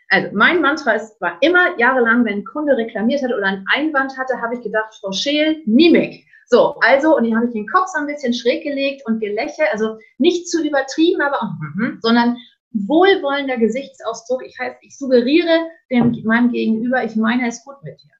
Also 0.09 0.29
mein 0.35 0.61
Mantra 0.61 0.93
ist, 0.93 1.21
war 1.21 1.37
immer 1.41 1.77
jahrelang, 1.81 2.25
wenn 2.25 2.39
ein 2.39 2.45
Kunde 2.45 2.77
reklamiert 2.77 3.23
hat 3.23 3.33
oder 3.33 3.45
einen 3.45 3.67
Einwand 3.75 4.17
hatte, 4.17 4.41
habe 4.41 4.55
ich 4.55 4.63
gedacht, 4.63 4.95
Frau 5.01 5.11
Scheel, 5.11 5.63
Mimik. 5.67 6.25
So, 6.47 6.77
also, 6.81 7.17
und 7.17 7.25
hier 7.25 7.35
habe 7.35 7.47
ich 7.47 7.53
den 7.53 7.67
Kopf 7.67 7.89
so 7.89 7.99
ein 7.99 8.07
bisschen 8.07 8.35
schräg 8.35 8.63
gelegt 8.63 9.03
und 9.07 9.19
gelächelt, 9.19 9.69
also 9.73 9.99
nicht 10.19 10.49
zu 10.49 10.65
übertrieben, 10.65 11.23
aber 11.23 11.43
auch, 11.43 11.51
mm 11.75 11.99
sondern 12.01 12.37
wohlwollender 12.73 13.57
Gesichtsausdruck. 13.57 14.47
Ich 14.47 14.57
heißt, 14.61 14.77
ich 14.83 14.97
suggeriere 14.97 15.67
dem, 15.91 16.15
meinem 16.25 16.53
Gegenüber, 16.53 17.03
ich 17.05 17.17
meine 17.17 17.49
es 17.49 17.65
gut 17.65 17.83
mit 17.83 18.01
dir. 18.01 18.11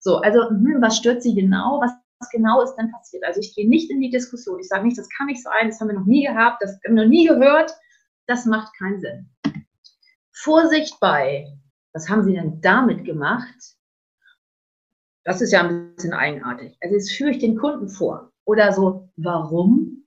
So, 0.00 0.16
also, 0.16 0.48
hm, 0.48 0.78
was 0.80 0.96
stört 0.96 1.22
Sie 1.22 1.34
genau? 1.34 1.80
Was 1.80 1.92
genau 2.30 2.62
ist 2.62 2.74
denn 2.76 2.90
passiert. 2.90 3.24
Also 3.24 3.40
ich 3.40 3.54
gehe 3.54 3.68
nicht 3.68 3.90
in 3.90 4.00
die 4.00 4.10
Diskussion. 4.10 4.60
Ich 4.60 4.68
sage 4.68 4.84
nicht, 4.84 4.98
das 4.98 5.08
kann 5.16 5.26
nicht 5.26 5.42
sein, 5.42 5.68
das 5.68 5.80
haben 5.80 5.88
wir 5.88 5.98
noch 5.98 6.06
nie 6.06 6.26
gehabt, 6.26 6.62
das 6.62 6.78
haben 6.86 6.96
wir 6.96 7.04
noch 7.04 7.10
nie 7.10 7.26
gehört. 7.26 7.72
Das 8.26 8.46
macht 8.46 8.76
keinen 8.78 9.00
Sinn. 9.00 9.30
Vorsicht 10.32 10.98
bei, 11.00 11.46
was 11.92 12.08
haben 12.08 12.24
Sie 12.24 12.32
denn 12.32 12.60
damit 12.60 13.04
gemacht? 13.04 13.76
Das 15.24 15.40
ist 15.40 15.52
ja 15.52 15.60
ein 15.62 15.94
bisschen 15.94 16.12
eigenartig. 16.12 16.76
Also 16.80 16.96
jetzt 16.96 17.12
führe 17.12 17.30
ich 17.30 17.38
den 17.38 17.56
Kunden 17.56 17.88
vor. 17.88 18.32
Oder 18.44 18.72
so, 18.72 19.08
warum? 19.16 20.04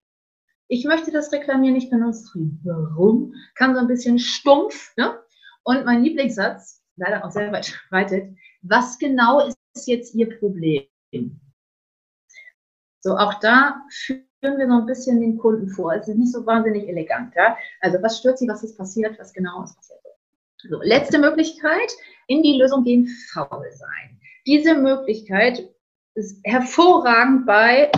Ich 0.67 0.83
möchte 0.85 1.11
das 1.11 1.31
Reklamieren 1.31 1.75
nicht 1.75 1.91
demonstrieren. 1.91 2.59
Warum? 2.63 3.33
Kann 3.55 3.75
so 3.75 3.81
ein 3.81 3.87
bisschen 3.87 4.19
stumpf. 4.19 4.95
Ne? 4.97 5.17
Und 5.63 5.85
mein 5.85 6.03
Lieblingssatz, 6.03 6.83
leider 6.97 7.23
auch 7.23 7.31
sehr 7.31 7.51
weit 7.51 7.67
verbreitet, 7.67 8.35
was 8.61 8.97
genau 8.97 9.47
ist 9.47 9.87
jetzt 9.87 10.15
Ihr 10.15 10.37
Problem? 10.39 10.85
So, 13.05 13.15
auch 13.15 13.35
da 13.35 13.83
führen 13.91 14.23
wir 14.41 14.67
so 14.67 14.73
ein 14.73 14.87
bisschen 14.87 15.21
den 15.21 15.37
Kunden 15.37 15.69
vor. 15.69 15.93
Es 15.93 16.07
ist 16.07 16.17
nicht 16.17 16.33
so 16.33 16.43
wahnsinnig 16.43 16.89
elegant. 16.89 17.35
Ja? 17.35 17.55
Also, 17.81 18.01
was 18.01 18.17
stört 18.17 18.39
Sie, 18.39 18.47
was 18.47 18.63
ist 18.63 18.75
passiert, 18.75 19.19
was 19.19 19.31
genau 19.31 19.63
ist 19.63 19.75
passiert? 19.75 19.99
So, 20.57 20.81
letzte 20.81 21.19
Möglichkeit, 21.19 21.91
in 22.25 22.41
die 22.41 22.57
Lösung 22.57 22.83
gehen, 22.83 23.07
faul 23.31 23.67
sein. 23.71 24.19
Diese 24.47 24.73
Möglichkeit 24.73 25.69
ist 26.15 26.39
hervorragend 26.45 27.45
bei 27.45 27.91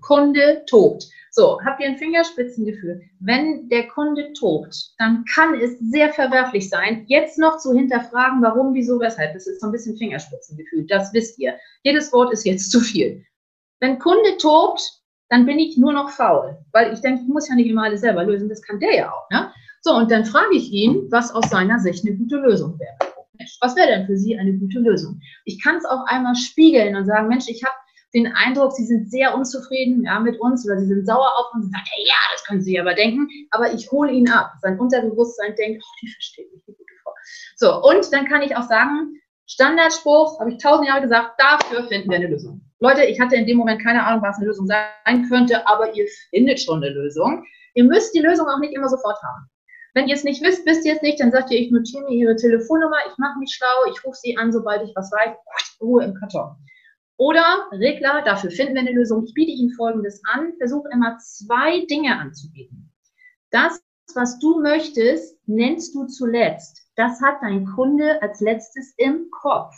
Kunde 0.00 0.64
tobt. 0.66 1.08
So, 1.30 1.60
habt 1.64 1.80
ihr 1.80 1.86
ein 1.86 1.98
Fingerspitzengefühl? 1.98 3.02
Wenn 3.20 3.68
der 3.68 3.86
Kunde 3.86 4.32
tobt, 4.32 4.94
dann 4.98 5.24
kann 5.32 5.54
es 5.54 5.78
sehr 5.78 6.12
verwerflich 6.12 6.68
sein, 6.68 7.04
jetzt 7.06 7.38
noch 7.38 7.58
zu 7.58 7.72
hinterfragen, 7.72 8.42
warum, 8.42 8.74
wieso, 8.74 8.98
weshalb. 8.98 9.32
Das 9.32 9.46
ist 9.46 9.60
so 9.60 9.68
ein 9.68 9.72
bisschen 9.72 9.96
Fingerspitzengefühl. 9.96 10.88
Das 10.88 11.12
wisst 11.12 11.38
ihr. 11.38 11.54
Jedes 11.84 12.12
Wort 12.12 12.32
ist 12.32 12.44
jetzt 12.44 12.72
zu 12.72 12.80
viel. 12.80 13.24
Wenn 13.80 13.98
Kunde 13.98 14.36
tobt, 14.38 14.82
dann 15.30 15.46
bin 15.46 15.58
ich 15.58 15.76
nur 15.78 15.92
noch 15.92 16.10
faul, 16.10 16.58
weil 16.72 16.92
ich 16.92 17.00
denke, 17.00 17.22
ich 17.22 17.28
muss 17.28 17.48
ja 17.48 17.54
nicht 17.54 17.68
immer 17.68 17.84
alles 17.84 18.00
selber 18.00 18.24
lösen, 18.24 18.48
das 18.48 18.62
kann 18.62 18.80
der 18.80 18.94
ja 18.94 19.12
auch. 19.12 19.30
Ne? 19.30 19.50
So, 19.80 19.94
und 19.94 20.10
dann 20.10 20.24
frage 20.24 20.54
ich 20.54 20.70
ihn, 20.70 21.06
was 21.10 21.32
aus 21.32 21.48
seiner 21.48 21.78
Sicht 21.78 22.06
eine 22.06 22.16
gute 22.16 22.36
Lösung 22.36 22.78
wäre. 22.78 22.96
Was 23.62 23.74
wäre 23.74 23.88
denn 23.88 24.06
für 24.06 24.18
Sie 24.18 24.38
eine 24.38 24.52
gute 24.52 24.80
Lösung? 24.80 25.18
Ich 25.46 25.62
kann 25.62 25.76
es 25.76 25.86
auch 25.86 26.04
einmal 26.06 26.34
spiegeln 26.34 26.94
und 26.94 27.06
sagen, 27.06 27.28
Mensch, 27.28 27.48
ich 27.48 27.64
habe 27.64 27.74
den 28.12 28.26
Eindruck, 28.34 28.72
Sie 28.72 28.84
sind 28.84 29.10
sehr 29.10 29.34
unzufrieden 29.34 30.04
ja, 30.04 30.20
mit 30.20 30.38
uns 30.40 30.66
oder 30.66 30.78
Sie 30.78 30.86
sind 30.86 31.06
sauer 31.06 31.32
auf 31.38 31.54
uns 31.54 31.66
und 31.66 31.72
sagen, 31.72 31.84
ja, 32.04 32.14
das 32.32 32.44
können 32.44 32.60
Sie 32.60 32.78
aber 32.78 32.94
denken, 32.94 33.28
aber 33.50 33.72
ich 33.72 33.90
hole 33.90 34.12
ihn 34.12 34.28
ab. 34.28 34.52
Sein 34.60 34.78
Unterbewusstsein 34.78 35.54
denkt, 35.56 35.82
oh, 35.82 35.94
die 36.02 36.08
versteht 36.08 36.52
mich, 36.52 36.62
die 36.66 36.72
gute 36.72 36.92
Frau. 37.02 37.12
So, 37.56 37.82
und 37.82 38.12
dann 38.12 38.26
kann 38.26 38.42
ich 38.42 38.56
auch 38.56 38.68
sagen, 38.68 39.20
Standardspruch, 39.46 40.38
habe 40.38 40.52
ich 40.52 40.58
tausend 40.58 40.88
Jahre 40.88 41.02
gesagt, 41.02 41.40
dafür 41.40 41.88
finden 41.88 42.10
wir 42.10 42.18
eine 42.18 42.28
Lösung. 42.28 42.60
Leute, 42.82 43.04
ich 43.04 43.20
hatte 43.20 43.36
in 43.36 43.46
dem 43.46 43.58
Moment 43.58 43.82
keine 43.82 44.04
Ahnung, 44.06 44.22
was 44.22 44.38
eine 44.38 44.46
Lösung 44.46 44.66
sein 44.66 45.28
könnte, 45.28 45.66
aber 45.68 45.94
ihr 45.94 46.06
findet 46.30 46.60
schon 46.60 46.82
eine 46.82 46.92
Lösung. 46.94 47.44
Ihr 47.74 47.84
müsst 47.84 48.14
die 48.14 48.20
Lösung 48.20 48.48
auch 48.48 48.58
nicht 48.58 48.74
immer 48.74 48.88
sofort 48.88 49.22
haben. 49.22 49.50
Wenn 49.92 50.08
ihr 50.08 50.14
es 50.14 50.24
nicht 50.24 50.42
wisst, 50.42 50.64
wisst 50.64 50.86
ihr 50.86 50.94
es 50.94 51.02
nicht, 51.02 51.20
dann 51.20 51.30
sagt 51.30 51.50
ihr, 51.50 51.58
ich 51.58 51.70
notiere 51.70 52.04
mir 52.04 52.14
Ihre 52.14 52.36
Telefonnummer, 52.36 52.96
ich 53.06 53.18
mache 53.18 53.38
mich 53.38 53.52
schlau, 53.52 53.92
ich 53.92 54.02
rufe 54.04 54.16
Sie 54.22 54.36
an, 54.38 54.50
sobald 54.50 54.82
ich 54.82 54.96
was 54.96 55.10
weiß. 55.12 55.36
Ruhe 55.80 56.04
im 56.04 56.14
Karton. 56.14 56.56
Oder 57.18 57.68
Regler, 57.72 58.22
dafür 58.24 58.50
finden 58.50 58.74
wir 58.74 58.80
eine 58.80 58.92
Lösung. 58.92 59.24
Ich 59.24 59.34
biete 59.34 59.52
Ihnen 59.52 59.74
Folgendes 59.74 60.22
an. 60.32 60.54
Versuche 60.56 60.88
immer 60.90 61.18
zwei 61.18 61.84
Dinge 61.84 62.18
anzubieten. 62.18 62.90
Das, 63.50 63.78
was 64.14 64.38
du 64.38 64.60
möchtest, 64.62 65.36
nennst 65.46 65.94
du 65.94 66.06
zuletzt. 66.06 66.80
Das 66.96 67.20
hat 67.20 67.42
dein 67.42 67.66
Kunde 67.66 68.22
als 68.22 68.40
letztes 68.40 68.94
im 68.96 69.28
Kopf. 69.30 69.74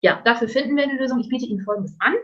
Ja, 0.00 0.22
dafür 0.24 0.48
finden 0.48 0.76
wir 0.76 0.84
eine 0.84 0.98
Lösung. 0.98 1.18
Ich 1.20 1.28
biete 1.28 1.46
Ihnen 1.46 1.64
Folgendes 1.64 1.96
an. 1.98 2.14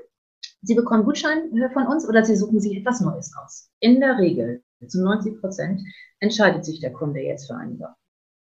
Sie 0.63 0.75
bekommen 0.75 1.05
Gutschein 1.05 1.51
von 1.73 1.87
uns 1.87 2.09
oder 2.09 2.25
Sie 2.25 2.37
suchen 2.37 2.61
sich 2.61 2.77
etwas 2.77 3.01
Neues 3.01 3.33
aus. 3.37 3.71
In 3.81 4.01
der 4.01 4.19
Regel, 4.19 4.63
zu 4.87 5.03
90 5.03 5.41
Prozent, 5.41 5.81
entscheidet 6.21 6.65
sich 6.65 6.81
der 6.81 6.93
Kunde 6.93 7.21
jetzt 7.21 7.47
für 7.47 7.57
eine 7.57 7.77
Sache. 7.77 7.97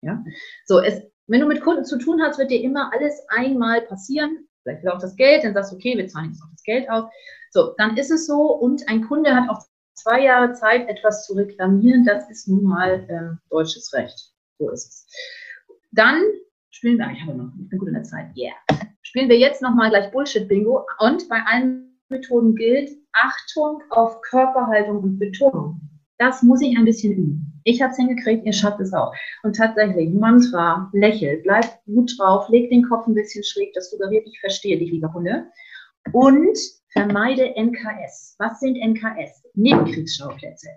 Ja? 0.02 0.24
So, 0.66 0.80
es, 0.80 1.02
wenn 1.26 1.40
du 1.40 1.46
mit 1.46 1.62
Kunden 1.62 1.84
zu 1.84 1.98
tun 1.98 2.22
hast, 2.22 2.38
wird 2.38 2.50
dir 2.50 2.60
immer 2.60 2.92
alles 2.92 3.24
einmal 3.28 3.82
passieren. 3.82 4.46
Vielleicht 4.62 4.82
will 4.82 4.90
auch 4.90 5.00
das 5.00 5.16
Geld, 5.16 5.44
dann 5.44 5.54
sagst 5.54 5.72
du, 5.72 5.76
okay, 5.76 5.96
wir 5.96 6.08
zahlen 6.08 6.30
jetzt 6.30 6.42
auch 6.42 6.50
das 6.50 6.62
Geld 6.62 6.88
aus. 6.90 7.10
So, 7.50 7.74
dann 7.78 7.96
ist 7.96 8.10
es 8.10 8.26
so 8.26 8.52
und 8.52 8.88
ein 8.88 9.06
Kunde 9.06 9.34
hat 9.34 9.48
auch 9.48 9.64
zwei 9.94 10.22
Jahre 10.22 10.52
Zeit, 10.52 10.88
etwas 10.88 11.26
zu 11.26 11.34
reklamieren. 11.34 12.04
Das 12.04 12.28
ist 12.30 12.48
nun 12.48 12.64
mal 12.64 13.06
ähm, 13.08 13.38
deutsches 13.50 13.92
Recht. 13.92 14.32
So 14.58 14.70
ist 14.70 14.88
es. 14.88 15.06
Dann 15.92 16.22
spielen 16.76 16.98
wir, 16.98 17.10
ich 17.10 17.22
habe 17.22 17.38
noch, 17.38 17.52
ich 17.58 17.68
bin 17.68 17.78
gut 17.78 17.88
in 17.88 17.94
der 17.94 18.02
Zeit, 18.04 18.26
yeah. 18.36 18.54
Spielen 19.02 19.28
wir 19.28 19.38
jetzt 19.38 19.62
nochmal 19.62 19.90
gleich 19.90 20.10
Bullshit-Bingo 20.12 20.84
und 20.98 21.28
bei 21.28 21.40
allen 21.46 21.98
Methoden 22.08 22.54
gilt 22.54 22.90
Achtung 23.12 23.82
auf 23.90 24.20
Körperhaltung 24.20 24.98
und 25.02 25.18
Betonung. 25.18 25.80
Das 26.18 26.42
muss 26.42 26.60
ich 26.60 26.76
ein 26.76 26.84
bisschen 26.84 27.12
üben. 27.12 27.60
Ich 27.64 27.82
habe 27.82 27.92
es 27.92 27.96
hingekriegt, 27.96 28.44
ihr 28.44 28.52
schafft 28.52 28.80
es 28.80 28.92
auch. 28.92 29.12
Und 29.42 29.56
tatsächlich, 29.56 30.12
Mantra, 30.12 30.90
lächel, 30.92 31.40
bleib 31.42 31.82
gut 31.86 32.12
drauf, 32.18 32.48
leg 32.48 32.70
den 32.70 32.86
Kopf 32.88 33.06
ein 33.06 33.14
bisschen 33.14 33.42
schräg, 33.42 33.72
das 33.74 33.90
suggeriert, 33.90 34.26
ich 34.26 34.38
verstehe 34.40 34.78
dich, 34.78 34.90
lieber 34.90 35.12
Hunde. 35.12 35.46
Und 36.12 36.58
vermeide 36.92 37.54
NKS. 37.56 38.36
Was 38.38 38.60
sind 38.60 38.76
NKS? 38.76 39.42
Nebenkriegsschauplätze. 39.54 40.68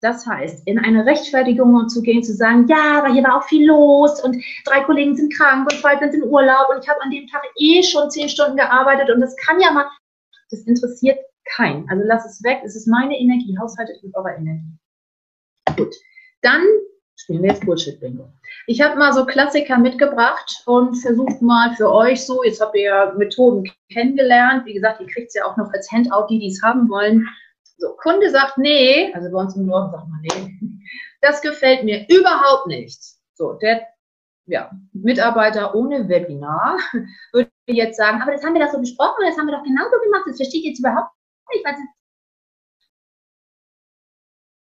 Das 0.00 0.26
heißt, 0.26 0.66
in 0.66 0.78
eine 0.78 1.06
Rechtfertigung 1.06 1.88
zu 1.88 2.02
gehen, 2.02 2.22
zu 2.22 2.34
sagen, 2.34 2.66
ja, 2.68 2.98
aber 2.98 3.12
hier 3.12 3.24
war 3.24 3.38
auch 3.38 3.44
viel 3.44 3.66
los 3.66 4.22
und 4.22 4.36
drei 4.66 4.80
Kollegen 4.80 5.16
sind 5.16 5.32
krank 5.32 5.70
und 5.70 5.80
zwei 5.80 5.98
sind 5.98 6.14
in 6.14 6.24
Urlaub 6.24 6.68
und 6.70 6.82
ich 6.82 6.88
habe 6.88 7.00
an 7.00 7.10
dem 7.10 7.26
Tag 7.26 7.42
eh 7.56 7.82
schon 7.82 8.10
zehn 8.10 8.28
Stunden 8.28 8.56
gearbeitet 8.56 9.10
und 9.10 9.20
das 9.20 9.34
kann 9.36 9.60
ja 9.60 9.70
mal, 9.72 9.86
das 10.50 10.60
interessiert 10.60 11.18
keinen. 11.56 11.88
Also 11.88 12.02
lass 12.06 12.26
es 12.26 12.42
weg, 12.42 12.60
es 12.64 12.76
ist 12.76 12.86
meine 12.86 13.18
Energie, 13.18 13.56
haushaltet 13.58 14.02
mit 14.02 14.14
eurer 14.14 14.36
Energie. 14.36 14.78
Gut, 15.76 15.94
dann 16.42 16.62
spielen 17.16 17.42
wir 17.42 17.50
jetzt 17.50 17.64
Bullshit-Bingo. 17.64 18.28
Ich 18.66 18.80
habe 18.80 18.98
mal 18.98 19.12
so 19.12 19.24
Klassiker 19.24 19.78
mitgebracht 19.78 20.62
und 20.66 20.96
versucht 20.96 21.40
mal 21.40 21.74
für 21.76 21.90
euch 21.90 22.24
so, 22.24 22.44
jetzt 22.44 22.60
habt 22.60 22.76
ihr 22.76 22.82
ja 22.82 23.14
Methoden 23.16 23.70
kennengelernt. 23.90 24.66
Wie 24.66 24.74
gesagt, 24.74 25.00
ihr 25.00 25.06
kriegt 25.06 25.28
es 25.28 25.34
ja 25.34 25.44
auch 25.44 25.56
noch 25.56 25.72
als 25.72 25.90
Handout, 25.90 26.26
die 26.28 26.38
dies 26.38 26.62
haben 26.62 26.88
wollen. 26.88 27.26
So, 27.76 27.96
Kunde 27.96 28.30
sagt, 28.30 28.58
nee, 28.58 29.12
also 29.14 29.30
bei 29.30 29.40
uns 29.40 29.56
im 29.56 29.66
Norden 29.66 29.90
sagt 29.90 30.08
man, 30.08 30.20
nee, 30.22 30.80
das 31.20 31.42
gefällt 31.42 31.84
mir 31.84 32.06
überhaupt 32.08 32.66
nicht. 32.66 33.00
So, 33.34 33.54
der 33.54 33.86
ja, 34.46 34.70
Mitarbeiter 34.92 35.74
ohne 35.74 36.08
Webinar 36.08 36.78
würde 37.32 37.50
jetzt 37.66 37.96
sagen, 37.96 38.20
aber 38.20 38.32
das 38.32 38.44
haben 38.44 38.54
wir 38.54 38.64
doch 38.64 38.72
so 38.72 38.78
besprochen, 38.78 39.24
das 39.26 39.36
haben 39.38 39.46
wir 39.46 39.56
doch 39.56 39.64
genauso 39.64 39.96
gemacht, 40.04 40.24
das 40.26 40.36
verstehe 40.36 40.60
ich 40.60 40.66
jetzt 40.66 40.80
überhaupt 40.80 41.10
nicht, 41.52 41.64
was 41.64 41.76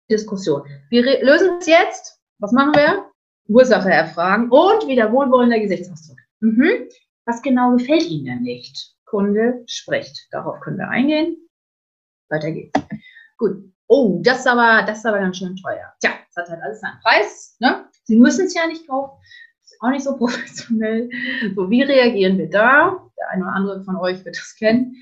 Diskussion. 0.09 0.63
Wir 0.89 1.23
lösen 1.23 1.57
es 1.59 1.67
jetzt. 1.67 2.19
Was 2.39 2.51
machen 2.51 2.75
wir? 2.75 3.11
Ursache 3.47 3.89
erfragen 3.89 4.49
und 4.49 4.87
wieder 4.87 5.11
wohlwollender 5.11 5.59
Gesichtsausdruck. 5.59 6.17
Mhm. 6.41 6.89
Was 7.25 7.41
genau 7.41 7.75
gefällt 7.75 8.03
Ihnen 8.03 8.25
denn 8.25 8.41
nicht? 8.41 8.93
Kunde 9.05 9.63
spricht. 9.67 10.27
Darauf 10.31 10.59
können 10.59 10.77
wir 10.77 10.89
eingehen. 10.89 11.37
Weiter 12.29 12.51
geht's. 12.51 12.79
Gut. 13.37 13.71
Oh, 13.87 14.19
das 14.23 14.39
ist 14.39 14.47
aber, 14.47 14.83
das 14.85 14.99
ist 14.99 15.05
aber 15.05 15.19
ganz 15.19 15.37
schön 15.37 15.55
teuer. 15.55 15.93
Tja, 15.99 16.11
das 16.33 16.43
hat 16.43 16.49
halt 16.49 16.63
alles 16.63 16.79
seinen 16.79 16.99
Preis. 17.01 17.55
Ne? 17.59 17.87
Sie 18.03 18.15
müssen 18.15 18.47
es 18.47 18.55
ja 18.55 18.65
nicht 18.65 18.87
kaufen. 18.87 19.21
Ist 19.63 19.77
auch 19.79 19.89
nicht 19.89 20.03
so 20.03 20.15
professionell. 20.17 21.09
So, 21.55 21.69
wie 21.69 21.83
reagieren 21.83 22.37
wir 22.37 22.49
da? 22.49 22.99
Der 23.17 23.29
eine 23.29 23.43
oder 23.43 23.53
andere 23.53 23.83
von 23.83 23.97
euch 23.97 24.25
wird 24.25 24.37
das 24.37 24.55
kennen 24.55 24.95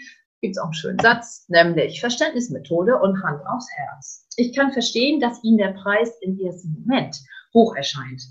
gibt 0.44 0.58
es 0.58 0.62
auch 0.62 0.66
einen 0.66 0.74
schönen 0.74 1.00
Satz, 1.00 1.46
nämlich 1.48 2.02
Verständnismethode 2.02 3.00
und 3.00 3.24
Hand 3.24 3.42
aufs 3.48 3.70
Herz. 3.78 4.28
Ich 4.36 4.54
kann 4.54 4.74
verstehen, 4.74 5.22
dass 5.22 5.42
Ihnen 5.42 5.58
der 5.58 5.72
Preis 5.72 6.18
im 6.20 6.38
ersten 6.38 6.74
Moment 6.82 7.18
hoch 7.54 7.74
erscheint. 7.78 8.22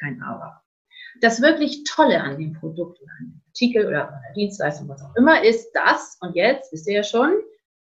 Kein 0.00 0.22
Aber. 0.22 0.62
Das 1.20 1.42
wirklich 1.42 1.84
Tolle 1.84 2.22
an 2.22 2.38
dem 2.38 2.54
Produkt 2.54 2.98
oder 3.02 3.12
an 3.20 3.26
dem 3.26 3.42
Artikel 3.48 3.86
oder 3.86 4.08
an 4.08 4.20
der 4.26 4.32
Dienstleistung, 4.32 4.88
was 4.88 5.02
auch 5.02 5.14
immer, 5.16 5.44
ist 5.44 5.70
das, 5.74 6.16
und 6.22 6.34
jetzt 6.36 6.72
wisst 6.72 6.88
ihr 6.88 6.94
ja 6.94 7.02
schon, 7.02 7.34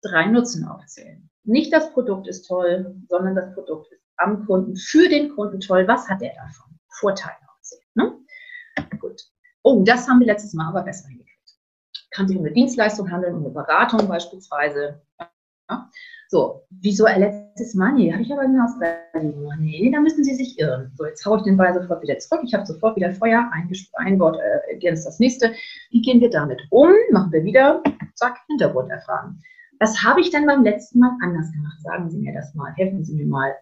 drei 0.03 0.27
Nutzen 0.27 0.67
aufzählen. 0.67 1.29
Nicht 1.45 1.73
das 1.73 1.93
Produkt 1.93 2.29
ist 2.29 2.47
toll, 2.47 2.95
sondern 3.09 3.35
das 3.35 3.55
Produkt 3.55 3.91
ist 3.93 4.03
am 4.19 4.47
Kunden, 4.47 4.77
für 4.77 5.09
den 5.09 5.35
Kunden 5.35 5.61
toll. 5.61 5.88
Was 5.88 6.09
hat 6.09 6.23
er 6.23 6.35
davon? 6.35 6.79
Vorteile 7.01 7.37
aufzählen. 7.57 7.83
Ne? 7.95 8.19
Gut. 9.01 9.23
Oh, 9.62 9.83
das 9.85 10.09
haben 10.09 10.21
wir 10.21 10.27
letztes 10.27 10.55
Mal 10.55 10.69
aber 10.69 10.83
besser 10.83 11.09
hingekriegt 11.09 11.33
kann 12.12 12.29
sich 12.29 12.37
um 12.37 12.45
eine 12.45 12.55
Dienstleistung 12.55 13.11
handeln, 13.11 13.35
um 13.35 13.45
eine 13.45 13.55
Beratung 13.55 14.07
beispielsweise. 14.07 15.03
Ja. 15.69 15.91
So, 16.29 16.62
wieso 16.71 17.07
letztes 17.07 17.75
Mal? 17.75 17.93
Nee, 17.93 18.12
habe 18.12 18.23
ich 18.23 18.33
aber 18.33 18.43
hinaus 18.43 18.73
Nee, 19.59 19.91
da 19.91 20.01
müssen 20.01 20.25
Sie 20.25 20.35
sich 20.35 20.59
irren. 20.59 20.93
So, 20.97 21.05
jetzt 21.05 21.25
haue 21.27 21.38
ich 21.38 21.45
den 21.45 21.57
Ball 21.57 21.75
sofort 21.75 22.03
wieder 22.03 22.19
zurück. 22.19 22.43
Ich 22.45 22.55
habe 22.55 22.65
sofort 22.65 22.97
wieder 22.97 23.12
Feuer, 23.12 23.51
ein, 23.53 23.71
ein 23.97 24.19
Wort 24.19 24.38
äh, 24.38 24.73
ergänzt 24.73 25.07
das 25.07 25.19
nächste. 25.19 25.53
Wie 25.91 26.01
gehen 26.01 26.21
wir 26.21 26.31
damit 26.31 26.62
um? 26.71 26.91
Machen 27.11 27.33
wir 27.33 27.45
wieder, 27.45 27.83
zack, 28.15 28.38
Hintergrund 28.49 28.91
erfragen. 28.91 29.43
Was 29.83 30.01
habe 30.05 30.21
ich 30.21 30.31
denn 30.31 30.47
beim 30.47 30.62
letzten 30.62 31.01
Mal 31.01 31.11
anders 31.21 31.51
gemacht? 31.51 31.83
Sagen 31.83 32.09
Sie 32.09 32.18
mir 32.18 32.33
das 32.33 32.55
mal. 32.55 32.73
Helfen 32.77 33.05
Sie 33.05 33.16
mir 33.16 33.27
mal. 33.27 33.53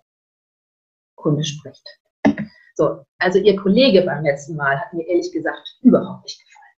Kunde 1.15 1.43
spricht. 1.43 1.83
So, 2.75 3.07
also 3.19 3.39
Ihr 3.39 3.57
Kollege 3.57 4.03
beim 4.03 4.23
letzten 4.23 4.55
Mal 4.55 4.79
hat 4.79 4.93
mir 4.93 5.07
ehrlich 5.07 5.33
gesagt 5.33 5.79
überhaupt 5.81 6.25
nicht 6.25 6.39
gefallen. 6.45 6.77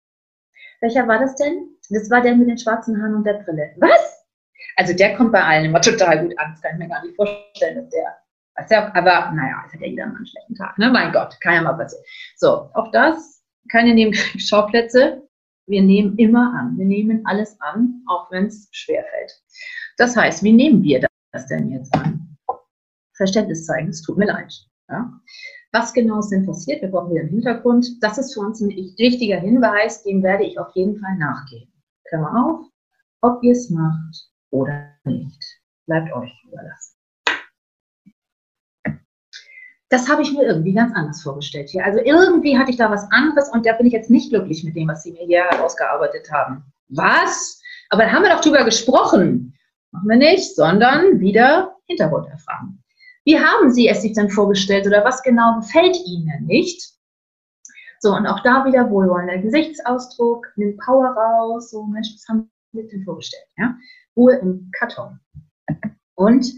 Welcher 0.81 1.07
war 1.07 1.17
das 1.17 1.33
denn? 1.37 1.75
Das 1.89 2.11
war 2.11 2.21
der 2.21 2.35
mit 2.35 2.49
den 2.49 2.57
schwarzen 2.59 3.01
Haaren 3.01 3.15
und 3.15 3.23
der 3.23 3.41
Brille. 3.43 3.73
Was? 3.77 4.27
Also 4.75 4.93
der 4.93 5.15
kommt 5.15 5.31
bei 5.31 5.43
allen 5.43 5.65
immer 5.65 5.81
total 5.81 6.21
gut 6.21 6.37
an. 6.37 6.51
Das 6.51 6.61
kann 6.61 6.73
ich 6.73 6.77
mir 6.77 6.89
gar 6.89 7.03
nicht 7.03 7.15
vorstellen, 7.15 7.89
dass 8.55 8.69
der. 8.69 8.93
aber 8.95 9.31
naja, 9.31 9.63
es 9.65 9.73
hat 9.73 9.81
ja 9.81 9.87
jeder 9.87 10.05
mal 10.05 10.17
einen 10.17 10.27
schlechten 10.27 10.53
Tag. 10.53 10.77
Ne? 10.77 10.91
Mein 10.91 11.11
Gott, 11.11 11.35
kann 11.41 11.55
ja 11.55 11.63
mal 11.63 11.73
passieren. 11.73 12.05
So, 12.35 12.69
auch 12.75 12.91
das, 12.91 13.43
keine 13.71 13.95
Nebenkriegsschauplätze. 13.95 15.27
Wir 15.67 15.81
nehmen 15.81 16.17
immer 16.17 16.53
an. 16.53 16.77
Wir 16.77 16.85
nehmen 16.85 17.25
alles 17.25 17.59
an, 17.61 18.03
auch 18.07 18.29
wenn 18.31 18.47
es 18.47 18.67
schwerfällt. 18.71 19.31
Das 19.97 20.15
heißt, 20.15 20.43
wie 20.43 20.53
nehmen 20.53 20.83
wir 20.83 21.05
das 21.31 21.47
denn 21.47 21.69
jetzt 21.69 21.93
an? 21.95 22.37
Verständnis 23.15 23.65
zeigen, 23.65 23.89
es 23.89 24.01
tut 24.01 24.17
mir 24.17 24.25
leid. 24.25 24.53
Ja? 24.89 25.11
Was 25.71 25.93
genau 25.93 26.19
ist 26.19 26.29
denn 26.29 26.45
passiert? 26.45 26.81
Wir 26.81 26.89
brauchen 26.89 27.11
wieder 27.11 27.21
einen 27.21 27.29
Hintergrund. 27.29 27.87
Das 28.01 28.17
ist 28.17 28.33
für 28.33 28.41
uns 28.41 28.59
ein 28.61 28.69
wichtiger 28.69 29.39
Hinweis, 29.39 30.03
dem 30.03 30.23
werde 30.23 30.43
ich 30.43 30.59
auf 30.59 30.75
jeden 30.75 30.99
Fall 30.99 31.17
nachgehen. 31.17 31.71
Klammer 32.09 32.45
auf, 32.45 32.65
ob 33.21 33.43
ihr 33.43 33.53
es 33.53 33.69
macht 33.69 34.29
oder 34.49 34.91
nicht. 35.05 35.61
Bleibt 35.85 36.11
euch 36.13 36.31
überlassen. 36.45 37.00
Das 39.91 40.07
habe 40.07 40.21
ich 40.21 40.31
mir 40.31 40.43
irgendwie 40.43 40.73
ganz 40.73 40.95
anders 40.95 41.21
vorgestellt 41.21 41.69
hier. 41.69 41.83
Also 41.83 41.99
irgendwie 41.99 42.57
hatte 42.57 42.71
ich 42.71 42.77
da 42.77 42.89
was 42.89 43.05
anderes 43.11 43.49
und 43.49 43.65
da 43.65 43.73
bin 43.73 43.87
ich 43.87 43.93
jetzt 43.93 44.09
nicht 44.09 44.29
glücklich 44.29 44.63
mit 44.63 44.73
dem, 44.75 44.87
was 44.87 45.03
Sie 45.03 45.11
mir 45.11 45.25
hier 45.25 45.43
herausgearbeitet 45.43 46.31
haben. 46.31 46.63
Was? 46.87 47.61
Aber 47.89 48.03
da 48.03 48.11
haben 48.11 48.23
wir 48.23 48.31
doch 48.31 48.39
drüber 48.39 48.63
gesprochen. 48.63 49.53
Machen 49.91 50.07
wir 50.07 50.15
nicht, 50.15 50.55
sondern 50.55 51.19
wieder 51.19 51.75
Hintergrund 51.87 52.29
erfragen. 52.29 52.81
Wie 53.25 53.37
haben 53.37 53.69
Sie 53.69 53.89
es 53.89 54.01
sich 54.01 54.13
denn 54.13 54.29
vorgestellt 54.29 54.87
oder 54.87 55.03
was 55.03 55.21
genau 55.23 55.59
gefällt 55.59 55.97
Ihnen 56.05 56.45
nicht? 56.45 56.81
So, 57.99 58.15
und 58.15 58.25
auch 58.25 58.41
da 58.43 58.65
wieder 58.65 58.89
wohlwollender 58.89 59.39
Gesichtsausdruck, 59.39 60.47
nimm 60.55 60.77
Power 60.77 61.09
raus, 61.09 61.69
so, 61.69 61.83
Mensch, 61.83 62.13
was 62.13 62.25
haben 62.29 62.49
Sie 62.71 62.87
denn 62.87 63.03
vorgestellt? 63.03 63.45
Ja? 63.57 63.75
Ruhe 64.15 64.37
im 64.37 64.71
Karton. 64.79 65.19
Und, 66.15 66.51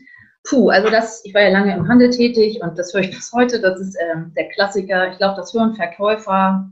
puh, 0.44 0.70
also 0.70 0.90
das, 0.90 1.24
ich 1.26 1.34
war 1.34 1.42
ja 1.42 1.50
lange 1.50 1.74
im 1.76 1.88
Handel 1.88 2.10
tätig 2.10 2.62
und 2.62 2.78
das 2.78 2.94
höre 2.94 3.02
ich 3.02 3.12
bis 3.12 3.32
heute, 3.34 3.60
das 3.60 3.80
ist 3.80 3.98
ähm, 4.00 4.34
der 4.36 4.50
Klassiker. 4.50 5.12
Ich 5.12 5.18
glaube, 5.18 5.36
das 5.38 5.54
hören 5.54 5.76
Verkäufer 5.76 6.70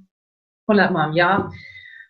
100 0.67 0.91
Mal 0.91 1.09
im 1.09 1.15
Jahr. 1.15 1.53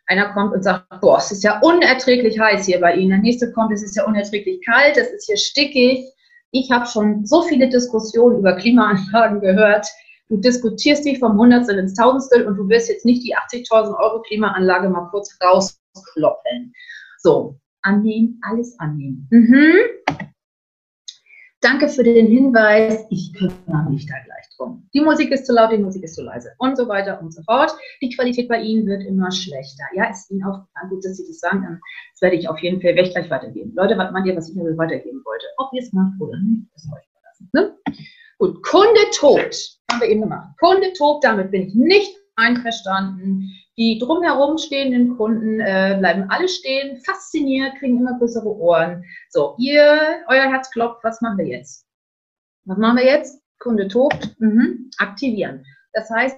Einer 0.08 0.34
kommt 0.34 0.54
und 0.54 0.63
sagt, 0.63 0.86
boah, 1.00 1.19
es 1.19 1.32
ist 1.32 1.43
ja 1.43 1.60
unerträglich 1.62 2.38
heiß 2.39 2.65
hier 2.65 2.82
bei 2.82 2.95
Ihnen. 2.95 3.12
Der 3.12 3.19
nächste 3.19 3.52
kommt, 3.54 3.71
es 3.71 3.84
ist 3.84 3.95
ja 3.95 4.06
unerträglich 4.06 4.60
kalt, 4.65 4.97
es 4.97 5.10
ist 5.12 5.28
hier 5.28 5.38
stickig. 5.38 6.06
Ich 6.52 6.69
habe 6.69 6.86
schon 6.86 7.26
so 7.26 7.43
viele 7.43 7.69
Diskussionen 7.69 8.39
über 8.39 8.54
Klimaanlagen 8.54 9.39
gehört. 9.39 9.88
Du 10.28 10.38
diskutierst 10.38 11.06
dich 11.06 11.19
vom 11.19 11.38
Hundertstel 11.38 11.78
ins 11.78 11.93
Tausendstel 11.93 12.45
und 12.45 12.58
du 12.58 12.67
wirst 12.67 12.89
jetzt 12.89 13.06
nicht 13.06 13.24
die 13.24 13.36
80.000 13.36 13.97
Euro 13.97 14.21
Klimaanlage 14.21 14.89
mal 14.89 15.08
kurz 15.12 15.38
rauskloppeln. 15.41 16.74
So, 17.19 17.58
annehmen, 17.82 18.39
alles 18.43 18.78
annehmen. 18.80 19.28
Mhm. 19.30 19.76
Danke 21.62 21.89
für 21.89 22.04
den 22.04 22.26
Hinweis. 22.26 23.06
Ich 23.12 23.34
kümmere 23.34 23.88
mich 23.91 24.08
da 24.08 24.15
gleich 24.26 24.45
drum. 24.58 24.89
Die 24.95 25.00
Musik 25.02 25.30
ist 25.30 25.45
zu 25.45 25.54
laut, 25.54 25.71
die 25.71 25.78
Musik 25.78 26.04
ist 26.04 26.15
zu 26.15 26.24
leise 26.24 26.50
und 26.58 26.76
so 26.76 26.88
weiter 26.88 27.21
und 27.21 27.32
so 27.32 27.43
fort. 27.43 27.71
Die 28.02 28.10
Qualität 28.10 28.50
bei 28.50 28.60
Ihnen 28.60 28.88
wird 28.88 29.04
immer 29.04 29.32
schlechter. 29.32 29.84
Ja, 29.93 30.10
ist 30.10 30.32
Ihnen 30.32 30.43
aufgefallen? 30.43 30.89
Gut, 30.89 31.06
dass 31.06 31.17
Sie 31.17 31.28
das 31.28 31.38
sagen. 31.38 31.80
Das 32.13 32.21
werde 32.24 32.36
ich 32.36 32.50
auf 32.50 32.58
jeden 32.63 32.82
Fall 32.82 32.95
gleich 32.95 33.30
weitergeben. 33.30 33.74
Leute, 33.76 33.95
was 33.95 34.12
meint 34.12 34.26
ihr, 34.26 34.36
was 34.36 34.50
ich 34.50 34.56
mir 34.56 34.76
weitergeben 34.76 35.21
wollte? 35.24 35.45
Ob 35.58 35.71
ihr 35.74 35.84
es 35.84 35.93
macht 35.93 36.19
oder 36.19 36.39
nicht, 36.39 36.65
das 36.74 36.82
soll 36.82 36.97
ich 37.00 37.10
verlassen. 37.13 37.50
Ne? 37.54 37.78
Gut, 38.39 38.63
Kunde 38.63 39.02
tot. 39.13 39.78
Haben 39.91 40.02
wir 40.02 40.10
eben 40.10 40.21
gemacht. 40.21 40.58
Kunde 40.60 40.91
tot, 40.93 41.24
damit 41.24 41.52
bin 41.52 41.67
ich 41.67 41.76
nicht 41.76 42.21
einverstanden. 42.42 43.52
Die 43.78 43.98
drumherum 44.00 44.58
stehenden 44.58 45.16
Kunden 45.16 45.60
äh, 45.60 45.96
bleiben 46.00 46.26
alle 46.30 46.50
stehen, 46.50 47.00
fasziniert, 47.02 47.76
kriegen 47.80 48.00
immer 48.00 48.18
größere 48.18 48.48
Ohren. 48.48 49.04
So, 49.30 49.56
ihr, 49.58 50.22
euer 50.28 50.50
Herz 50.52 50.70
klopft, 50.72 51.04
was 51.04 51.22
machen 51.22 51.38
wir 51.38 51.48
jetzt? 51.48 51.86
Was 52.66 52.78
machen 52.78 52.98
wir 52.98 53.06
jetzt? 53.06 53.42
Kunde 53.60 53.88
tobt, 53.88 54.36
mhm. 54.40 54.90
aktivieren. 54.98 55.64
Das 55.94 56.10
heißt, 56.10 56.38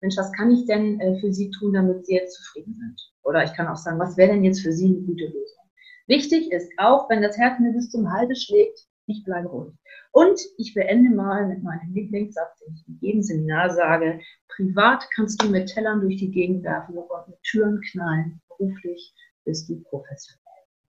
Mensch, 0.00 0.16
was 0.16 0.32
kann 0.32 0.50
ich 0.50 0.66
denn 0.66 1.00
äh, 1.00 1.18
für 1.20 1.32
Sie 1.32 1.50
tun, 1.50 1.72
damit 1.72 2.06
Sie 2.06 2.14
jetzt 2.14 2.36
zufrieden 2.36 2.74
sind? 2.74 3.00
Oder 3.22 3.44
ich 3.44 3.52
kann 3.54 3.68
auch 3.68 3.76
sagen, 3.76 3.98
was 3.98 4.16
wäre 4.16 4.32
denn 4.32 4.44
jetzt 4.44 4.62
für 4.62 4.72
Sie 4.72 4.86
eine 4.86 5.00
gute 5.00 5.24
Lösung? 5.24 5.64
Wichtig 6.06 6.52
ist 6.52 6.70
auch, 6.78 7.08
wenn 7.10 7.22
das 7.22 7.36
Herz 7.36 7.58
mir 7.58 7.72
bis 7.72 7.90
zum 7.90 8.10
Halse 8.10 8.36
schlägt, 8.36 8.86
ich 9.06 9.24
bleibe 9.24 9.48
ruhig. 9.48 9.74
Und 10.12 10.40
ich 10.58 10.74
beende 10.74 11.14
mal 11.14 11.46
mit 11.46 11.62
meinem 11.62 11.92
Lieblingssatz, 11.92 12.58
den 12.60 12.74
ich 12.74 12.88
in 12.88 12.98
jedem 13.00 13.22
Seminar 13.22 13.70
sage. 13.70 14.20
Privat 14.48 15.06
kannst 15.14 15.42
du 15.42 15.48
mit 15.48 15.68
Tellern 15.68 16.00
durch 16.00 16.16
die 16.16 16.30
Gegend 16.30 16.64
werfen 16.64 16.96
und 16.96 17.28
mit 17.28 17.42
Türen 17.42 17.80
knallen. 17.92 18.40
Beruflich 18.48 19.14
bist 19.44 19.68
du 19.68 19.80
professionell. 19.84 20.42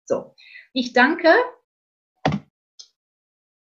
So, 0.05 0.35
ich 0.73 0.93
danke. 0.93 1.29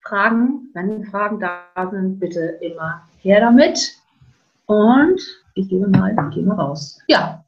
Fragen, 0.03 0.71
wenn 0.73 1.05
Fragen 1.05 1.39
da 1.41 1.67
sind, 1.91 2.19
bitte 2.19 2.59
immer 2.63 3.07
her 3.21 3.41
damit. 3.41 3.95
Und 4.67 5.21
ich 5.55 5.69
gebe 5.69 5.89
mal, 5.89 6.13
ich 6.13 6.35
gehe 6.35 6.45
mal 6.45 6.55
raus. 6.55 7.01
Ja, 7.09 7.45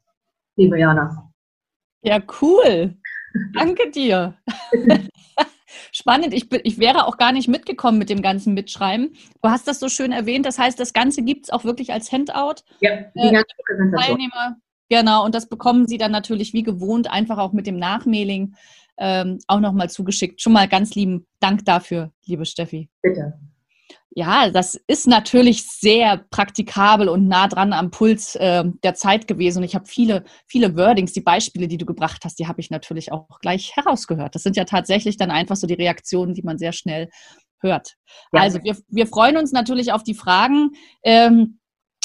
liebe 0.55 0.77
Jana. 0.77 1.31
Ja, 2.03 2.19
cool. 2.41 2.95
Danke 3.53 3.89
dir. 3.89 4.35
spannend. 6.01 6.33
Ich, 6.33 6.51
ich 6.51 6.79
wäre 6.79 7.07
auch 7.07 7.17
gar 7.17 7.31
nicht 7.31 7.47
mitgekommen 7.47 7.97
mit 7.97 8.09
dem 8.09 8.21
ganzen 8.21 8.53
Mitschreiben. 8.53 9.15
Du 9.41 9.49
hast 9.49 9.67
das 9.67 9.79
so 9.79 9.87
schön 9.87 10.11
erwähnt. 10.11 10.45
Das 10.45 10.59
heißt, 10.59 10.79
das 10.79 10.93
Ganze 10.93 11.21
gibt 11.23 11.45
es 11.45 11.49
auch 11.49 11.63
wirklich 11.63 11.93
als 11.93 12.11
Handout. 12.11 12.63
Ja, 12.81 12.97
die 13.15 13.19
äh, 13.19 13.31
ganze 13.31 13.55
Präsentation. 13.65 14.17
Teilnehmer, 14.17 14.57
genau. 14.89 15.23
Und 15.23 15.33
das 15.33 15.47
bekommen 15.47 15.87
sie 15.87 15.97
dann 15.97 16.11
natürlich 16.11 16.53
wie 16.53 16.63
gewohnt 16.63 17.09
einfach 17.09 17.37
auch 17.37 17.53
mit 17.53 17.67
dem 17.67 17.77
Nachmailing 17.77 18.55
ähm, 18.97 19.39
auch 19.47 19.59
nochmal 19.59 19.89
zugeschickt. 19.89 20.41
Schon 20.41 20.53
mal 20.53 20.67
ganz 20.67 20.95
lieben 20.95 21.25
Dank 21.39 21.65
dafür, 21.65 22.11
liebe 22.25 22.45
Steffi. 22.45 22.89
Bitte. 23.01 23.39
Ja, 24.13 24.49
das 24.49 24.75
ist 24.87 25.07
natürlich 25.07 25.63
sehr 25.63 26.17
praktikabel 26.31 27.07
und 27.07 27.29
nah 27.29 27.47
dran 27.47 27.71
am 27.71 27.91
Puls 27.91 28.35
äh, 28.35 28.65
der 28.83 28.93
Zeit 28.93 29.25
gewesen. 29.25 29.59
Und 29.59 29.63
ich 29.63 29.73
habe 29.73 29.85
viele, 29.85 30.25
viele 30.47 30.75
Wordings, 30.75 31.13
die 31.13 31.21
Beispiele, 31.21 31.69
die 31.69 31.77
du 31.77 31.85
gebracht 31.85 32.25
hast, 32.25 32.37
die 32.37 32.47
habe 32.47 32.59
ich 32.59 32.69
natürlich 32.69 33.13
auch 33.13 33.39
gleich 33.39 33.73
herausgehört. 33.75 34.35
Das 34.35 34.43
sind 34.43 34.57
ja 34.57 34.65
tatsächlich 34.65 35.15
dann 35.15 35.31
einfach 35.31 35.55
so 35.55 35.65
die 35.65 35.75
Reaktionen, 35.75 36.33
die 36.33 36.43
man 36.43 36.57
sehr 36.57 36.73
schnell 36.73 37.09
hört. 37.61 37.95
Ja. 38.33 38.41
Also 38.41 38.61
wir, 38.63 38.77
wir 38.89 39.07
freuen 39.07 39.37
uns 39.37 39.53
natürlich 39.53 39.93
auf 39.93 40.03
die 40.03 40.15
Fragen. 40.15 40.71
Ähm, 41.03 41.59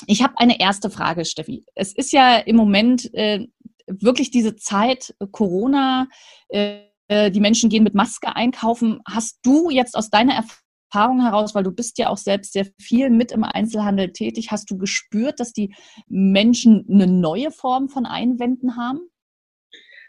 ich 0.07 0.23
habe 0.23 0.35
eine 0.37 0.61
erste 0.61 0.91
Frage, 0.91 1.25
Steffi. 1.25 1.65
Es 1.75 1.93
ist 1.93 2.13
ja 2.13 2.37
im 2.37 2.55
Moment 2.55 3.13
äh, 3.15 3.49
wirklich 3.89 4.31
diese 4.31 4.55
Zeit 4.55 5.13
äh, 5.19 5.27
Corona. 5.27 6.07
Äh, 6.49 6.83
die 7.09 7.39
Menschen 7.39 7.71
gehen 7.71 7.85
mit 7.85 7.95
Maske 7.95 8.35
einkaufen. 8.35 9.01
Hast 9.09 9.39
du 9.45 9.71
jetzt 9.71 9.97
aus 9.97 10.11
deiner 10.11 10.35
Erfahrung 10.35 10.66
Erfahrung 10.91 11.23
heraus, 11.23 11.55
weil 11.55 11.65
du 11.65 11.73
bist 11.73 11.99
ja 11.99 12.09
auch 12.09 12.17
selbst 12.17 12.53
sehr 12.53 12.67
viel 12.81 13.11
mit 13.11 13.33
im 13.33 13.45
Einzelhandel 13.45 14.13
tätig, 14.13 14.49
hast 14.51 14.71
du 14.71 14.79
gespürt, 14.79 15.41
dass 15.41 15.53
die 15.53 15.75
Menschen 16.09 16.87
eine 16.91 17.07
neue 17.07 17.51
Form 17.51 17.89
von 17.89 18.07
Einwänden 18.07 18.77
haben? 18.77 19.01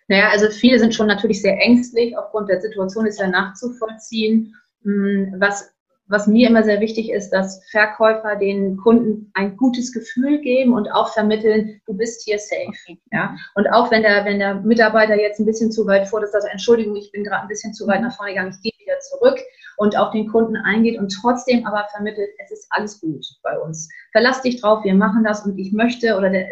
Naja, 0.07 0.29
also 0.29 0.49
viele 0.49 0.79
sind 0.79 0.95
schon 0.95 1.07
natürlich 1.07 1.41
sehr 1.41 1.59
ängstlich. 1.59 2.17
Aufgrund 2.17 2.49
der 2.49 2.61
Situation 2.61 3.05
ist 3.05 3.19
ja 3.19 3.27
nachzuvollziehen. 3.27 4.55
Hm, 4.83 5.35
was, 5.37 5.69
was 6.05 6.27
mir 6.27 6.47
immer 6.47 6.63
sehr 6.63 6.79
wichtig 6.79 7.11
ist, 7.11 7.31
dass 7.31 7.61
Verkäufer 7.71 8.37
den 8.37 8.77
Kunden 8.77 9.29
ein 9.33 9.57
gutes 9.57 9.91
Gefühl 9.91 10.39
geben 10.39 10.73
und 10.73 10.89
auch 10.89 11.11
vermitteln, 11.11 11.81
du 11.85 11.93
bist 11.93 12.23
hier 12.23 12.39
safe. 12.39 12.67
Okay. 12.67 12.97
Ja? 13.11 13.35
Und 13.55 13.67
auch 13.67 13.91
wenn 13.91 14.03
der, 14.03 14.23
wenn 14.23 14.39
der 14.39 14.55
Mitarbeiter 14.61 15.19
jetzt 15.19 15.39
ein 15.39 15.45
bisschen 15.45 15.71
zu 15.73 15.85
weit 15.87 16.07
vor 16.07 16.23
ist, 16.23 16.33
also 16.33 16.47
Entschuldigung, 16.47 16.95
ich 16.95 17.11
bin 17.11 17.25
gerade 17.25 17.41
ein 17.41 17.49
bisschen 17.49 17.73
zu 17.73 17.85
weit 17.87 18.01
nach 18.01 18.15
vorne 18.15 18.31
gegangen, 18.31 18.55
ich 18.55 18.61
gehe 18.61 18.79
wieder 18.79 18.99
zurück 18.99 19.39
und 19.77 19.97
auf 19.97 20.11
den 20.11 20.27
Kunden 20.27 20.57
eingeht 20.57 20.99
und 20.99 21.09
trotzdem 21.21 21.65
aber 21.65 21.87
vermittelt, 21.91 22.29
es 22.43 22.51
ist 22.51 22.67
alles 22.71 22.99
gut 22.99 23.25
bei 23.43 23.57
uns. 23.59 23.87
Verlass 24.11 24.41
dich 24.41 24.59
drauf, 24.59 24.83
wir 24.83 24.95
machen 24.95 25.23
das 25.23 25.45
und 25.45 25.57
ich 25.57 25.71
möchte 25.71 26.17
oder 26.17 26.29
der, 26.29 26.47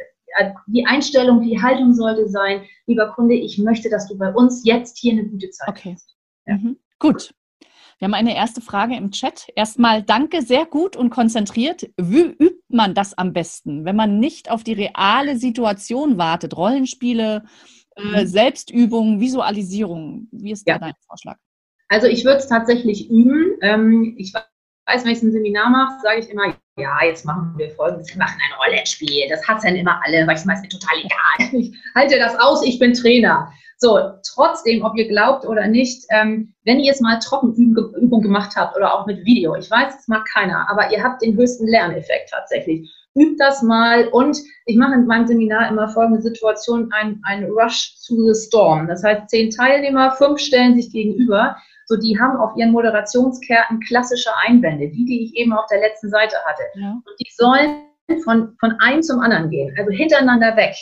die 0.67 0.85
Einstellung, 0.85 1.41
die 1.41 1.61
Haltung 1.61 1.93
sollte 1.93 2.29
sein, 2.29 2.63
lieber 2.85 3.11
Kunde, 3.13 3.35
ich 3.35 3.57
möchte, 3.57 3.89
dass 3.89 4.07
du 4.07 4.17
bei 4.17 4.31
uns 4.33 4.65
jetzt 4.65 4.97
hier 4.97 5.13
eine 5.13 5.25
gute 5.25 5.49
Zeit 5.49 5.69
okay. 5.69 5.93
hast. 5.93 6.15
Ja. 6.45 6.55
Mhm. 6.55 6.77
Gut. 6.99 7.33
Wir 7.97 8.07
haben 8.07 8.13
eine 8.13 8.35
erste 8.35 8.59
Frage 8.59 8.95
im 8.95 9.11
Chat. 9.11 9.47
Erstmal 9.55 10.03
danke, 10.03 10.41
sehr 10.41 10.65
gut 10.65 10.97
und 10.97 11.09
konzentriert. 11.09 11.89
Wie 11.95 12.23
übt 12.23 12.59
man 12.67 12.93
das 12.93 13.17
am 13.17 13.31
besten, 13.31 13.85
wenn 13.85 13.95
man 13.95 14.19
nicht 14.19 14.51
auf 14.51 14.65
die 14.65 14.73
reale 14.73 15.37
Situation 15.37 16.17
wartet? 16.17 16.57
Rollenspiele, 16.57 17.45
äh, 17.95 18.01
mhm. 18.01 18.27
Selbstübungen, 18.27 19.21
Visualisierung. 19.21 20.27
Wie 20.31 20.51
ist 20.51 20.67
ja. 20.67 20.77
da 20.77 20.87
dein 20.87 20.95
Vorschlag? 21.07 21.37
Also 21.89 22.07
ich 22.07 22.25
würde 22.25 22.37
es 22.37 22.47
tatsächlich 22.47 23.09
üben. 23.09 23.57
Ähm, 23.61 24.15
ich 24.17 24.33
weiß, 24.33 25.05
wenn 25.05 25.11
ich 25.11 25.21
ein 25.21 25.31
Seminar 25.31 25.69
mache, 25.69 25.99
sage 26.01 26.19
ich 26.19 26.29
immer, 26.29 26.55
ja, 26.77 26.97
jetzt 27.05 27.25
machen 27.25 27.53
wir 27.57 27.69
folgendes, 27.71 28.09
wir 28.09 28.17
machen 28.17 28.37
ein 28.37 28.57
Rollenspiel. 28.65 29.27
Das 29.29 29.47
hat 29.47 29.63
dann 29.63 29.75
immer 29.75 30.01
alle, 30.05 30.27
weil 30.27 30.35
ich 30.35 30.41
es 30.41 30.45
mir 30.45 30.69
total 30.69 30.97
egal. 30.99 31.51
Ich 31.59 31.73
halte 31.95 32.17
das 32.17 32.37
aus, 32.39 32.65
ich 32.65 32.79
bin 32.79 32.93
Trainer. 32.93 33.51
So, 33.77 33.99
trotzdem, 34.33 34.83
ob 34.83 34.95
ihr 34.95 35.07
glaubt 35.07 35.45
oder 35.45 35.67
nicht, 35.67 36.05
ähm, 36.09 36.53
wenn 36.63 36.79
ihr 36.79 36.91
es 36.91 37.01
mal 37.01 37.19
Trockenübung 37.19 38.21
gemacht 38.21 38.55
habt 38.55 38.75
oder 38.77 38.93
auch 38.93 39.05
mit 39.05 39.25
Video, 39.25 39.55
ich 39.55 39.69
weiß, 39.69 39.99
es 39.99 40.07
mag 40.07 40.25
keiner, 40.33 40.69
aber 40.69 40.91
ihr 40.91 41.03
habt 41.03 41.21
den 41.21 41.35
höchsten 41.35 41.67
Lerneffekt 41.67 42.29
tatsächlich. 42.29 42.89
Übt 43.15 43.35
das 43.37 43.61
mal 43.61 44.07
und 44.09 44.37
ich 44.65 44.75
mache 44.77 44.93
in 44.93 45.05
meinem 45.05 45.27
Seminar 45.27 45.69
immer 45.69 45.87
folgende 45.89 46.21
Situation, 46.21 46.89
ein, 46.91 47.21
ein 47.23 47.45
Rush 47.45 47.95
to 48.07 48.15
the 48.15 48.47
Storm. 48.47 48.87
Das 48.87 49.03
heißt, 49.03 49.29
zehn 49.29 49.49
Teilnehmer, 49.49 50.11
fünf 50.11 50.39
stellen 50.39 50.75
sich 50.75 50.91
gegenüber 50.91 51.55
so 51.85 51.95
die 51.95 52.19
haben 52.19 52.37
auf 52.37 52.55
ihren 52.57 52.71
Moderationskärten 52.71 53.79
klassische 53.81 54.29
Einwände, 54.45 54.89
die, 54.89 55.05
die 55.05 55.23
ich 55.25 55.35
eben 55.35 55.53
auf 55.53 55.67
der 55.67 55.79
letzten 55.79 56.09
Seite 56.09 56.35
hatte. 56.45 56.63
Ja. 56.75 56.91
Und 56.91 57.15
die 57.19 57.31
sollen 57.35 57.85
von, 58.23 58.55
von 58.59 58.71
einem 58.79 59.01
zum 59.01 59.19
anderen 59.19 59.49
gehen, 59.49 59.75
also 59.77 59.91
hintereinander 59.91 60.55
weg. 60.55 60.75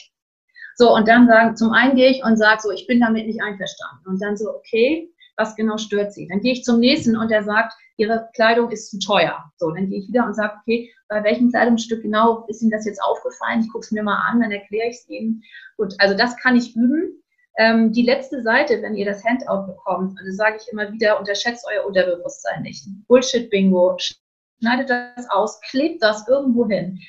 So, 0.75 0.93
und 0.93 1.07
dann 1.07 1.27
sagen, 1.27 1.55
zum 1.55 1.71
einen 1.71 1.95
gehe 1.95 2.09
ich 2.09 2.23
und 2.23 2.37
sage 2.37 2.61
so, 2.61 2.71
ich 2.71 2.87
bin 2.87 2.99
damit 2.99 3.27
nicht 3.27 3.41
einverstanden. 3.41 4.07
Und 4.07 4.21
dann 4.21 4.35
so, 4.35 4.49
okay, 4.49 5.09
was 5.37 5.55
genau 5.55 5.77
stört 5.77 6.13
sie? 6.13 6.27
Dann 6.27 6.41
gehe 6.41 6.53
ich 6.53 6.63
zum 6.63 6.79
nächsten 6.79 7.15
und 7.15 7.29
der 7.29 7.43
sagt, 7.43 7.73
ihre 7.97 8.29
Kleidung 8.35 8.71
ist 8.71 8.89
zu 8.89 8.99
teuer. 8.99 9.43
So, 9.57 9.71
dann 9.71 9.89
gehe 9.89 9.99
ich 9.99 10.07
wieder 10.07 10.25
und 10.25 10.35
sage, 10.35 10.53
okay, 10.61 10.91
bei 11.07 11.23
welchem 11.23 11.51
Kleidungsstück 11.51 12.01
genau 12.01 12.45
ist 12.47 12.61
Ihnen 12.61 12.71
das 12.71 12.85
jetzt 12.85 13.01
aufgefallen? 13.03 13.61
Ich 13.61 13.71
gucke 13.71 13.85
es 13.85 13.91
mir 13.91 14.03
mal 14.03 14.19
an, 14.27 14.41
dann 14.41 14.51
erkläre 14.51 14.89
ich 14.89 14.95
es 14.95 15.09
Ihnen. 15.09 15.43
Gut, 15.77 15.93
also 15.99 16.15
das 16.15 16.35
kann 16.37 16.55
ich 16.55 16.75
üben. 16.75 17.22
Ähm, 17.57 17.91
die 17.91 18.03
letzte 18.03 18.41
Seite, 18.41 18.81
wenn 18.81 18.95
ihr 18.95 19.05
das 19.05 19.23
Handout 19.23 19.67
bekommt, 19.67 20.17
also 20.19 20.31
sage 20.31 20.57
ich 20.59 20.71
immer 20.71 20.91
wieder, 20.91 21.19
unterschätzt 21.19 21.65
euer 21.71 21.85
Unterbewusstsein 21.85 22.63
nicht. 22.63 22.85
Bullshit-Bingo, 23.07 23.97
schneidet 24.59 24.89
das 24.89 25.29
aus, 25.29 25.59
klebt 25.61 26.01
das 26.01 26.27
irgendwo 26.27 26.67
hin. 26.67 26.99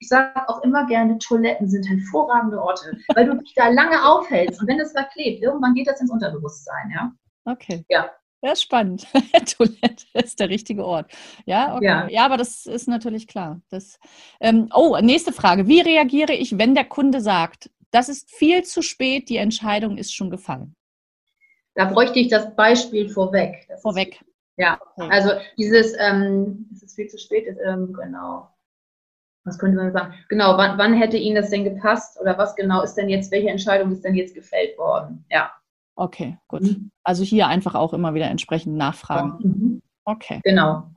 Ich 0.00 0.08
sage 0.08 0.48
auch 0.48 0.62
immer 0.62 0.86
gerne, 0.86 1.18
Toiletten 1.18 1.68
sind 1.68 1.88
hervorragende 1.88 2.62
Orte, 2.62 2.96
weil 3.14 3.26
du 3.26 3.38
dich 3.38 3.52
da 3.56 3.68
lange 3.68 4.04
aufhältst 4.04 4.60
und 4.60 4.68
wenn 4.68 4.78
es 4.78 4.92
verklebt, 4.92 5.42
irgendwann 5.42 5.74
geht 5.74 5.88
das 5.88 6.00
ins 6.00 6.10
Unterbewusstsein, 6.10 6.92
ja. 6.94 7.12
Okay. 7.44 7.84
Ja. 7.88 8.10
Ja, 8.40 8.54
spannend. 8.54 9.08
Toilette 9.56 10.04
ist 10.14 10.38
der 10.38 10.48
richtige 10.48 10.84
Ort. 10.84 11.10
Ja, 11.44 11.74
okay. 11.74 11.84
ja. 11.84 12.08
ja 12.08 12.24
aber 12.24 12.36
das 12.36 12.66
ist 12.66 12.86
natürlich 12.86 13.26
klar. 13.26 13.60
Das, 13.68 13.98
ähm, 14.40 14.68
oh, 14.72 14.96
nächste 15.00 15.32
Frage. 15.32 15.66
Wie 15.66 15.80
reagiere 15.80 16.34
ich, 16.34 16.56
wenn 16.56 16.76
der 16.76 16.84
Kunde 16.84 17.20
sagt, 17.20 17.68
das 17.90 18.08
ist 18.08 18.30
viel 18.30 18.64
zu 18.64 18.82
spät, 18.82 19.28
die 19.28 19.36
Entscheidung 19.36 19.96
ist 19.96 20.14
schon 20.14 20.30
gefallen. 20.30 20.74
Da 21.74 21.84
bräuchte 21.86 22.18
ich 22.18 22.28
das 22.28 22.54
Beispiel 22.56 23.08
vorweg. 23.08 23.66
Das 23.68 23.82
vorweg. 23.82 24.20
Ist, 24.20 24.24
ja, 24.56 24.78
okay. 24.96 25.08
also 25.10 25.30
dieses, 25.56 25.94
ähm, 25.98 26.68
es 26.72 26.82
ist 26.82 26.96
viel 26.96 27.08
zu 27.08 27.18
spät, 27.18 27.46
ist, 27.46 27.58
ähm, 27.64 27.92
genau. 27.92 28.48
Was 29.44 29.58
könnte 29.58 29.76
man 29.76 29.92
sagen? 29.92 30.14
Genau, 30.28 30.58
wann, 30.58 30.76
wann 30.76 30.94
hätte 30.94 31.16
Ihnen 31.16 31.36
das 31.36 31.50
denn 31.50 31.64
gepasst 31.64 32.20
oder 32.20 32.36
was 32.36 32.56
genau 32.56 32.82
ist 32.82 32.94
denn 32.94 33.08
jetzt, 33.08 33.30
welche 33.30 33.48
Entscheidung 33.48 33.92
ist 33.92 34.04
denn 34.04 34.14
jetzt 34.14 34.34
gefällt 34.34 34.76
worden? 34.76 35.24
Ja. 35.30 35.52
Okay, 35.94 36.36
gut. 36.48 36.62
Mhm. 36.62 36.90
Also 37.02 37.22
hier 37.24 37.46
einfach 37.46 37.74
auch 37.74 37.92
immer 37.92 38.14
wieder 38.14 38.26
entsprechend 38.26 38.76
nachfragen. 38.76 39.38
Mhm. 39.38 39.82
Okay. 40.04 40.40
Genau. 40.44 40.90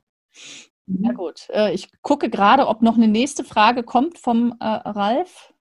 Ja 0.86 1.12
gut. 1.12 1.48
Äh, 1.50 1.72
ich 1.72 1.90
gucke 2.02 2.28
gerade, 2.28 2.66
ob 2.66 2.82
noch 2.82 2.96
eine 2.96 3.08
nächste 3.08 3.44
Frage 3.44 3.82
kommt 3.84 4.18
vom 4.18 4.54
äh, 4.60 4.64
Ralf. 4.64 5.54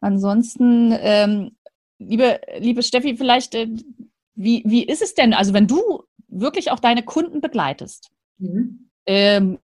Ansonsten, 0.00 0.94
ähm, 0.98 1.56
liebe, 1.98 2.40
liebe 2.58 2.82
Steffi, 2.82 3.16
vielleicht, 3.16 3.54
äh, 3.54 3.68
wie, 4.34 4.62
wie 4.66 4.84
ist 4.84 5.02
es 5.02 5.14
denn? 5.14 5.34
Also 5.34 5.52
wenn 5.52 5.66
du 5.66 6.04
wirklich 6.28 6.70
auch 6.70 6.80
deine 6.80 7.02
Kunden 7.02 7.40
begleitest, 7.40 8.10
mhm. 8.38 8.90
ähm, 9.06 9.58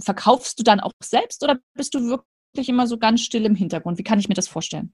verkaufst 0.00 0.58
du 0.58 0.62
dann 0.62 0.80
auch 0.80 0.92
selbst 1.02 1.42
oder 1.42 1.58
bist 1.74 1.94
du 1.94 2.00
wirklich 2.00 2.68
immer 2.68 2.86
so 2.86 2.98
ganz 2.98 3.22
still 3.22 3.46
im 3.46 3.54
Hintergrund? 3.54 3.98
Wie 3.98 4.04
kann 4.04 4.18
ich 4.18 4.28
mir 4.28 4.34
das 4.34 4.48
vorstellen? 4.48 4.92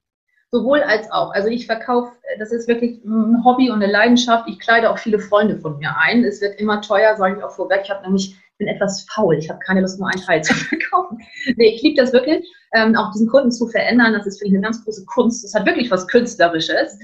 Sowohl 0.52 0.82
als 0.82 1.10
auch. 1.10 1.32
Also 1.32 1.48
ich 1.48 1.66
verkaufe, 1.66 2.12
das 2.38 2.52
ist 2.52 2.68
wirklich 2.68 3.04
ein 3.04 3.44
Hobby 3.44 3.68
und 3.68 3.82
eine 3.82 3.90
Leidenschaft. 3.90 4.48
Ich 4.48 4.60
kleide 4.60 4.90
auch 4.90 4.98
viele 4.98 5.18
Freunde 5.18 5.58
von 5.58 5.78
mir 5.78 5.96
ein. 5.98 6.24
Es 6.24 6.40
wird 6.40 6.60
immer 6.60 6.80
teuer, 6.80 7.16
sage 7.16 7.38
ich 7.38 7.42
auch 7.42 7.50
vorweg. 7.50 7.80
Ich 7.82 7.90
habe 7.90 8.02
nämlich 8.02 8.36
bin 8.58 8.68
etwas 8.68 9.06
faul. 9.10 9.36
Ich 9.36 9.48
habe 9.48 9.58
keine 9.60 9.80
Lust, 9.80 9.98
nur 9.98 10.08
ein 10.08 10.20
Teil 10.20 10.42
zu 10.42 10.54
verkaufen. 10.54 11.18
Nee, 11.56 11.74
ich 11.74 11.82
liebe 11.82 12.00
das 12.00 12.12
wirklich, 12.12 12.46
ähm, 12.74 12.96
auch 12.96 13.12
diesen 13.12 13.28
Kunden 13.28 13.50
zu 13.50 13.66
verändern. 13.66 14.12
Das 14.12 14.26
ist 14.26 14.38
für 14.38 14.44
mich 14.44 14.54
eine 14.54 14.62
ganz 14.62 14.84
große 14.84 15.04
Kunst. 15.06 15.44
Das 15.44 15.54
hat 15.54 15.66
wirklich 15.66 15.90
was 15.90 16.06
Künstlerisches. 16.08 16.98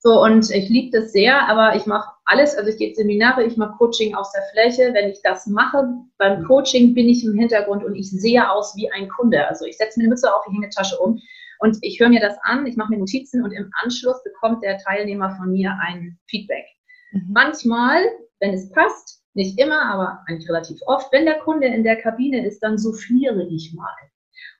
So, 0.00 0.22
und 0.22 0.50
ich 0.50 0.68
liebe 0.68 0.98
das 0.98 1.12
sehr, 1.12 1.48
aber 1.48 1.76
ich 1.76 1.86
mache 1.86 2.10
alles. 2.26 2.54
Also 2.56 2.70
ich 2.70 2.76
gebe 2.76 2.94
Seminare, 2.94 3.42
ich 3.44 3.56
mache 3.56 3.74
Coaching 3.78 4.14
aus 4.14 4.32
der 4.32 4.42
Fläche. 4.52 4.92
Wenn 4.92 5.08
ich 5.08 5.20
das 5.22 5.46
mache, 5.46 5.88
beim 6.18 6.44
Coaching 6.44 6.92
bin 6.92 7.08
ich 7.08 7.24
im 7.24 7.38
Hintergrund 7.38 7.82
und 7.82 7.94
ich 7.94 8.10
sehe 8.10 8.50
aus 8.50 8.76
wie 8.76 8.90
ein 8.92 9.08
Kunde. 9.08 9.48
Also 9.48 9.64
ich 9.64 9.78
setze 9.78 9.98
mir 9.98 10.04
eine 10.04 10.10
Mütze 10.10 10.34
auf, 10.34 10.42
ich 10.46 10.52
hänge 10.52 10.66
eine 10.66 10.74
Tasche 10.74 10.98
um 10.98 11.20
und 11.60 11.78
ich 11.80 11.98
höre 11.98 12.10
mir 12.10 12.20
das 12.20 12.36
an, 12.42 12.66
ich 12.66 12.76
mache 12.76 12.90
mir 12.90 12.98
Notizen 12.98 13.42
und 13.42 13.52
im 13.52 13.70
Anschluss 13.82 14.22
bekommt 14.24 14.62
der 14.62 14.76
Teilnehmer 14.76 15.34
von 15.36 15.50
mir 15.50 15.74
ein 15.80 16.18
Feedback. 16.28 16.66
Mhm. 17.12 17.30
Manchmal, 17.32 18.04
wenn 18.40 18.52
es 18.52 18.70
passt, 18.70 19.23
nicht 19.34 19.58
immer, 19.58 19.82
aber 19.82 20.24
eigentlich 20.26 20.48
relativ 20.48 20.80
oft, 20.86 21.12
wenn 21.12 21.26
der 21.26 21.38
Kunde 21.40 21.66
in 21.66 21.84
der 21.84 22.00
Kabine 22.00 22.46
ist, 22.46 22.60
dann 22.60 22.78
souffliere 22.78 23.46
ich 23.48 23.74
mal 23.74 23.94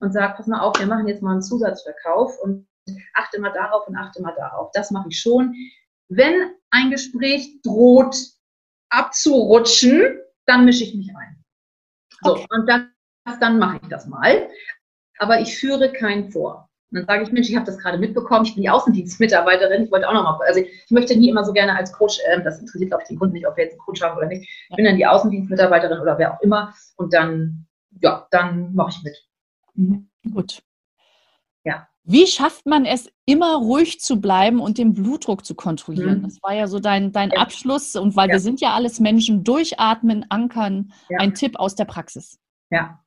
und 0.01 0.13
sage, 0.13 0.35
pass 0.37 0.47
mal 0.47 0.61
auf, 0.61 0.79
wir 0.79 0.87
machen 0.87 1.09
jetzt 1.09 1.23
mal 1.23 1.33
einen 1.33 1.43
Zusatzverkauf 1.43 2.39
und 2.41 2.67
achte 3.15 3.41
mal 3.41 3.53
darauf 3.53 3.87
und 3.89 3.97
achte 3.97 4.21
mal 4.21 4.35
darauf. 4.35 4.71
Das 4.73 4.91
mache 4.91 5.09
ich 5.09 5.21
schon. 5.21 5.55
Wenn 6.09 6.53
ein 6.71 6.91
Gespräch 6.91 7.61
droht 7.63 8.17
abzurutschen, 8.91 10.21
dann 10.47 10.65
mische 10.65 10.85
ich 10.85 10.95
mich 10.95 11.11
ein. 11.17 11.43
So, 12.23 12.33
okay. 12.33 12.47
und 12.51 12.69
dann, 12.69 12.93
dann 13.41 13.59
mache 13.59 13.81
ich 13.83 13.89
das 13.89 14.07
mal. 14.07 14.51
Aber 15.19 15.41
ich 15.41 15.57
führe 15.57 15.93
keinen 15.93 16.31
vor. 16.31 16.69
Und 16.95 17.01
dann 17.01 17.07
sage 17.07 17.25
ich, 17.25 17.33
Mensch, 17.33 17.49
ich 17.51 17.57
habe 17.57 17.67
das 17.67 17.77
gerade 17.77 17.99
mitbekommen, 17.99 18.45
ich 18.45 18.55
bin 18.55 18.63
die 18.63 18.71
Außendienstmitarbeiterin, 18.71 19.83
ich 19.83 19.91
wollte 19.91 20.09
auch 20.09 20.13
nochmal, 20.13 20.39
also 20.47 20.61
ich 20.61 20.91
möchte 20.91 21.17
nie 21.17 21.29
immer 21.29 21.45
so 21.45 21.53
gerne 21.53 21.77
als 21.77 21.93
Coach, 21.93 22.21
äh, 22.25 22.41
das 22.41 22.61
interessiert, 22.61 22.91
glaube 22.91 23.03
ich, 23.03 23.09
den 23.09 23.19
Kunden 23.19 23.35
nicht, 23.35 23.49
ob 23.49 23.57
wir 23.57 23.65
jetzt 23.65 23.73
einen 23.73 23.81
Coach 23.81 24.01
haben 24.01 24.17
oder 24.17 24.29
nicht. 24.29 24.49
Ich 24.71 24.77
bin 24.77 24.85
dann 24.85 24.97
die 24.97 25.05
Außendienstmitarbeiterin 25.05 25.99
oder 25.99 26.17
wer 26.19 26.35
auch 26.35 26.41
immer 26.41 26.73
und 26.97 27.13
dann, 27.13 27.67
ja, 28.01 28.29
dann 28.31 28.77
mache 28.77 28.91
ich 28.91 29.03
mit. 29.03 29.17
Mhm. 29.75 30.09
Gut. 30.33 30.63
Ja. 31.65 31.89
Wie 32.05 32.29
schafft 32.29 32.65
man 32.65 32.85
es, 32.85 33.11
immer 33.25 33.57
ruhig 33.57 33.99
zu 33.99 34.21
bleiben 34.21 34.61
und 34.61 34.79
den 34.79 34.93
Blutdruck 34.93 35.45
zu 35.45 35.57
kontrollieren? 35.57 36.19
Mhm. 36.19 36.23
Das 36.23 36.41
war 36.45 36.55
ja 36.55 36.69
so 36.69 36.79
dein, 36.79 37.11
dein 37.11 37.31
ja. 37.31 37.41
Abschluss. 37.41 37.97
Und 37.97 38.15
weil 38.15 38.29
ja. 38.29 38.35
wir 38.35 38.41
sind 38.41 38.61
ja 38.61 38.73
alles 38.73 39.01
Menschen, 39.01 39.43
durchatmen, 39.43 40.27
ankern, 40.29 40.93
ein 41.19 41.35
Tipp 41.35 41.59
aus 41.59 41.75
der 41.75 41.87
Praxis. 41.87 42.39
Ja, 42.71 43.03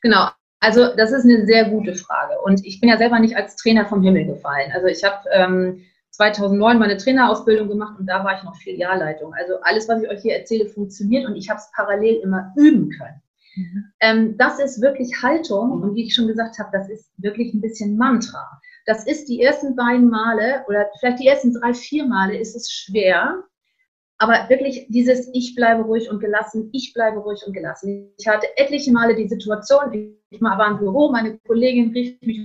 genau. 0.00 0.28
Also 0.62 0.94
das 0.96 1.10
ist 1.10 1.24
eine 1.24 1.44
sehr 1.44 1.68
gute 1.70 1.94
Frage. 1.94 2.40
Und 2.44 2.64
ich 2.64 2.80
bin 2.80 2.88
ja 2.88 2.96
selber 2.96 3.18
nicht 3.18 3.36
als 3.36 3.56
Trainer 3.56 3.84
vom 3.84 4.00
Himmel 4.00 4.26
gefallen. 4.26 4.70
Also 4.72 4.86
ich 4.86 5.02
habe 5.02 5.28
ähm, 5.32 5.82
2009 6.10 6.78
meine 6.78 6.96
Trainerausbildung 6.96 7.68
gemacht 7.68 7.98
und 7.98 8.06
da 8.06 8.24
war 8.24 8.36
ich 8.36 8.44
noch 8.44 8.54
Filialleitung. 8.54 9.34
Also 9.34 9.54
alles, 9.62 9.88
was 9.88 10.02
ich 10.02 10.08
euch 10.08 10.22
hier 10.22 10.36
erzähle, 10.36 10.66
funktioniert 10.66 11.26
und 11.26 11.34
ich 11.34 11.50
habe 11.50 11.58
es 11.58 11.68
parallel 11.74 12.20
immer 12.22 12.52
üben 12.56 12.90
können. 12.90 13.20
Mhm. 13.56 13.84
Ähm, 14.00 14.36
das 14.38 14.60
ist 14.60 14.80
wirklich 14.80 15.20
Haltung 15.20 15.82
und 15.82 15.96
wie 15.96 16.04
ich 16.04 16.14
schon 16.14 16.28
gesagt 16.28 16.60
habe, 16.60 16.70
das 16.72 16.88
ist 16.88 17.10
wirklich 17.16 17.52
ein 17.52 17.60
bisschen 17.60 17.96
Mantra. 17.96 18.60
Das 18.86 19.04
ist 19.04 19.28
die 19.28 19.42
ersten 19.42 19.74
beiden 19.74 20.08
Male 20.10 20.64
oder 20.68 20.86
vielleicht 21.00 21.18
die 21.18 21.26
ersten 21.26 21.52
drei, 21.54 21.74
vier 21.74 22.06
Male 22.06 22.38
ist 22.38 22.54
es 22.54 22.70
schwer, 22.70 23.42
aber 24.22 24.48
wirklich 24.48 24.86
dieses 24.88 25.28
Ich 25.32 25.56
bleibe 25.56 25.82
ruhig 25.82 26.08
und 26.08 26.20
gelassen, 26.20 26.70
ich 26.72 26.94
bleibe 26.94 27.18
ruhig 27.18 27.42
und 27.44 27.52
gelassen. 27.52 28.14
Ich 28.18 28.28
hatte 28.28 28.46
etliche 28.56 28.92
Male 28.92 29.16
die 29.16 29.26
Situation, 29.26 30.14
ich 30.30 30.40
war 30.40 30.70
im 30.70 30.78
Büro, 30.78 31.10
meine 31.10 31.38
Kollegin 31.40 31.90
rief 31.90 32.20
mich 32.22 32.38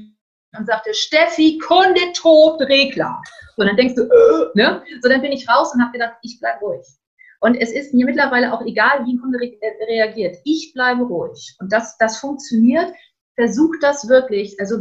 und 0.58 0.66
sagte, 0.66 0.92
Steffi, 0.96 1.60
Kunde 1.60 2.02
tot, 2.16 2.60
Regler. 2.62 3.22
So, 3.58 3.64
dann 3.64 3.78
denkst 3.78 3.94
du, 3.94 4.06
äh, 4.06 4.50
ne? 4.56 4.84
So, 5.04 5.10
dann 5.10 5.22
bin 5.22 5.32
ich 5.32 5.48
raus 5.48 5.72
und 5.72 5.82
habe 5.82 5.92
gedacht, 5.92 6.16
ich 6.24 6.40
bleibe 6.40 6.66
ruhig. 6.66 6.88
Und 7.42 7.54
es 7.54 7.72
ist 7.72 7.94
mir 7.94 8.08
mittlerweile 8.08 8.52
auch 8.52 8.66
egal, 8.66 9.06
wie 9.06 9.14
ein 9.14 9.22
Kunde 9.22 9.38
äh, 9.40 9.86
reagiert. 9.86 10.38
Ich 10.46 10.74
bleibe 10.74 11.04
ruhig. 11.04 11.56
Und 11.60 11.72
das, 11.72 11.96
das 12.00 12.18
funktioniert. 12.18 12.92
Versuch 13.36 13.76
das 13.82 14.10
wirklich. 14.10 14.60
Also 14.60 14.78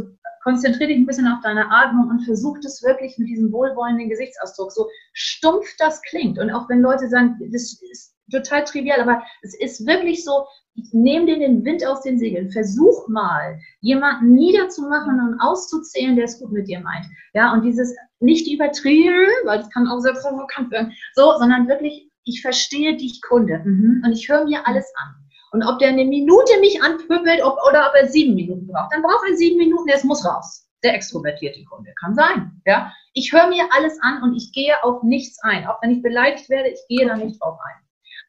konzentriere 0.47 0.87
dich 0.87 0.97
ein 0.97 1.05
bisschen 1.05 1.27
auf 1.27 1.41
deine 1.43 1.69
Atmung 1.69 2.07
und 2.07 2.23
versuch 2.23 2.57
das 2.63 2.81
wirklich 2.81 3.17
mit 3.17 3.27
diesem 3.27 3.51
wohlwollenden 3.51 4.07
Gesichtsausdruck, 4.07 4.71
so 4.71 4.87
stumpf 5.11 5.67
das 5.77 6.01
klingt. 6.03 6.39
Und 6.39 6.51
auch 6.51 6.69
wenn 6.69 6.79
Leute 6.79 7.09
sagen, 7.09 7.35
das 7.51 7.81
ist 7.91 8.15
total 8.31 8.63
trivial, 8.63 9.01
aber 9.01 9.21
es 9.41 9.59
ist 9.59 9.85
wirklich 9.85 10.23
so, 10.23 10.45
ich 10.75 10.93
nehme 10.93 11.25
dir 11.25 11.39
den 11.39 11.65
Wind 11.65 11.85
aus 11.85 12.01
den 12.01 12.17
Segeln. 12.17 12.49
Versuch 12.49 13.09
mal, 13.09 13.59
jemanden 13.81 14.35
niederzumachen 14.35 15.19
und 15.19 15.37
auszuzählen, 15.41 16.15
der 16.15 16.25
es 16.25 16.39
gut 16.39 16.53
mit 16.53 16.69
dir 16.69 16.79
meint. 16.79 17.07
Ja, 17.33 17.51
und 17.51 17.63
dieses 17.63 17.93
nicht 18.21 18.49
übertrieben, 18.49 19.27
weil 19.43 19.59
das 19.59 19.69
kann 19.71 19.89
auch 19.89 19.99
sehr 19.99 20.13
provokant 20.13 20.71
werden, 20.71 20.93
so, 21.13 21.33
sondern 21.39 21.67
wirklich, 21.67 22.09
ich 22.23 22.41
verstehe 22.41 22.95
dich, 22.95 23.21
Kunde, 23.21 23.61
mhm. 23.65 24.01
und 24.05 24.13
ich 24.13 24.29
höre 24.29 24.45
mir 24.45 24.65
alles 24.65 24.89
an. 24.95 25.26
Und 25.51 25.63
ob 25.63 25.79
der 25.79 25.89
eine 25.89 26.05
Minute 26.05 26.59
mich 26.59 26.81
anpüppelt 26.81 27.41
ob, 27.43 27.57
oder 27.69 27.89
ob 27.89 27.95
er 27.95 28.07
sieben 28.07 28.35
Minuten 28.35 28.67
braucht, 28.67 28.93
dann 28.93 29.01
braucht 29.01 29.25
er 29.29 29.35
sieben 29.35 29.57
Minuten, 29.57 29.89
es 29.89 30.03
muss 30.03 30.25
raus. 30.25 30.67
Der 30.83 30.93
extrovertierte 30.93 31.63
Kunde. 31.65 31.91
Kann 31.99 32.13
sein. 32.13 32.61
Ja? 32.65 32.93
Ich 33.13 33.31
höre 33.31 33.47
mir 33.47 33.67
alles 33.71 33.97
an 34.01 34.21
und 34.23 34.35
ich 34.35 34.51
gehe 34.51 34.75
auf 34.83 35.01
nichts 35.03 35.41
ein. 35.41 35.65
Auch 35.65 35.81
wenn 35.81 35.91
ich 35.91 36.01
beleidigt 36.03 36.49
werde, 36.49 36.69
ich 36.69 36.79
gehe 36.87 37.07
da 37.07 37.15
nicht 37.15 37.41
drauf 37.41 37.57
ein. 37.65 37.83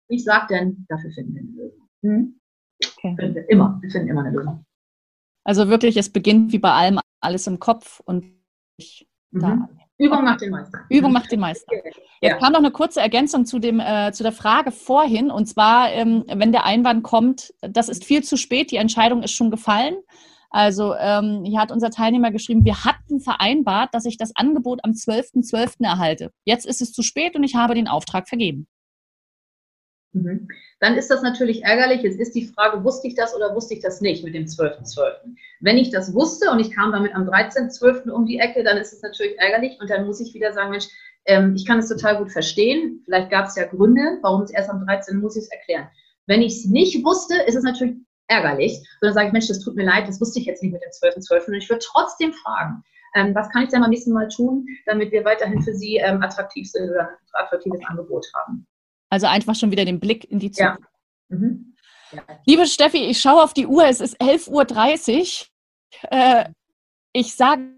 Ich 0.09 0.25
sage 0.25 0.55
dann, 0.55 0.87
dafür 0.89 1.11
finden 1.11 1.35
wir 1.35 1.43
eine 1.43 1.51
Lösung. 1.51 1.89
Hm? 2.03 2.41
Okay. 2.85 3.17
Finden 3.19 3.35
wir 3.35 3.51
immer. 3.51 3.79
Wir 3.83 3.91
finden 3.91 4.09
immer 4.09 4.25
eine 4.25 4.31
Lösung. 4.31 4.65
Also 5.45 5.69
wirklich, 5.69 5.97
es 5.97 6.11
beginnt 6.11 6.53
wie 6.53 6.59
bei 6.59 6.73
allem 6.73 7.01
alles 7.21 7.47
im 7.47 7.59
Kopf 7.59 8.01
und 8.05 8.25
ich 8.77 9.09
mhm. 9.31 9.41
da. 9.41 9.69
Übung 9.99 10.25
macht 10.25 10.41
den 10.41 10.51
Meister. 10.51 10.79
Übung 10.89 11.13
macht 11.13 11.33
den 11.33 11.41
Meister. 11.41 11.73
Jetzt 12.21 12.33
ja. 12.33 12.37
kam 12.39 12.53
noch 12.53 12.61
eine 12.61 12.71
kurze 12.71 13.01
Ergänzung 13.01 13.47
zu, 13.47 13.59
dem, 13.59 13.81
äh, 13.81 14.13
zu 14.13 14.23
der 14.23 14.33
Frage 14.33 14.71
vorhin. 14.71 15.31
Und 15.31 15.47
zwar, 15.47 15.93
ähm, 15.93 16.25
wenn 16.33 16.53
der 16.53 16.65
Einwand 16.65 17.03
kommt, 17.03 17.53
das 17.61 17.89
ist 17.89 18.05
viel 18.05 18.23
zu 18.23 18.37
spät, 18.37 18.71
die 18.71 18.77
Entscheidung 18.77 19.23
ist 19.23 19.33
schon 19.33 19.51
gefallen. 19.51 19.97
Also 20.51 20.95
ähm, 20.95 21.45
hier 21.45 21.61
hat 21.61 21.71
unser 21.71 21.91
Teilnehmer 21.91 22.31
geschrieben, 22.31 22.65
wir 22.65 22.85
hatten 22.85 23.21
vereinbart, 23.21 23.93
dass 23.93 24.07
ich 24.07 24.17
das 24.17 24.35
Angebot 24.35 24.81
am 24.83 24.93
12.12. 24.93 25.51
.12. 25.51 25.85
erhalte. 25.85 26.33
Jetzt 26.45 26.65
ist 26.65 26.81
es 26.81 26.93
zu 26.93 27.03
spät 27.03 27.37
und 27.37 27.45
ich 27.45 27.55
habe 27.55 27.75
den 27.75 27.89
Auftrag 27.89 28.29
vergeben. 28.29 28.67
Mhm. 30.23 30.49
Dann 30.81 30.97
ist 30.97 31.11
das 31.11 31.23
natürlich 31.23 31.65
ärgerlich. 31.65 32.03
Jetzt 32.03 32.21
ist 32.21 32.35
die 32.35 32.47
Frage, 32.47 32.85
wusste 32.85 33.09
ich 33.09 33.15
das 33.15 33.35
oder 33.35 33.55
wusste 33.55 33.75
ich 33.75 33.81
das 33.81 34.01
nicht 34.01 34.25
mit 34.25 34.35
dem 34.35 34.45
12.12.? 34.45 34.95
.12.? 34.95 35.13
Wenn 35.61 35.79
ich 35.79 35.91
das 35.91 36.15
wusste 36.15 36.51
und 36.51 36.61
ich 36.61 36.71
kam 36.71 36.93
damit 36.93 37.15
am 37.15 37.29
13.12. 37.29 38.11
um 38.11 38.27
die 38.27 38.39
Ecke, 38.39 38.63
dann 38.63 38.77
ist 38.77 38.93
es 38.93 39.03
natürlich 39.03 39.39
ärgerlich 39.39 39.79
und 39.81 39.91
dann 39.91 40.07
muss 40.07 40.21
ich 40.21 40.35
wieder 40.35 40.53
sagen, 40.53 40.71
Mensch, 40.71 40.87
ähm, 41.27 41.55
ich 41.57 41.67
kann 41.67 41.79
es 41.79 41.89
total 41.89 42.19
gut 42.19 42.33
verstehen. 42.33 43.03
Vielleicht 43.05 43.31
gab 43.31 43.47
es 43.47 43.57
ja 43.57 43.65
Gründe, 43.65 44.19
warum 44.23 44.43
es 44.43 44.51
erst 44.51 44.71
am 44.71 44.85
13. 44.85 45.19
muss 45.19 45.37
ich 45.37 45.45
es 45.45 45.51
erklären. 45.51 45.89
Wenn 46.27 46.43
ich 46.43 46.59
es 46.59 46.65
nicht 46.67 47.05
wusste, 47.05 47.37
ist 47.47 47.57
es 47.57 47.65
natürlich 47.65 47.97
ärgerlich. 48.29 48.79
Und 48.79 49.07
dann 49.07 49.15
sage 49.15 49.27
ich, 49.29 49.33
Mensch, 49.33 49.49
das 49.49 49.61
tut 49.61 49.77
mir 49.77 49.85
leid, 49.85 50.09
das 50.09 50.21
wusste 50.21 50.39
ich 50.41 50.47
jetzt 50.47 50.63
nicht 50.63 50.73
mit 50.73 50.83
dem 50.83 50.91
12.12. 50.91 51.29
.12. 51.29 51.47
Und 51.49 51.55
ich 51.55 51.69
würde 51.69 51.85
trotzdem 51.85 52.33
fragen, 52.33 52.83
ähm, 53.15 53.35
was 53.35 53.49
kann 53.51 53.65
ich 53.65 53.71
denn 53.71 53.81
beim 53.81 53.91
nächsten 53.91 54.13
Mal 54.13 54.29
tun, 54.29 54.67
damit 54.87 55.13
wir 55.13 55.25
weiterhin 55.25 55.63
für 55.63 55.75
Sie 55.75 55.97
ähm, 55.97 56.23
attraktiv 56.23 56.71
sind 56.71 56.91
oder 56.91 57.09
ein 57.09 57.17
attraktives 57.33 57.81
Angebot 57.87 58.27
haben? 58.35 58.67
Also 59.11 59.27
einfach 59.27 59.55
schon 59.55 59.71
wieder 59.71 59.85
den 59.85 60.01
Blick 60.01 60.31
in 60.31 60.39
die 60.39 60.51
Zukunft. 60.51 60.81
Ja. 61.31 61.37
Mhm. 61.37 61.75
Ja. 62.13 62.23
Liebe 62.47 62.67
Steffi, 62.67 62.99
ich 62.99 63.21
schaue 63.21 63.43
auf 63.43 63.53
die 63.53 63.67
Uhr, 63.67 63.85
es 63.87 64.01
ist 64.01 64.21
11.30 64.21 65.47
Uhr. 66.03 66.11
Äh, 66.11 66.51
ich 67.13 67.35
sage 67.35 67.73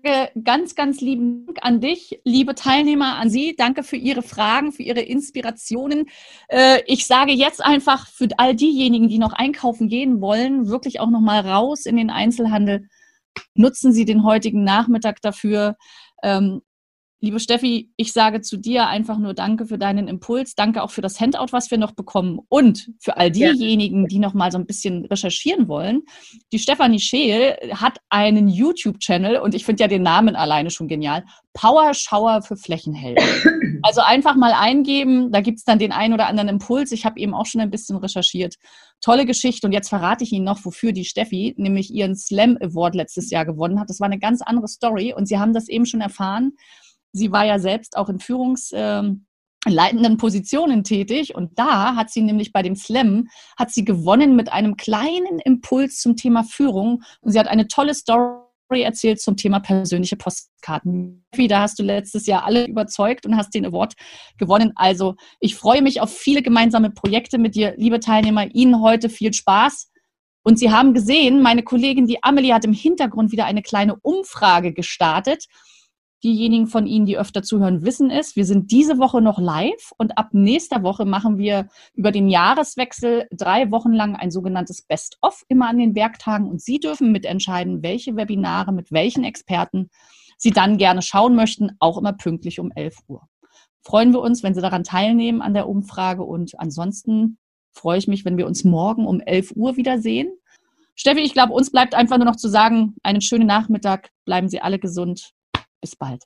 ganz, 0.45 0.75
ganz 0.75 1.01
lieben 1.01 1.47
Dank 1.47 1.59
an 1.63 1.81
dich, 1.81 2.21
liebe 2.25 2.55
Teilnehmer, 2.55 3.17
an 3.17 3.31
Sie. 3.31 3.55
Danke 3.57 3.83
für 3.85 3.97
Ihre 3.97 4.23
Fragen, 4.23 4.73
für 4.73 4.83
Ihre 4.83 5.01
Inspirationen. 5.01 6.11
Äh, 6.49 6.83
ich 6.87 7.07
sage 7.07 7.33
jetzt 7.33 7.65
einfach 7.65 8.09
für 8.09 8.29
all 8.39 8.55
diejenigen, 8.55 9.09
die 9.09 9.19
noch 9.19 9.33
einkaufen 9.33 9.89
gehen 9.89 10.21
wollen, 10.21 10.69
wirklich 10.69 11.01
auch 11.01 11.11
noch 11.11 11.21
mal 11.21 11.41
raus 11.41 11.87
in 11.87 11.97
den 11.97 12.11
Einzelhandel. 12.11 12.89
Nutzen 13.55 13.93
Sie 13.93 14.05
den 14.05 14.25
heutigen 14.25 14.65
Nachmittag 14.65 15.23
dafür. 15.23 15.77
Liebe 17.23 17.39
Steffi, 17.39 17.93
ich 17.97 18.15
sage 18.15 18.41
zu 18.41 18.57
dir 18.57 18.87
einfach 18.87 19.19
nur 19.19 19.35
Danke 19.35 19.67
für 19.67 19.77
deinen 19.77 20.09
Impuls. 20.09 20.55
Danke 20.55 20.83
auch 20.83 20.91
für 20.91 21.03
das 21.03 21.21
Handout, 21.21 21.49
was 21.51 21.71
wir 21.71 21.77
noch 21.77 21.93
bekommen. 21.93 22.41
Und 22.49 22.89
für 22.99 23.19
all 23.19 23.31
diejenigen, 23.31 24.07
die 24.07 24.19
noch 24.19 24.33
mal 24.33 24.51
so 24.51 24.57
ein 24.57 24.65
bisschen 24.65 25.05
recherchieren 25.05 25.69
wollen. 25.69 26.01
Die 26.51 26.59
Stefanie 26.59 26.99
Scheel 26.99 27.59
hat 27.75 27.99
einen 28.09 28.49
YouTube-Channel 28.49 29.37
und 29.37 29.55
ich 29.55 29.67
finde 29.67 29.83
ja 29.83 29.89
den 29.89 30.03
Namen 30.03 30.35
alleine 30.35 30.71
schon 30.71 30.89
genial. 30.89 31.25
Power 31.53 31.93
Shower 31.93 32.41
für 32.41 32.57
Flächenhelden. 32.57 33.23
Also 33.83 34.03
einfach 34.03 34.37
mal 34.37 34.53
eingeben, 34.53 35.33
da 35.33 35.41
gibt 35.41 35.59
es 35.59 35.65
dann 35.65 35.79
den 35.79 35.91
einen 35.91 36.13
oder 36.13 36.27
anderen 36.27 36.51
Impuls. 36.51 36.93
Ich 36.93 37.07
habe 37.07 37.19
eben 37.19 37.33
auch 37.33 37.47
schon 37.47 37.63
ein 37.63 37.71
bisschen 37.71 37.97
recherchiert. 37.97 38.57
Tolle 39.01 39.25
Geschichte 39.25 39.67
und 39.67 39.73
jetzt 39.73 39.89
verrate 39.89 40.23
ich 40.23 40.33
Ihnen 40.33 40.45
noch, 40.45 40.63
wofür 40.67 40.93
die 40.93 41.07
Steffi 41.07 41.55
nämlich 41.57 41.91
ihren 41.91 42.15
Slam 42.15 42.59
Award 42.61 42.95
letztes 42.95 43.31
Jahr 43.31 43.47
gewonnen 43.47 43.81
hat. 43.81 43.89
Das 43.89 43.99
war 43.99 44.05
eine 44.05 44.19
ganz 44.19 44.43
andere 44.43 44.69
Story 44.69 45.15
und 45.17 45.27
Sie 45.27 45.39
haben 45.39 45.55
das 45.55 45.69
eben 45.69 45.87
schon 45.87 46.03
erfahren. 46.03 46.53
Sie 47.13 47.33
war 47.33 47.45
ja 47.45 47.59
selbst 47.59 47.97
auch 47.97 48.09
in 48.09 48.21
Führungs, 48.21 48.71
ähm, 48.75 49.27
leitenden 49.67 50.17
Positionen 50.17 50.85
tätig 50.85 51.35
und 51.35 51.59
da 51.59 51.95
hat 51.95 52.11
sie 52.11 52.23
nämlich 52.23 52.53
bei 52.53 52.63
dem 52.63 52.77
Slam 52.77 53.29
hat 53.59 53.71
sie 53.71 53.85
gewonnen 53.85 54.35
mit 54.35 54.51
einem 54.51 54.77
kleinen 54.77 55.39
Impuls 55.45 55.99
zum 56.01 56.17
Thema 56.17 56.45
Führung 56.45 57.03
und 57.21 57.33
sie 57.33 57.39
hat 57.39 57.49
eine 57.49 57.69
tolle 57.69 57.95
Story 57.95 58.41
erzählt 58.71 59.21
zum 59.21 59.37
Thema 59.37 59.61
persönliche 59.61 60.17
Postkarten. 60.17 61.27
Da 61.49 61.61
hast 61.61 61.79
du 61.79 61.83
letztes 61.83 62.27
Jahr 62.27 62.45
alle 62.45 62.67
überzeugt 62.67 63.27
und 63.27 63.37
hast 63.37 63.55
den 63.55 63.67
Award 63.67 63.95
gewonnen. 64.39 64.73
Also 64.77 65.17
ich 65.41 65.57
freue 65.57 65.83
mich 65.83 66.01
auf 66.01 66.17
viele 66.17 66.41
gemeinsame 66.41 66.91
Projekte 66.91 67.37
mit 67.37 67.55
dir, 67.55 67.75
liebe 67.77 68.01
Teilnehmer. 68.01 68.47
Ihnen 68.55 68.81
heute 68.81 69.11
viel 69.11 69.33
Spaß. 69.33 69.91
Und 70.43 70.59
Sie 70.59 70.71
haben 70.71 70.95
gesehen, 70.95 71.43
meine 71.43 71.63
Kollegin, 71.63 72.07
die 72.07 72.23
Amelie, 72.23 72.55
hat 72.55 72.65
im 72.65 72.73
Hintergrund 72.73 73.31
wieder 73.31 73.45
eine 73.45 73.61
kleine 73.61 73.97
Umfrage 73.97 74.73
gestartet 74.73 75.47
diejenigen 76.23 76.67
von 76.67 76.87
Ihnen, 76.87 77.07
die 77.07 77.19
öfter 77.19 77.43
zuhören, 77.43 77.85
wissen 77.85 78.11
es. 78.11 78.37
Wir 78.37 78.45
sind 78.45 78.71
diese 78.71 78.99
Woche 78.99 79.21
noch 79.21 79.39
live 79.39 79.93
und 79.97 80.19
ab 80.19 80.29
nächster 80.33 80.83
Woche 80.83 81.05
machen 81.05 81.39
wir 81.39 81.69
über 81.95 82.13
den 82.13 82.29
Jahreswechsel 82.29 83.27
drei 83.33 83.71
Wochen 83.71 83.93
lang 83.93 84.17
ein 84.17 84.31
sogenanntes 84.31 84.83
Best-of 84.83 85.45
immer 85.49 85.69
an 85.69 85.79
den 85.79 85.95
Werktagen 85.95 86.49
und 86.49 86.61
Sie 86.61 86.79
dürfen 86.79 87.13
mitentscheiden, 87.13 87.83
welche 87.83 88.17
Webinare 88.17 88.73
mit 88.73 88.93
welchen 88.93 89.25
Experten 89.25 89.91
Sie 90.37 90.51
dann 90.51 90.79
gerne 90.79 91.03
schauen 91.03 91.35
möchten, 91.35 91.73
auch 91.81 91.99
immer 91.99 92.13
pünktlich 92.13 92.61
um 92.61 92.71
11 92.75 92.97
Uhr. 93.09 93.23
Freuen 93.83 94.13
wir 94.13 94.21
uns, 94.21 94.43
wenn 94.43 94.55
Sie 94.55 94.61
daran 94.61 94.85
teilnehmen 94.85 95.43
an 95.43 95.55
der 95.55 95.69
Umfrage 95.69 96.23
und 96.23 96.59
ansonsten 96.59 97.39
freue 97.73 97.99
ich 97.99 98.09
mich, 98.09 98.25
wenn 98.25 98.37
wir 98.37 98.47
uns 98.47 98.65
morgen 98.65 99.07
um 99.07 99.21
11 99.21 99.53
Uhr 99.55 99.77
wiedersehen. 99.77 100.31
Steffi, 100.97 101.21
ich 101.21 101.33
glaube, 101.33 101.55
uns 101.55 101.71
bleibt 101.71 101.95
einfach 101.95 102.19
nur 102.19 102.27
noch 102.27 102.37
zu 102.37 102.49
sagen, 102.49 102.95
einen 103.03 103.23
schönen 103.23 103.47
Nachmittag, 103.47 104.11
bleiben 104.27 104.49
Sie 104.49 104.61
alle 104.61 104.79
gesund 104.79 105.33
bis 105.81 105.97
bald. 105.97 106.25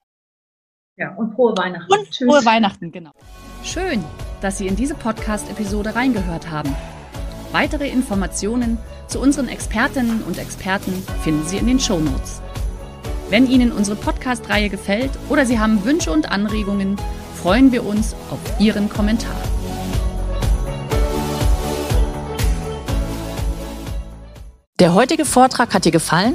Ja, 0.96 1.14
und 1.16 1.34
frohe 1.34 1.56
Weihnachten. 1.56 1.92
Und 1.92 2.10
Tschüss. 2.10 2.28
frohe 2.28 2.44
Weihnachten, 2.44 2.92
genau. 2.92 3.10
Schön, 3.64 4.04
dass 4.40 4.58
Sie 4.58 4.66
in 4.66 4.76
diese 4.76 4.94
Podcast-Episode 4.94 5.94
reingehört 5.94 6.50
haben. 6.50 6.74
Weitere 7.52 7.88
Informationen 7.88 8.78
zu 9.08 9.20
unseren 9.20 9.48
Expertinnen 9.48 10.22
und 10.22 10.38
Experten 10.38 10.92
finden 11.22 11.46
Sie 11.46 11.56
in 11.56 11.66
den 11.66 11.80
Show 11.80 11.98
Notes. 11.98 12.40
Wenn 13.30 13.46
Ihnen 13.48 13.72
unsere 13.72 13.96
Podcast-Reihe 13.96 14.68
gefällt 14.68 15.10
oder 15.28 15.46
Sie 15.46 15.58
haben 15.58 15.84
Wünsche 15.84 16.12
und 16.12 16.30
Anregungen, 16.30 16.96
freuen 17.34 17.72
wir 17.72 17.84
uns 17.84 18.14
auf 18.30 18.60
Ihren 18.60 18.88
Kommentar. 18.88 19.34
Der 24.80 24.94
heutige 24.94 25.24
Vortrag 25.24 25.72
hat 25.72 25.84
dir 25.84 25.92
gefallen? 25.92 26.34